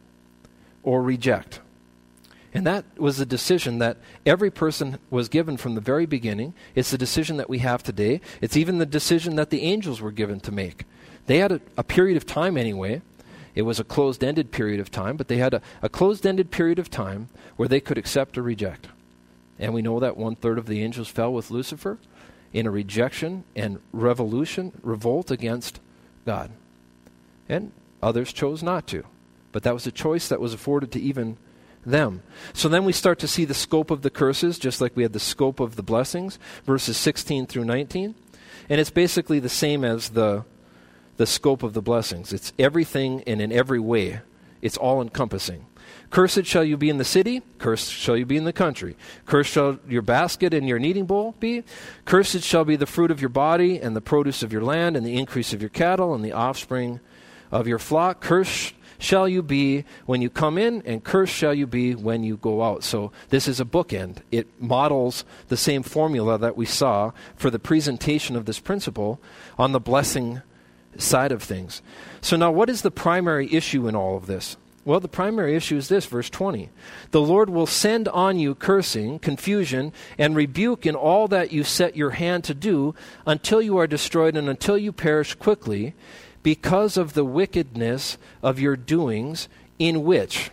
or 0.81 1.01
reject. 1.01 1.59
And 2.55 2.65
that 2.65 2.85
was 2.97 3.17
the 3.17 3.25
decision 3.25 3.79
that 3.79 3.97
every 4.25 4.49
person 4.49 4.97
was 5.09 5.27
given 5.27 5.57
from 5.57 5.75
the 5.75 5.81
very 5.81 6.05
beginning. 6.05 6.53
It's 6.73 6.89
the 6.89 6.97
decision 6.97 7.35
that 7.35 7.49
we 7.49 7.59
have 7.59 7.83
today. 7.83 8.21
It's 8.39 8.55
even 8.55 8.77
the 8.77 8.85
decision 8.85 9.35
that 9.35 9.49
the 9.49 9.63
angels 9.63 9.99
were 9.99 10.13
given 10.13 10.39
to 10.39 10.53
make. 10.53 10.85
They 11.25 11.39
had 11.39 11.51
a, 11.51 11.59
a 11.77 11.83
period 11.83 12.15
of 12.15 12.25
time 12.25 12.55
anyway. 12.55 13.01
It 13.55 13.63
was 13.63 13.77
a 13.77 13.83
closed 13.83 14.23
ended 14.23 14.53
period 14.53 14.79
of 14.79 14.89
time, 14.89 15.17
but 15.17 15.27
they 15.27 15.35
had 15.35 15.53
a, 15.53 15.61
a 15.81 15.89
closed 15.89 16.25
ended 16.25 16.49
period 16.49 16.79
of 16.79 16.89
time 16.89 17.27
where 17.57 17.67
they 17.67 17.81
could 17.81 17.97
accept 17.97 18.37
or 18.37 18.41
reject. 18.41 18.87
And 19.59 19.73
we 19.73 19.81
know 19.81 19.99
that 19.99 20.15
one 20.15 20.37
third 20.37 20.57
of 20.57 20.67
the 20.67 20.81
angels 20.81 21.09
fell 21.09 21.33
with 21.33 21.51
Lucifer 21.51 21.97
in 22.53 22.65
a 22.65 22.71
rejection 22.71 23.43
and 23.53 23.81
revolution, 23.91 24.71
revolt 24.81 25.29
against 25.29 25.81
God. 26.25 26.51
And 27.49 27.73
others 28.01 28.31
chose 28.31 28.63
not 28.63 28.87
to. 28.87 29.03
But 29.51 29.63
that 29.63 29.73
was 29.73 29.85
a 29.85 29.91
choice 29.91 30.29
that 30.29 30.39
was 30.39 30.53
afforded 30.53 30.93
to 30.93 31.01
even 31.01 31.35
them. 31.85 32.21
So 32.53 32.67
then 32.67 32.85
we 32.85 32.93
start 32.93 33.19
to 33.19 33.27
see 33.27 33.45
the 33.45 33.53
scope 33.53 33.91
of 33.91 34.01
the 34.01 34.09
curses, 34.09 34.57
just 34.59 34.81
like 34.81 34.95
we 34.95 35.03
had 35.03 35.13
the 35.13 35.19
scope 35.19 35.59
of 35.59 35.75
the 35.75 35.83
blessings, 35.83 36.39
verses 36.65 36.97
16 36.97 37.47
through 37.47 37.65
19. 37.65 38.15
And 38.69 38.81
it's 38.81 38.89
basically 38.89 39.39
the 39.39 39.49
same 39.49 39.83
as 39.83 40.09
the, 40.09 40.43
the 41.17 41.27
scope 41.27 41.63
of 41.63 41.73
the 41.73 41.81
blessings. 41.81 42.33
It's 42.33 42.53
everything 42.57 43.23
and 43.27 43.41
in 43.41 43.51
every 43.51 43.79
way, 43.79 44.21
it's 44.61 44.77
all 44.77 45.01
encompassing. 45.01 45.65
Cursed 46.09 46.45
shall 46.45 46.63
you 46.63 46.77
be 46.77 46.89
in 46.89 46.97
the 46.97 47.03
city, 47.03 47.41
cursed 47.57 47.91
shall 47.91 48.15
you 48.15 48.25
be 48.25 48.37
in 48.37 48.45
the 48.45 48.53
country. 48.53 48.95
Cursed 49.25 49.51
shall 49.51 49.79
your 49.87 50.01
basket 50.01 50.53
and 50.53 50.67
your 50.67 50.79
kneading 50.79 51.05
bowl 51.05 51.35
be. 51.39 51.63
Cursed 52.05 52.41
shall 52.41 52.63
be 52.63 52.75
the 52.75 52.85
fruit 52.85 53.11
of 53.11 53.21
your 53.21 53.29
body, 53.29 53.79
and 53.79 53.95
the 53.95 54.01
produce 54.01 54.41
of 54.43 54.53
your 54.53 54.61
land, 54.61 54.95
and 54.95 55.05
the 55.05 55.17
increase 55.17 55.53
of 55.53 55.61
your 55.61 55.69
cattle, 55.69 56.13
and 56.13 56.23
the 56.23 56.31
offspring 56.31 56.99
of 57.51 57.67
your 57.67 57.79
flock. 57.79 58.21
Cursed 58.21 58.73
shall 58.97 59.27
you 59.27 59.41
be 59.41 59.85
when 60.05 60.21
you 60.21 60.29
come 60.29 60.57
in, 60.57 60.81
and 60.85 61.03
cursed 61.03 61.33
shall 61.33 61.53
you 61.53 61.67
be 61.67 61.95
when 61.95 62.23
you 62.23 62.37
go 62.37 62.63
out. 62.63 62.83
So 62.83 63.11
this 63.29 63.47
is 63.47 63.59
a 63.59 63.65
bookend. 63.65 64.17
It 64.31 64.47
models 64.59 65.25
the 65.47 65.57
same 65.57 65.83
formula 65.83 66.37
that 66.37 66.57
we 66.57 66.65
saw 66.65 67.11
for 67.35 67.49
the 67.49 67.59
presentation 67.59 68.35
of 68.35 68.45
this 68.45 68.59
principle 68.59 69.19
on 69.57 69.71
the 69.71 69.79
blessing 69.79 70.41
side 70.97 71.31
of 71.31 71.43
things. 71.43 71.81
So 72.21 72.37
now, 72.37 72.51
what 72.51 72.69
is 72.69 72.81
the 72.81 72.91
primary 72.91 73.53
issue 73.53 73.87
in 73.87 73.95
all 73.95 74.15
of 74.15 74.27
this? 74.27 74.57
Well, 74.85 74.99
the 74.99 75.07
primary 75.07 75.55
issue 75.55 75.77
is 75.77 75.87
this, 75.87 76.05
verse 76.05 76.29
20. 76.29 76.69
The 77.09 77.21
Lord 77.21 77.49
will 77.49 77.65
send 77.65 78.07
on 78.07 78.37
you 78.37 78.53
cursing, 78.53 79.17
confusion, 79.17 79.91
and 80.19 80.35
rebuke 80.35 80.85
in 80.85 80.93
all 80.93 81.27
that 81.29 81.51
you 81.51 81.63
set 81.63 81.97
your 81.97 82.11
hand 82.11 82.43
to 82.43 82.53
do 82.53 82.93
until 83.25 83.63
you 83.63 83.79
are 83.79 83.87
destroyed 83.87 84.37
and 84.37 84.47
until 84.47 84.77
you 84.77 84.91
perish 84.91 85.33
quickly 85.33 85.95
because 86.45 86.95
of 86.95 87.13
the 87.13 87.25
wickedness 87.25 88.19
of 88.43 88.59
your 88.59 88.75
doings, 88.75 89.49
in 89.79 90.03
which, 90.03 90.51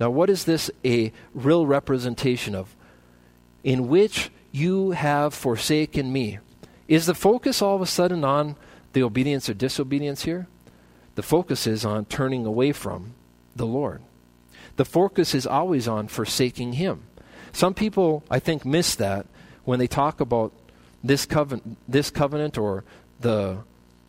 now 0.00 0.08
what 0.08 0.30
is 0.30 0.46
this 0.46 0.70
a 0.86 1.12
real 1.34 1.66
representation 1.66 2.54
of? 2.54 2.74
In 3.62 3.88
which 3.88 4.30
you 4.52 4.92
have 4.92 5.34
forsaken 5.34 6.10
me. 6.10 6.38
Is 6.88 7.04
the 7.04 7.14
focus 7.14 7.60
all 7.60 7.76
of 7.76 7.82
a 7.82 7.86
sudden 7.86 8.24
on 8.24 8.56
the 8.94 9.02
obedience 9.02 9.50
or 9.50 9.54
disobedience 9.54 10.22
here? 10.22 10.46
The 11.14 11.22
focus 11.22 11.66
is 11.66 11.84
on 11.84 12.06
turning 12.06 12.46
away 12.46 12.72
from 12.72 13.12
the 13.54 13.66
Lord. 13.66 14.00
The 14.76 14.86
focus 14.86 15.34
is 15.34 15.46
always 15.46 15.86
on 15.86 16.08
forsaking 16.08 16.72
Him. 16.72 17.02
Some 17.52 17.74
people, 17.74 18.24
I 18.30 18.38
think, 18.38 18.64
miss 18.64 18.94
that 18.94 19.26
when 19.66 19.78
they 19.78 19.88
talk 19.88 20.22
about 20.22 20.54
this 21.04 21.26
covenant, 21.26 21.76
this 21.86 22.08
covenant 22.08 22.56
or 22.56 22.82
the 23.20 23.58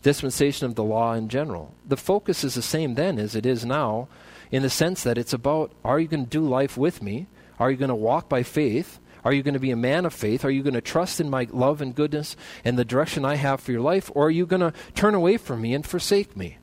dispensation 0.02 0.66
of 0.66 0.76
the 0.76 0.84
law 0.84 1.14
in 1.14 1.30
general. 1.30 1.74
The 1.86 1.97
focus 1.97 2.43
is 2.43 2.56
the 2.56 2.62
same 2.62 2.95
then 2.95 3.20
as 3.20 3.36
it 3.36 3.45
is 3.45 3.66
now, 3.66 4.08
in 4.52 4.64
the 4.64 4.70
sense 4.70 5.04
that 5.04 5.18
it's 5.18 5.34
about 5.34 5.72
are 5.84 6.00
you 6.00 6.08
going 6.08 6.24
to 6.24 6.30
do 6.30 6.47
life 6.47 6.78
with 6.78 7.02
me? 7.02 7.28
Are 7.60 7.70
you 7.70 7.78
going 7.78 7.89
to 7.89 7.95
walk 7.95 8.30
by 8.30 8.43
faith? 8.43 9.00
Are 9.26 9.34
you 9.34 9.43
going 9.43 9.54
to 9.54 9.60
be 9.60 9.72
a 9.72 9.76
man 9.76 10.06
of 10.06 10.14
faith? 10.14 10.45
Are 10.45 10.50
you 10.50 10.64
going 10.64 10.74
to 10.76 10.82
trust 10.82 11.20
in 11.20 11.30
my 11.30 11.47
love 11.52 11.82
and 11.82 11.93
goodness 11.93 12.38
and 12.64 12.78
the 12.78 12.86
direction 12.86 13.26
I 13.26 13.36
have 13.36 13.60
for 13.60 13.72
your 13.72 13.82
life? 13.82 14.10
Or 14.16 14.28
are 14.28 14.32
you 14.32 14.45
going 14.45 14.62
to 14.62 14.74
turn 14.95 15.14
away 15.14 15.38
from 15.38 15.62
me 15.62 15.74
and 15.74 15.86
forsake 15.86 16.38
me? 16.38 16.58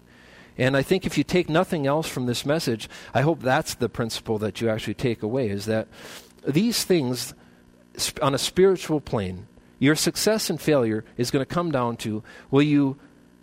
And 0.59 0.74
I 0.74 0.82
think 0.82 1.05
if 1.05 1.18
you 1.18 1.24
take 1.24 1.51
nothing 1.51 1.87
else 1.87 2.09
from 2.09 2.24
this 2.24 2.47
message, 2.47 2.89
I 3.12 3.20
hope 3.20 3.41
that's 3.41 3.74
the 3.74 3.91
principle 3.91 4.39
that 4.39 4.61
you 4.61 4.70
actually 4.70 4.95
take 4.95 5.22
away 5.22 5.51
is 5.51 5.66
that 5.66 5.87
these 6.47 6.82
things 6.84 7.34
on 8.22 8.34
a 8.34 8.39
spiritual 8.39 9.01
plane, 9.01 9.49
your 9.78 9.95
success 9.95 10.49
and 10.49 10.61
failure 10.61 11.05
is 11.18 11.30
going 11.30 11.45
to 11.45 11.55
come 11.55 11.70
down 11.70 11.99
to 11.99 12.22
will 12.51 12.62
you 12.62 12.97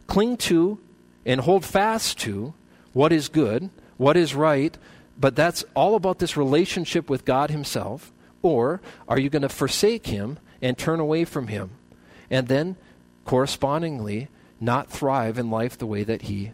cling 0.07 0.37
to 0.37 0.79
and 1.25 1.41
hold 1.41 1.65
fast 1.65 2.19
to 2.19 2.53
what 2.93 3.11
is 3.11 3.29
good, 3.29 3.69
what 3.97 4.17
is 4.17 4.35
right, 4.35 4.77
but 5.19 5.35
that's 5.35 5.63
all 5.75 5.95
about 5.95 6.19
this 6.19 6.37
relationship 6.37 7.09
with 7.09 7.25
God 7.25 7.49
Himself? 7.49 8.11
Or 8.41 8.81
are 9.07 9.19
you 9.19 9.29
going 9.29 9.43
to 9.43 9.49
forsake 9.49 10.07
Him 10.07 10.37
and 10.61 10.77
turn 10.77 10.99
away 10.99 11.25
from 11.25 11.47
Him? 11.47 11.71
And 12.29 12.47
then, 12.47 12.75
correspondingly, 13.25 14.27
not 14.59 14.89
thrive 14.89 15.37
in 15.37 15.49
life 15.49 15.77
the 15.77 15.85
way 15.85 16.03
that 16.03 16.23
He 16.23 16.51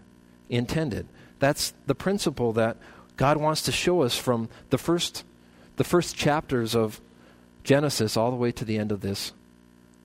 intended. 0.50 1.08
That's 1.39 1.74
the 1.88 1.95
principle 1.95 2.54
that 2.54 2.78
God 3.18 3.38
wants 3.38 3.62
to 3.64 3.72
show 3.72 4.02
us 4.02 4.18
from 4.18 4.50
the 4.70 4.78
first, 4.78 5.24
the 5.78 5.84
first 5.84 6.16
chapters 6.16 6.76
of 6.76 7.02
Genesis 7.64 8.16
all 8.16 8.32
the 8.32 8.38
way 8.38 8.52
to 8.52 8.66
the 8.66 8.78
end 8.78 8.91
of 8.91 9.02
this, 9.02 9.32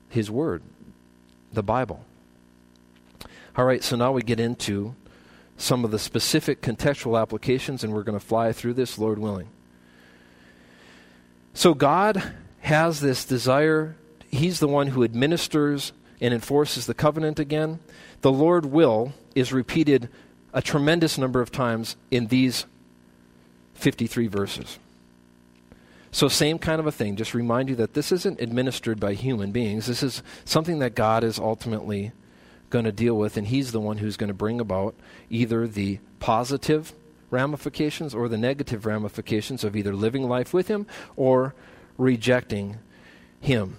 His 0.09 0.31
Word, 0.31 0.61
the 1.51 1.63
Bible. 1.63 2.05
All 3.57 3.63
right, 3.63 3.81
so 3.81 3.95
now 3.95 4.11
we 4.11 4.21
get 4.21 4.41
into 4.41 4.95
some 5.55 5.85
of 5.85 5.91
the 5.91 5.99
specific 5.99 6.61
contextual 6.61 7.19
applications, 7.21 7.85
and 7.85 7.93
we're 7.93 8.03
going 8.03 8.19
to 8.19 8.25
fly 8.25 8.51
through 8.51 8.73
this, 8.73 8.97
Lord 8.97 9.17
willing. 9.17 9.47
So, 11.53 11.73
God 11.73 12.21
has 12.59 12.99
this 12.99 13.23
desire. 13.23 13.95
He's 14.29 14.59
the 14.59 14.67
one 14.67 14.87
who 14.87 15.05
administers 15.05 15.93
and 16.19 16.33
enforces 16.33 16.85
the 16.85 16.93
covenant 16.93 17.39
again. 17.39 17.79
The 18.19 18.31
Lord 18.31 18.65
will 18.65 19.13
is 19.35 19.53
repeated 19.53 20.09
a 20.51 20.61
tremendous 20.61 21.17
number 21.17 21.39
of 21.39 21.49
times 21.49 21.95
in 22.11 22.27
these 22.27 22.65
53 23.75 24.27
verses. 24.27 24.79
So, 26.11 26.27
same 26.27 26.59
kind 26.59 26.81
of 26.81 26.87
a 26.87 26.91
thing. 26.91 27.15
Just 27.15 27.33
remind 27.33 27.69
you 27.69 27.75
that 27.75 27.93
this 27.93 28.11
isn't 28.11 28.41
administered 28.41 28.99
by 28.99 29.13
human 29.13 29.53
beings. 29.53 29.85
This 29.85 30.03
is 30.03 30.21
something 30.43 30.79
that 30.79 30.93
God 30.93 31.23
is 31.23 31.39
ultimately 31.39 32.11
going 32.75 32.83
to 32.83 32.91
deal 32.91 33.15
with, 33.15 33.37
and 33.37 33.47
He's 33.47 33.71
the 33.71 33.79
one 33.79 33.99
who's 33.99 34.17
going 34.17 34.27
to 34.27 34.33
bring 34.33 34.59
about 34.59 34.95
either 35.29 35.65
the 35.65 35.99
positive 36.19 36.91
ramifications 37.29 38.13
or 38.13 38.27
the 38.27 38.37
negative 38.37 38.85
ramifications 38.85 39.63
of 39.63 39.77
either 39.77 39.95
living 39.95 40.27
life 40.27 40.53
with 40.53 40.67
Him 40.67 40.85
or 41.15 41.55
rejecting 41.97 42.77
Him. 43.39 43.77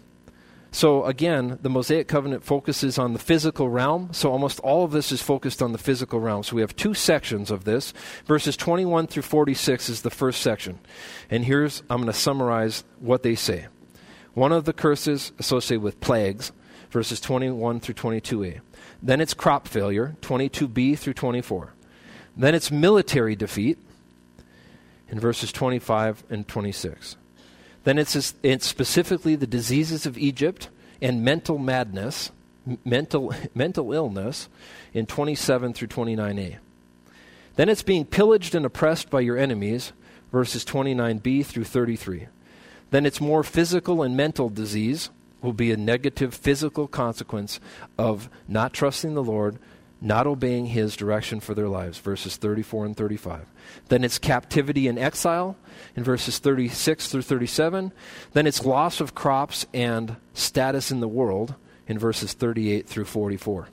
So, 0.71 1.05
again, 1.05 1.59
the 1.61 1.69
Mosaic 1.69 2.09
covenant 2.09 2.43
focuses 2.43 2.99
on 2.99 3.13
the 3.13 3.19
physical 3.19 3.69
realm. 3.69 4.09
So, 4.13 4.33
almost 4.33 4.61
all 4.61 4.83
of 4.83 4.93
this 4.93 5.13
is 5.13 5.21
focused 5.21 5.61
on 5.61 5.73
the 5.73 5.79
physical 5.79 6.19
realm. 6.19 6.43
So, 6.43 6.57
we 6.57 6.63
have 6.63 6.75
two 6.75 6.95
sections 6.95 7.51
of 7.51 7.65
this. 7.65 7.93
Verses 8.25 8.57
21 8.57 9.09
through 9.09 9.25
46 9.25 9.91
is 9.91 10.01
the 10.01 10.11
first 10.11 10.41
section. 10.41 10.79
And 11.29 11.45
here's, 11.45 11.83
I'm 11.91 11.99
going 11.99 12.07
to 12.07 12.19
summarize 12.19 12.83
what 12.99 13.23
they 13.23 13.35
say. 13.35 13.67
One 14.33 14.53
of 14.53 14.65
the 14.65 14.73
curses 14.73 15.33
associated 15.39 15.83
with 15.83 16.01
plagues, 16.01 16.53
verses 16.91 17.21
21 17.21 17.81
through 17.81 17.95
22a. 17.95 18.61
Then 19.03 19.21
it's 19.21 19.35
crop 19.35 19.69
failure, 19.69 20.17
22b 20.23 20.99
through 20.99 21.15
24. 21.15 21.73
Then 22.37 22.55
it's 22.55 22.71
military 22.71 23.37
defeat 23.37 23.79
in 25.09 25.21
verses 25.21 25.53
25 25.53 26.25
and 26.31 26.47
26. 26.47 27.17
Then 27.85 27.99
it's, 27.99 28.35
it's 28.43 28.67
specifically 28.67 29.37
the 29.37 29.47
diseases 29.47 30.07
of 30.07 30.19
Egypt 30.19 30.69
and 31.01 31.25
mental 31.25 31.59
madness, 31.59 32.31
mental, 32.85 33.33
mental 33.55 33.93
illness 33.93 34.49
in 34.93 35.07
27 35.07 35.73
through 35.73 35.89
29a. 35.89 36.57
Then 37.57 37.69
it's 37.69 37.83
being 37.83 38.05
pillaged 38.05 38.55
and 38.55 38.67
oppressed 38.67 39.09
by 39.09 39.21
your 39.21 39.39
enemies, 39.39 39.93
verses 40.31 40.65
29b 40.65 41.47
through 41.47 41.65
33. 41.65 42.27
Then 42.91 43.07
it's 43.07 43.21
more 43.21 43.43
physical 43.43 44.03
and 44.03 44.17
mental 44.17 44.49
disease 44.49 45.11
will 45.43 45.53
be 45.53 45.73
a 45.73 45.77
negative 45.77 46.35
physical 46.35 46.87
consequence 46.87 47.61
of 47.99 48.29
not 48.49 48.73
trusting 48.73 49.15
the 49.15 49.23
Lord, 49.23 49.59
not 50.01 50.27
obeying 50.27 50.67
his 50.67 50.97
direction 50.97 51.41
for 51.41 51.55
their 51.55 51.69
lives, 51.69 51.99
verses 51.99 52.37
34 52.37 52.87
and 52.87 52.97
35. 52.97 53.47
Then 53.89 54.05
it's 54.05 54.19
captivity 54.19 54.89
and 54.89 54.99
exile 54.99 55.57
in 55.95 56.05
verses 56.05 56.39
36 56.39 57.09
through 57.09 57.23
37. 57.23 57.93
Then 58.33 58.47
it's 58.47 58.65
loss 58.65 59.01
of 59.01 59.15
crops 59.15 59.67
and 59.73 60.17
status 60.35 60.91
in 60.91 61.01
the 61.01 61.09
world 61.09 61.55
in 61.87 61.99
verses 61.99 62.33
38 62.33 62.87
through 62.87 63.05
44. 63.05 63.69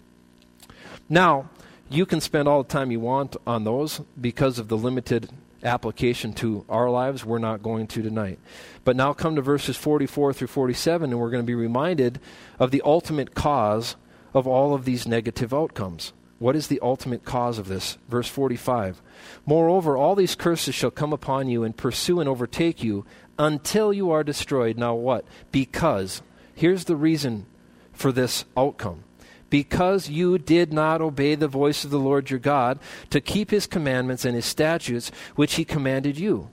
Now, 1.09 1.49
you 1.89 2.05
can 2.05 2.21
spend 2.21 2.47
all 2.47 2.63
the 2.63 2.69
time 2.69 2.91
you 2.91 2.99
want 2.99 3.35
on 3.45 3.63
those 3.63 4.01
because 4.19 4.57
of 4.57 4.67
the 4.67 4.77
limited 4.77 5.29
application 5.63 6.33
to 6.33 6.65
our 6.69 6.89
lives. 6.89 7.25
We're 7.25 7.39
not 7.39 7.63
going 7.63 7.87
to 7.87 8.01
tonight. 8.01 8.39
But 8.83 8.95
now 8.95 9.13
come 9.13 9.35
to 9.35 9.41
verses 9.41 9.77
44 9.77 10.33
through 10.33 10.47
47, 10.47 11.11
and 11.11 11.19
we're 11.19 11.29
going 11.29 11.43
to 11.43 11.47
be 11.47 11.55
reminded 11.55 12.19
of 12.59 12.71
the 12.71 12.81
ultimate 12.85 13.33
cause 13.35 13.95
of 14.33 14.47
all 14.47 14.73
of 14.73 14.85
these 14.85 15.07
negative 15.07 15.53
outcomes. 15.53 16.13
What 16.39 16.55
is 16.55 16.67
the 16.67 16.79
ultimate 16.81 17.23
cause 17.23 17.57
of 17.57 17.67
this? 17.67 17.97
Verse 18.09 18.27
45 18.27 19.01
Moreover, 19.45 19.95
all 19.95 20.15
these 20.15 20.35
curses 20.35 20.75
shall 20.75 20.91
come 20.91 21.13
upon 21.13 21.47
you 21.47 21.63
and 21.63 21.75
pursue 21.75 22.19
and 22.19 22.27
overtake 22.27 22.83
you 22.83 23.05
until 23.39 23.93
you 23.93 24.11
are 24.11 24.23
destroyed. 24.23 24.77
Now, 24.77 24.95
what? 24.95 25.25
Because. 25.51 26.21
Here's 26.55 26.85
the 26.85 26.95
reason 26.95 27.47
for 27.93 28.11
this 28.11 28.45
outcome 28.55 29.03
because 29.53 30.09
you 30.09 30.39
did 30.39 30.73
not 30.73 30.99
obey 30.99 31.35
the 31.35 31.47
voice 31.47 31.83
of 31.83 31.91
the 31.91 31.99
Lord 31.99 32.31
your 32.31 32.39
God 32.39 32.79
to 33.11 33.21
keep 33.21 33.51
his 33.51 33.67
commandments 33.67 34.25
and 34.25 34.33
his 34.33 34.47
statutes, 34.47 35.11
which 35.35 35.53
he 35.53 35.63
commanded 35.63 36.17
you. 36.17 36.49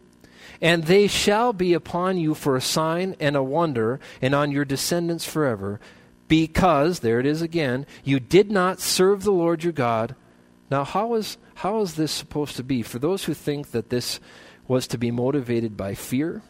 And 0.60 0.84
they 0.84 1.06
shall 1.06 1.54
be 1.54 1.72
upon 1.72 2.18
you 2.18 2.34
for 2.34 2.56
a 2.56 2.60
sign 2.60 3.16
and 3.18 3.36
a 3.36 3.42
wonder, 3.42 4.00
and 4.20 4.34
on 4.34 4.52
your 4.52 4.66
descendants 4.66 5.24
forever, 5.24 5.80
because, 6.28 7.00
there 7.00 7.18
it 7.18 7.24
is 7.24 7.40
again, 7.40 7.86
you 8.04 8.20
did 8.20 8.50
not 8.50 8.80
serve 8.80 9.22
the 9.22 9.32
Lord 9.32 9.64
your 9.64 9.72
God. 9.72 10.14
Now, 10.70 10.84
how 10.84 11.14
is, 11.14 11.38
how 11.54 11.80
is 11.80 11.94
this 11.94 12.12
supposed 12.12 12.56
to 12.56 12.62
be? 12.62 12.82
For 12.82 12.98
those 12.98 13.24
who 13.24 13.32
think 13.32 13.70
that 13.70 13.88
this 13.88 14.20
was 14.68 14.86
to 14.88 14.98
be 14.98 15.10
motivated 15.10 15.74
by 15.74 15.94
fear, 15.94 16.42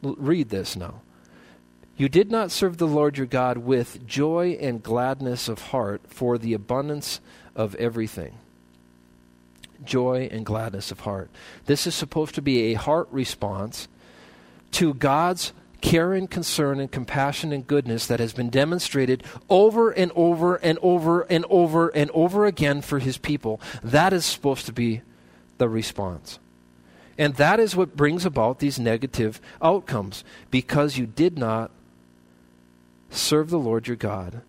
read 0.00 0.50
this 0.50 0.76
now. 0.76 1.02
You 1.98 2.08
did 2.08 2.30
not 2.30 2.52
serve 2.52 2.78
the 2.78 2.86
Lord 2.86 3.18
your 3.18 3.26
God 3.26 3.58
with 3.58 4.06
joy 4.06 4.56
and 4.60 4.80
gladness 4.80 5.48
of 5.48 5.60
heart 5.60 6.00
for 6.06 6.38
the 6.38 6.54
abundance 6.54 7.20
of 7.56 7.74
everything. 7.74 8.38
Joy 9.84 10.28
and 10.30 10.46
gladness 10.46 10.92
of 10.92 11.00
heart. 11.00 11.28
This 11.66 11.88
is 11.88 11.96
supposed 11.96 12.36
to 12.36 12.42
be 12.42 12.70
a 12.70 12.74
heart 12.74 13.08
response 13.10 13.88
to 14.72 14.94
God's 14.94 15.52
care 15.80 16.12
and 16.12 16.30
concern 16.30 16.78
and 16.78 16.90
compassion 16.90 17.52
and 17.52 17.66
goodness 17.66 18.06
that 18.06 18.20
has 18.20 18.32
been 18.32 18.48
demonstrated 18.48 19.24
over 19.50 19.90
and 19.90 20.12
over 20.14 20.54
and 20.54 20.78
over 20.80 21.22
and 21.22 21.44
over 21.50 21.88
and 21.88 22.12
over 22.12 22.46
again 22.46 22.80
for 22.80 23.00
his 23.00 23.18
people. 23.18 23.60
That 23.82 24.12
is 24.12 24.24
supposed 24.24 24.66
to 24.66 24.72
be 24.72 25.02
the 25.58 25.68
response. 25.68 26.38
And 27.16 27.34
that 27.34 27.58
is 27.58 27.74
what 27.74 27.96
brings 27.96 28.24
about 28.24 28.60
these 28.60 28.78
negative 28.78 29.40
outcomes 29.60 30.22
because 30.52 30.96
you 30.96 31.04
did 31.04 31.36
not 31.36 31.72
serve 33.10 33.50
the 33.50 33.58
Lord 33.58 33.86
your 33.86 33.96
God 33.96 34.42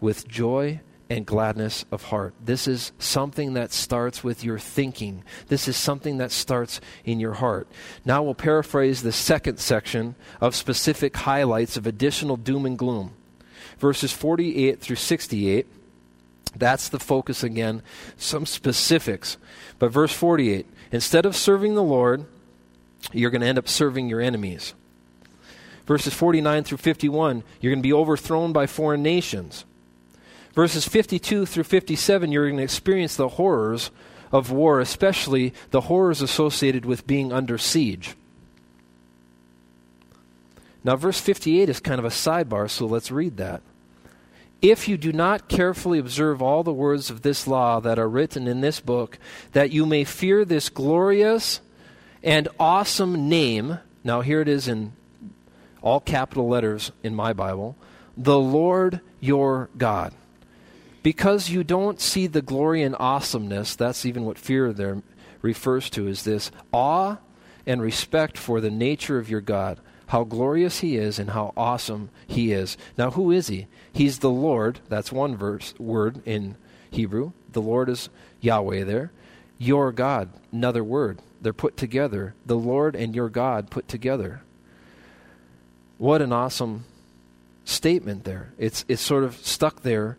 with 0.00 0.28
joy 0.28 0.80
and 1.08 1.24
gladness 1.24 1.84
of 1.90 2.04
heart. 2.04 2.34
This 2.44 2.66
is 2.66 2.92
something 2.98 3.54
that 3.54 3.72
starts 3.72 4.24
with 4.24 4.42
your 4.42 4.58
thinking. 4.58 5.22
This 5.48 5.68
is 5.68 5.76
something 5.76 6.18
that 6.18 6.32
starts 6.32 6.80
in 7.04 7.20
your 7.20 7.34
heart. 7.34 7.68
Now 8.04 8.22
we'll 8.22 8.34
paraphrase 8.34 9.02
the 9.02 9.12
second 9.12 9.58
section 9.58 10.16
of 10.40 10.54
specific 10.54 11.16
highlights 11.16 11.76
of 11.76 11.86
additional 11.86 12.36
doom 12.36 12.66
and 12.66 12.78
gloom. 12.78 13.12
Verses 13.78 14.12
48 14.12 14.80
through 14.80 14.96
68. 14.96 15.66
That's 16.56 16.88
the 16.88 16.98
focus 16.98 17.42
again. 17.42 17.82
Some 18.16 18.46
specifics. 18.46 19.36
But 19.78 19.92
verse 19.92 20.12
48 20.12 20.66
instead 20.92 21.26
of 21.26 21.36
serving 21.36 21.74
the 21.74 21.82
Lord, 21.82 22.26
you're 23.12 23.30
going 23.30 23.42
to 23.42 23.46
end 23.46 23.58
up 23.58 23.68
serving 23.68 24.08
your 24.08 24.20
enemies 24.20 24.74
verses 25.86 26.12
49 26.12 26.64
through 26.64 26.78
51, 26.78 27.42
you're 27.60 27.72
going 27.72 27.82
to 27.82 27.88
be 27.88 27.92
overthrown 27.92 28.52
by 28.52 28.66
foreign 28.66 29.02
nations. 29.02 29.64
Verses 30.54 30.86
52 30.86 31.46
through 31.46 31.64
57, 31.64 32.32
you're 32.32 32.46
going 32.46 32.56
to 32.56 32.62
experience 32.62 33.16
the 33.16 33.28
horrors 33.28 33.90
of 34.32 34.50
war, 34.50 34.80
especially 34.80 35.52
the 35.70 35.82
horrors 35.82 36.22
associated 36.22 36.84
with 36.84 37.06
being 37.06 37.32
under 37.32 37.58
siege. 37.58 38.16
Now, 40.82 40.96
verse 40.96 41.20
58 41.20 41.68
is 41.68 41.80
kind 41.80 41.98
of 41.98 42.04
a 42.04 42.10
sidebar, 42.10 42.70
so 42.70 42.86
let's 42.86 43.10
read 43.10 43.36
that. 43.38 43.60
If 44.62 44.88
you 44.88 44.96
do 44.96 45.12
not 45.12 45.48
carefully 45.48 45.98
observe 45.98 46.40
all 46.40 46.62
the 46.62 46.72
words 46.72 47.10
of 47.10 47.22
this 47.22 47.46
law 47.46 47.80
that 47.80 47.98
are 47.98 48.08
written 48.08 48.46
in 48.48 48.60
this 48.60 48.80
book, 48.80 49.18
that 49.52 49.70
you 49.70 49.84
may 49.84 50.04
fear 50.04 50.44
this 50.44 50.68
glorious 50.68 51.60
and 52.22 52.48
awesome 52.58 53.28
name. 53.28 53.78
Now, 54.02 54.22
here 54.22 54.40
it 54.40 54.48
is 54.48 54.68
in 54.68 54.92
all 55.86 56.00
capital 56.00 56.48
letters 56.48 56.90
in 57.04 57.14
my 57.14 57.32
Bible, 57.32 57.76
the 58.16 58.40
Lord 58.40 59.00
your 59.20 59.70
God. 59.78 60.12
Because 61.04 61.48
you 61.48 61.62
don't 61.62 62.00
see 62.00 62.26
the 62.26 62.42
glory 62.42 62.82
and 62.82 62.96
awesomeness, 62.98 63.76
that's 63.76 64.04
even 64.04 64.24
what 64.24 64.36
fear 64.36 64.72
there 64.72 65.00
refers 65.42 65.88
to, 65.90 66.08
is 66.08 66.24
this 66.24 66.50
awe 66.72 67.18
and 67.64 67.80
respect 67.80 68.36
for 68.36 68.60
the 68.60 68.70
nature 68.70 69.18
of 69.18 69.30
your 69.30 69.40
God, 69.40 69.78
how 70.08 70.24
glorious 70.24 70.80
He 70.80 70.96
is 70.96 71.20
and 71.20 71.30
how 71.30 71.52
awesome 71.56 72.10
He 72.26 72.50
is. 72.50 72.76
Now, 72.98 73.12
who 73.12 73.30
is 73.30 73.46
He? 73.46 73.68
He's 73.92 74.18
the 74.18 74.28
Lord. 74.28 74.80
That's 74.88 75.12
one 75.12 75.36
verse 75.36 75.72
word 75.78 76.20
in 76.26 76.56
Hebrew. 76.90 77.30
The 77.52 77.62
Lord 77.62 77.88
is 77.88 78.08
Yahweh 78.40 78.82
there. 78.82 79.12
Your 79.56 79.92
God, 79.92 80.30
another 80.50 80.82
word. 80.82 81.20
They're 81.40 81.52
put 81.52 81.76
together. 81.76 82.34
The 82.44 82.56
Lord 82.56 82.96
and 82.96 83.14
your 83.14 83.28
God 83.28 83.70
put 83.70 83.86
together. 83.86 84.42
What 85.98 86.22
an 86.22 86.32
awesome 86.32 86.84
statement 87.64 88.24
there. 88.24 88.52
It's, 88.58 88.84
it's 88.88 89.02
sort 89.02 89.24
of 89.24 89.36
stuck 89.36 89.82
there, 89.82 90.18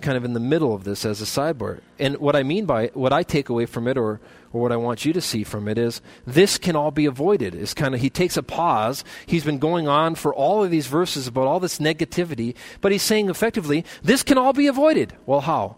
kind 0.00 0.16
of 0.16 0.24
in 0.24 0.32
the 0.32 0.40
middle 0.40 0.74
of 0.74 0.84
this 0.84 1.04
as 1.04 1.20
a 1.20 1.24
sidebar. 1.24 1.80
And 1.98 2.18
what 2.18 2.36
I 2.36 2.42
mean 2.42 2.64
by 2.64 2.88
what 2.94 3.12
I 3.12 3.22
take 3.22 3.48
away 3.48 3.66
from 3.66 3.88
it, 3.88 3.98
or, 3.98 4.20
or 4.52 4.62
what 4.62 4.72
I 4.72 4.76
want 4.76 5.04
you 5.04 5.12
to 5.12 5.20
see 5.20 5.42
from 5.42 5.66
it, 5.66 5.78
is 5.78 6.00
this 6.26 6.58
can 6.58 6.76
all 6.76 6.92
be 6.92 7.06
avoided. 7.06 7.54
Is 7.54 7.74
kind 7.74 7.94
of 7.94 8.00
he 8.00 8.08
takes 8.08 8.36
a 8.36 8.42
pause. 8.42 9.04
He's 9.26 9.44
been 9.44 9.58
going 9.58 9.88
on 9.88 10.14
for 10.14 10.32
all 10.32 10.62
of 10.62 10.70
these 10.70 10.86
verses 10.86 11.26
about 11.26 11.46
all 11.46 11.60
this 11.60 11.78
negativity, 11.78 12.54
but 12.80 12.92
he's 12.92 13.02
saying 13.02 13.28
effectively, 13.28 13.84
this 14.02 14.22
can 14.22 14.38
all 14.38 14.52
be 14.52 14.68
avoided. 14.68 15.14
Well, 15.26 15.40
how? 15.40 15.76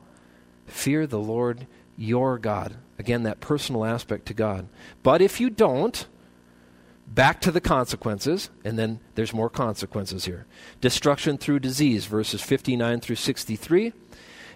Fear 0.66 1.06
the 1.06 1.18
Lord 1.18 1.66
your 1.96 2.38
God. 2.38 2.76
Again, 2.98 3.22
that 3.22 3.40
personal 3.40 3.84
aspect 3.84 4.26
to 4.26 4.34
God. 4.34 4.68
But 5.02 5.22
if 5.22 5.40
you 5.40 5.48
don't, 5.48 6.06
back 7.10 7.40
to 7.42 7.50
the 7.50 7.60
consequences, 7.60 8.50
and 8.64 8.78
then 8.78 9.00
there's 9.16 9.34
more 9.34 9.50
consequences 9.50 10.24
here. 10.24 10.46
Destruction 10.80 11.36
through 11.36 11.58
disease, 11.58 12.06
verses 12.06 12.40
59 12.40 13.00
through 13.00 13.16
63. 13.16 13.92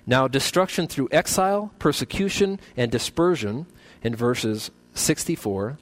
Now, 0.06 0.28
destruction 0.28 0.86
through 0.86 1.08
exile, 1.10 1.72
persecution, 1.78 2.60
and 2.76 2.90
dispersion 2.90 3.66
in 4.02 4.14
verses 4.14 4.70
64 4.94 5.78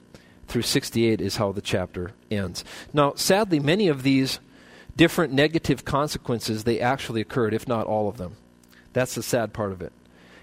through 0.47 0.61
68 0.61 1.21
is 1.21 1.37
how 1.37 1.51
the 1.51 1.61
chapter 1.61 2.11
ends. 2.31 2.63
Now, 2.93 3.13
sadly, 3.15 3.59
many 3.59 3.87
of 3.87 4.03
these 4.03 4.39
different 4.95 5.33
negative 5.33 5.85
consequences, 5.85 6.63
they 6.63 6.79
actually 6.79 7.21
occurred, 7.21 7.53
if 7.53 7.67
not 7.67 7.85
all 7.85 8.07
of 8.07 8.17
them. 8.17 8.35
That's 8.93 9.15
the 9.15 9.23
sad 9.23 9.53
part 9.53 9.71
of 9.71 9.81
it, 9.81 9.91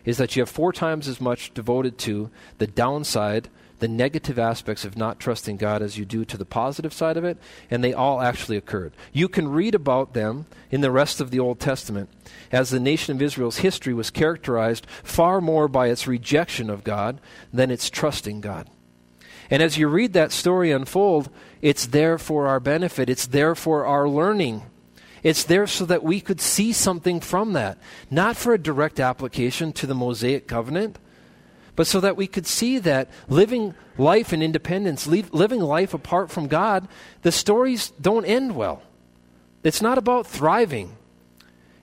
is 0.05 0.19
that 0.19 0.37
you 0.37 0.43
have 0.43 0.51
four 0.51 0.73
times 0.73 1.09
as 1.09 1.21
much 1.21 1.55
devoted 1.55 1.99
to 1.99 2.31
the 2.59 2.67
downside 2.67 3.49
the 3.81 3.89
negative 3.89 4.39
aspects 4.39 4.85
of 4.85 4.97
not 4.97 5.19
trusting 5.19 5.57
God 5.57 5.83
as 5.83 5.99
you 5.99 6.05
do 6.05 6.25
to 6.25 6.37
the 6.37 6.45
positive 6.45 6.93
side 6.93 7.17
of 7.17 7.25
it, 7.25 7.39
and 7.71 7.83
they 7.83 7.93
all 7.93 8.21
actually 8.21 8.57
occurred. 8.57 8.93
You 9.13 9.29
can 9.29 9.49
read 9.49 9.75
about 9.75 10.15
them 10.15 10.47
in 10.71 10.81
the 10.81 10.91
rest 10.91 11.21
of 11.21 11.31
the 11.31 11.41
Old 11.41 11.59
Testament, 11.59 12.09
as 12.53 12.71
the 12.71 12.81
nation 12.81 13.17
of 13.17 13.23
Israel's 13.23 13.59
history 13.59 13.93
was 13.93 14.11
characterized 14.11 14.87
far 15.03 15.41
more 15.41 15.69
by 15.69 15.89
its 15.89 16.07
rejection 16.07 16.71
of 16.71 16.85
God 16.85 17.21
than 17.53 17.71
its 17.71 17.91
trusting 17.91 18.41
God. 18.41 18.69
And 19.51 19.63
as 19.63 19.77
you 19.77 19.89
read 19.89 20.13
that 20.13 20.31
story 20.31 20.71
unfold, 20.71 21.29
it's 21.61 21.87
there 21.87 22.19
for 22.19 22.47
our 22.47 22.61
benefit, 22.61 23.11
it's 23.11 23.27
there 23.27 23.55
for 23.55 23.85
our 23.85 24.09
learning. 24.09 24.63
It's 25.23 25.45
there 25.45 25.67
so 25.67 25.85
that 25.85 26.03
we 26.03 26.21
could 26.21 26.41
see 26.41 26.73
something 26.73 27.21
from 27.21 27.53
that, 27.53 27.77
not 28.11 28.37
for 28.37 28.55
a 28.55 28.59
direct 28.59 28.99
application 28.99 29.73
to 29.75 29.87
the 29.87 29.95
Mosaic 29.95 30.49
covenant 30.49 30.99
but 31.81 31.87
so 31.87 31.99
that 31.99 32.15
we 32.15 32.27
could 32.27 32.47
see 32.47 32.79
that 32.79 33.09
living 33.27 33.75
life 33.97 34.35
in 34.35 34.43
independence, 34.43 35.07
living 35.07 35.63
life 35.63 35.95
apart 35.95 36.31
from 36.31 36.47
God, 36.47 36.87
the 37.23 37.33
stories 37.33 37.91
don't 37.99 38.27
end 38.27 38.55
well. 38.55 38.83
It's 39.65 39.81
not 39.81 39.97
about 39.97 40.27
thriving, 40.27 40.95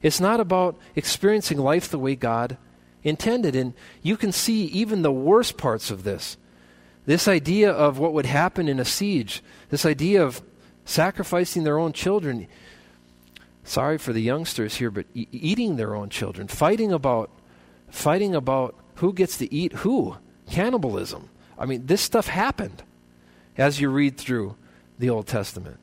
it's 0.03 0.19
not 0.19 0.39
about 0.39 0.77
experiencing 0.95 1.57
life 1.57 1.89
the 1.89 1.97
way 1.97 2.13
God 2.15 2.57
intended. 3.01 3.55
And 3.55 3.73
you 4.03 4.17
can 4.17 4.31
see 4.31 4.65
even 4.65 5.01
the 5.01 5.11
worst 5.11 5.57
parts 5.57 5.89
of 5.89 6.03
this. 6.03 6.37
This 7.07 7.27
idea 7.27 7.71
of 7.71 7.97
what 7.97 8.13
would 8.13 8.27
happen 8.27 8.69
in 8.69 8.79
a 8.79 8.85
siege, 8.85 9.41
this 9.71 9.83
idea 9.83 10.23
of 10.23 10.43
sacrificing 10.85 11.63
their 11.63 11.79
own 11.79 11.91
children. 11.91 12.45
Sorry 13.63 13.97
for 13.97 14.13
the 14.13 14.21
youngsters 14.21 14.75
here, 14.75 14.91
but 14.91 15.07
e- 15.15 15.27
eating 15.31 15.75
their 15.75 15.95
own 15.95 16.09
children, 16.09 16.47
fighting 16.47 16.93
about, 16.93 17.31
fighting 17.89 18.35
about 18.35 18.75
who 18.97 19.13
gets 19.13 19.37
to 19.37 19.53
eat 19.53 19.73
who, 19.73 20.17
cannibalism. 20.49 21.29
I 21.57 21.65
mean, 21.65 21.85
this 21.85 22.01
stuff 22.01 22.27
happened 22.27 22.83
as 23.57 23.81
you 23.81 23.89
read 23.89 24.17
through 24.17 24.55
the 24.99 25.09
Old 25.09 25.27
Testament. 25.27 25.77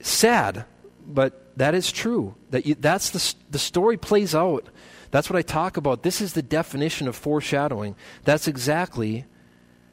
Sad, 0.00 0.64
but 1.06 1.56
that 1.56 1.74
is 1.74 1.92
true. 1.92 2.34
That 2.50 2.66
you, 2.66 2.74
that's 2.74 3.10
the 3.10 3.34
the 3.50 3.58
story 3.58 3.96
plays 3.96 4.34
out 4.34 4.68
that's 5.10 5.28
what 5.28 5.38
I 5.38 5.42
talk 5.42 5.76
about. 5.76 6.02
This 6.02 6.20
is 6.20 6.32
the 6.32 6.42
definition 6.42 7.08
of 7.08 7.16
foreshadowing. 7.16 7.96
That's 8.24 8.46
exactly 8.46 9.24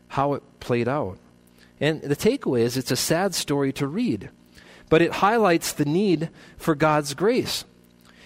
how 0.09 0.33
it 0.33 0.43
played 0.59 0.87
out. 0.87 1.17
And 1.79 2.01
the 2.01 2.15
takeaway 2.15 2.61
is 2.61 2.77
it's 2.77 2.91
a 2.91 2.95
sad 2.95 3.35
story 3.35 3.71
to 3.73 3.87
read, 3.87 4.29
but 4.89 5.01
it 5.01 5.13
highlights 5.13 5.73
the 5.73 5.85
need 5.85 6.29
for 6.57 6.75
God's 6.75 7.13
grace. 7.13 7.65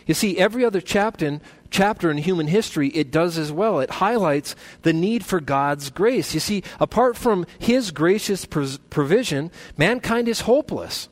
You 0.05 0.13
see, 0.13 0.37
every 0.37 0.65
other 0.65 0.81
chapter 0.81 1.39
chapter 1.71 2.11
in 2.11 2.17
human 2.17 2.47
history, 2.47 2.89
it 2.89 3.09
does 3.09 3.37
as 3.37 3.51
well. 3.51 3.79
It 3.79 3.89
highlights 3.89 4.55
the 4.83 4.93
need 4.93 5.25
for 5.25 5.39
God's 5.39 5.89
grace. 5.89 6.33
You 6.33 6.39
see, 6.39 6.63
apart 6.79 7.17
from 7.17 7.47
His 7.57 7.89
gracious 7.89 8.45
provision, 8.45 9.49
mankind 9.77 10.27
is 10.27 10.41
hopeless. 10.41 11.09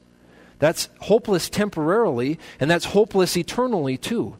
That's 0.59 0.89
hopeless 0.99 1.49
temporarily, 1.49 2.37
and 2.59 2.69
that's 2.69 2.85
hopeless 2.85 3.37
eternally, 3.37 3.97
too. 3.97 4.35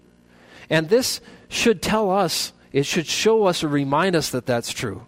And 0.70 0.90
this 0.90 1.22
should 1.48 1.82
tell 1.82 2.12
us, 2.12 2.52
it 2.74 2.86
should 2.86 3.08
show 3.08 3.46
us 3.46 3.64
or 3.64 3.70
remind 3.70 4.16
us 4.16 4.30
that 4.30 4.46
that's 4.46 4.74
true. 4.74 5.08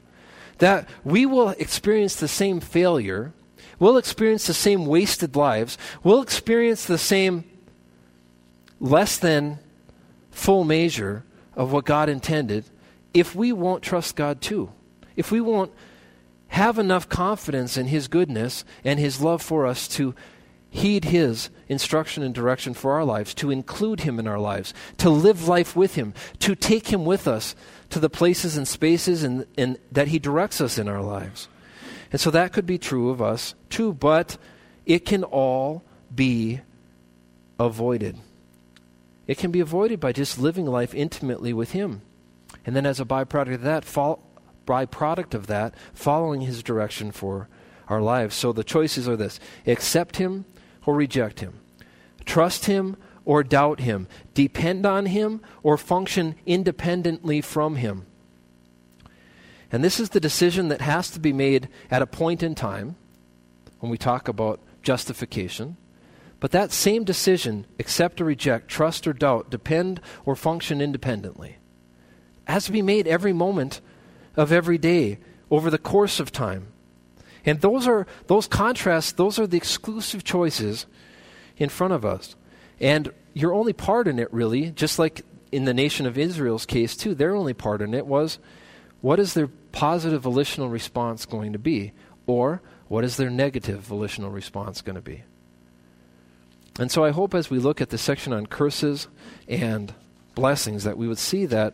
That 0.59 0.87
we 1.03 1.25
will 1.25 1.49
experience 1.49 2.15
the 2.15 2.29
same 2.29 2.61
failure, 2.61 3.33
we'll 3.77 3.97
experience 3.97 4.47
the 4.47 4.53
same 4.53 4.85
wasted 4.85 5.35
lives, 5.35 5.77
we'll 6.03 6.21
experience 6.21 6.85
the 6.85 6.97
same 6.97 7.43
less 8.79 9.17
than 9.17 9.59
full 10.31 10.63
measure 10.63 11.23
of 11.55 11.71
what 11.71 11.85
God 11.85 12.09
intended 12.09 12.65
if 13.13 13.35
we 13.35 13.51
won't 13.51 13.83
trust 13.83 14.15
God 14.15 14.41
too. 14.41 14.71
If 15.15 15.31
we 15.31 15.41
won't 15.41 15.71
have 16.49 16.79
enough 16.79 17.07
confidence 17.07 17.77
in 17.77 17.87
His 17.87 18.07
goodness 18.07 18.65
and 18.83 18.99
His 18.99 19.21
love 19.21 19.41
for 19.41 19.67
us 19.67 19.87
to 19.89 20.15
heed 20.69 21.05
His 21.05 21.49
instruction 21.67 22.23
and 22.23 22.33
direction 22.33 22.73
for 22.73 22.93
our 22.93 23.03
lives, 23.03 23.33
to 23.35 23.51
include 23.51 24.01
Him 24.01 24.19
in 24.19 24.27
our 24.27 24.39
lives, 24.39 24.73
to 24.97 25.09
live 25.09 25.47
life 25.47 25.75
with 25.75 25.95
Him, 25.95 26.13
to 26.39 26.55
take 26.55 26.87
Him 26.87 27.05
with 27.05 27.27
us 27.27 27.55
to 27.89 27.99
the 27.99 28.09
places 28.09 28.57
and 28.57 28.67
spaces 28.67 29.23
and, 29.23 29.45
and 29.57 29.77
that 29.91 30.07
He 30.07 30.17
directs 30.19 30.61
us 30.61 30.77
in 30.77 30.87
our 30.87 31.01
lives. 31.01 31.49
And 32.11 32.19
so 32.19 32.31
that 32.31 32.53
could 32.53 32.65
be 32.65 32.77
true 32.77 33.09
of 33.09 33.21
us 33.21 33.53
too, 33.69 33.93
but 33.93 34.37
it 34.85 35.05
can 35.05 35.23
all 35.23 35.83
be 36.13 36.61
avoided. 37.59 38.17
It 39.31 39.37
can 39.37 39.49
be 39.49 39.61
avoided 39.61 40.01
by 40.01 40.11
just 40.11 40.39
living 40.39 40.65
life 40.65 40.93
intimately 40.93 41.53
with 41.53 41.71
Him. 41.71 42.01
And 42.65 42.75
then, 42.75 42.85
as 42.85 42.99
a 42.99 43.05
byproduct 43.05 43.53
of 43.53 43.61
that, 43.61 43.85
byproduct 44.65 45.33
of 45.33 45.47
that, 45.47 45.73
following 45.93 46.41
His 46.41 46.61
direction 46.61 47.13
for 47.13 47.47
our 47.87 48.01
lives. 48.01 48.35
So 48.35 48.51
the 48.51 48.65
choices 48.65 49.07
are 49.07 49.15
this 49.15 49.39
accept 49.65 50.17
Him 50.17 50.43
or 50.85 50.95
reject 50.95 51.39
Him, 51.39 51.61
trust 52.25 52.65
Him 52.65 52.97
or 53.23 53.41
doubt 53.41 53.79
Him, 53.79 54.09
depend 54.33 54.85
on 54.85 55.05
Him 55.05 55.39
or 55.63 55.77
function 55.77 56.35
independently 56.45 57.39
from 57.39 57.77
Him. 57.77 58.05
And 59.71 59.81
this 59.81 59.97
is 59.97 60.09
the 60.09 60.19
decision 60.19 60.67
that 60.67 60.81
has 60.81 61.09
to 61.11 61.21
be 61.21 61.31
made 61.31 61.69
at 61.89 62.01
a 62.01 62.05
point 62.05 62.43
in 62.43 62.53
time 62.53 62.97
when 63.79 63.89
we 63.89 63.97
talk 63.97 64.27
about 64.27 64.59
justification. 64.83 65.77
But 66.41 66.51
that 66.51 66.71
same 66.71 67.03
decision, 67.03 67.67
accept 67.79 68.19
or 68.19 68.25
reject, 68.25 68.67
trust 68.67 69.07
or 69.07 69.13
doubt, 69.13 69.51
depend 69.51 70.01
or 70.25 70.35
function 70.35 70.81
independently, 70.81 71.57
has 72.45 72.65
to 72.65 72.71
be 72.71 72.81
made 72.81 73.07
every 73.07 73.31
moment 73.31 73.79
of 74.35 74.51
every 74.51 74.79
day 74.79 75.19
over 75.51 75.69
the 75.69 75.77
course 75.77 76.19
of 76.19 76.31
time. 76.31 76.73
And 77.45 77.61
those 77.61 77.87
are 77.87 78.07
those 78.25 78.47
contrasts, 78.47 79.11
those 79.11 79.37
are 79.37 79.45
the 79.45 79.55
exclusive 79.55 80.23
choices 80.23 80.87
in 81.57 81.69
front 81.69 81.93
of 81.93 82.03
us. 82.03 82.35
And 82.79 83.13
your 83.33 83.53
only 83.53 83.73
part 83.73 84.07
in 84.07 84.17
it 84.17 84.33
really, 84.33 84.71
just 84.71 84.97
like 84.97 85.21
in 85.51 85.65
the 85.65 85.75
nation 85.75 86.07
of 86.07 86.17
Israel's 86.17 86.65
case 86.65 86.97
too, 86.97 87.13
their 87.13 87.35
only 87.35 87.53
part 87.53 87.83
in 87.83 87.93
it 87.93 88.07
was 88.07 88.39
what 89.01 89.19
is 89.19 89.35
their 89.35 89.47
positive 89.71 90.23
volitional 90.23 90.69
response 90.69 91.27
going 91.27 91.53
to 91.53 91.59
be? 91.59 91.91
Or 92.25 92.63
what 92.87 93.03
is 93.03 93.17
their 93.17 93.29
negative 93.29 93.81
volitional 93.81 94.31
response 94.31 94.81
going 94.81 94.95
to 94.95 95.01
be? 95.01 95.23
And 96.79 96.91
so 96.91 97.03
I 97.03 97.11
hope 97.11 97.33
as 97.33 97.49
we 97.49 97.59
look 97.59 97.81
at 97.81 97.89
the 97.89 97.97
section 97.97 98.33
on 98.33 98.45
curses 98.47 99.07
and 99.47 99.93
blessings 100.35 100.83
that 100.83 100.97
we 100.97 101.07
would 101.07 101.17
see 101.17 101.45
that 101.47 101.73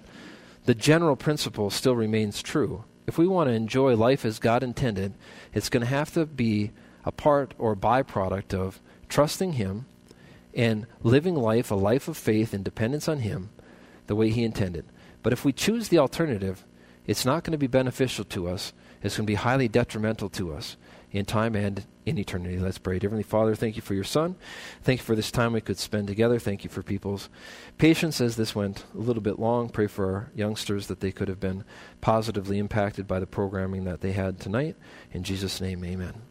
the 0.66 0.76
general 0.76 1.16
principle 1.16 1.70
still 1.70 1.96
remains 1.96 2.42
true 2.42 2.84
if 3.08 3.18
we 3.18 3.26
want 3.26 3.48
to 3.48 3.54
enjoy 3.54 3.96
life 3.96 4.26
as 4.26 4.38
God 4.38 4.62
intended, 4.62 5.14
it's 5.54 5.70
going 5.70 5.82
to 5.82 5.88
have 5.88 6.14
to 6.14 6.26
be 6.26 6.72
a 7.06 7.12
part 7.12 7.54
or 7.58 7.76
byproduct 7.76 8.54
of 8.54 8.82
trusting 9.08 9.54
Him 9.54 9.86
and 10.54 10.86
living 11.02 11.36
life, 11.36 11.72
a 11.72 11.76
life 11.76 12.10
of 12.10 12.18
faith 12.18 12.54
and 12.54 12.66
dependence 12.66 13.08
on 13.08 13.20
Him, 13.20 13.50
the 14.08 14.16
way 14.16 14.30
He 14.30 14.44
intended. 14.44 14.86
But 15.24 15.32
if 15.32 15.46
we 15.46 15.54
choose 15.54 15.88
the 15.88 16.00
alternative, 16.00 16.66
it's 17.06 17.26
not 17.26 17.46
going 17.46 17.54
to 17.54 17.58
be 17.58 17.68
beneficial 17.68 18.26
to 18.26 18.50
us. 18.50 18.74
It's 19.02 19.16
going 19.16 19.26
to 19.26 19.32
be 19.32 19.36
highly 19.36 19.70
detrimental 19.70 20.30
to 20.32 20.54
us 20.54 20.76
in 21.12 21.26
time 21.26 21.56
and 21.56 21.86
in 22.06 22.18
eternity. 22.18 22.58
Let's 22.58 22.78
pray. 22.78 23.00
Heavenly 23.02 23.24
Father, 23.24 23.56
thank 23.56 23.76
you 23.76 23.82
for 23.82 23.94
your 23.94 24.04
Son. 24.04 24.36
Thank 24.82 25.00
you 25.00 25.06
for 25.06 25.16
this 25.16 25.32
time 25.32 25.54
we 25.54 25.62
could 25.62 25.78
spend 25.78 26.08
together. 26.08 26.40
Thank 26.40 26.64
you 26.64 26.70
for 26.70 26.84
people's 26.84 27.30
patience 27.78 28.22
as 28.22 28.36
this 28.36 28.56
went 28.56 28.86
a 28.94 28.98
little 28.98 29.22
bit 29.22 29.40
long. 29.40 29.70
Pray 29.70 29.88
for 29.88 30.06
our 30.06 30.32
youngsters 30.36 30.88
that 30.88 31.00
they 31.00 31.12
could 31.12 31.28
have 31.28 31.40
been 31.40 31.64
positively 32.02 32.60
impacted 32.60 33.08
by 33.08 33.20
the 33.20 33.28
programming 33.28 33.84
that 33.86 34.02
they 34.02 34.14
had 34.14 34.40
tonight. 34.40 34.76
In 35.12 35.24
Jesus' 35.24 35.60
name, 35.62 35.84
amen. 35.84 36.27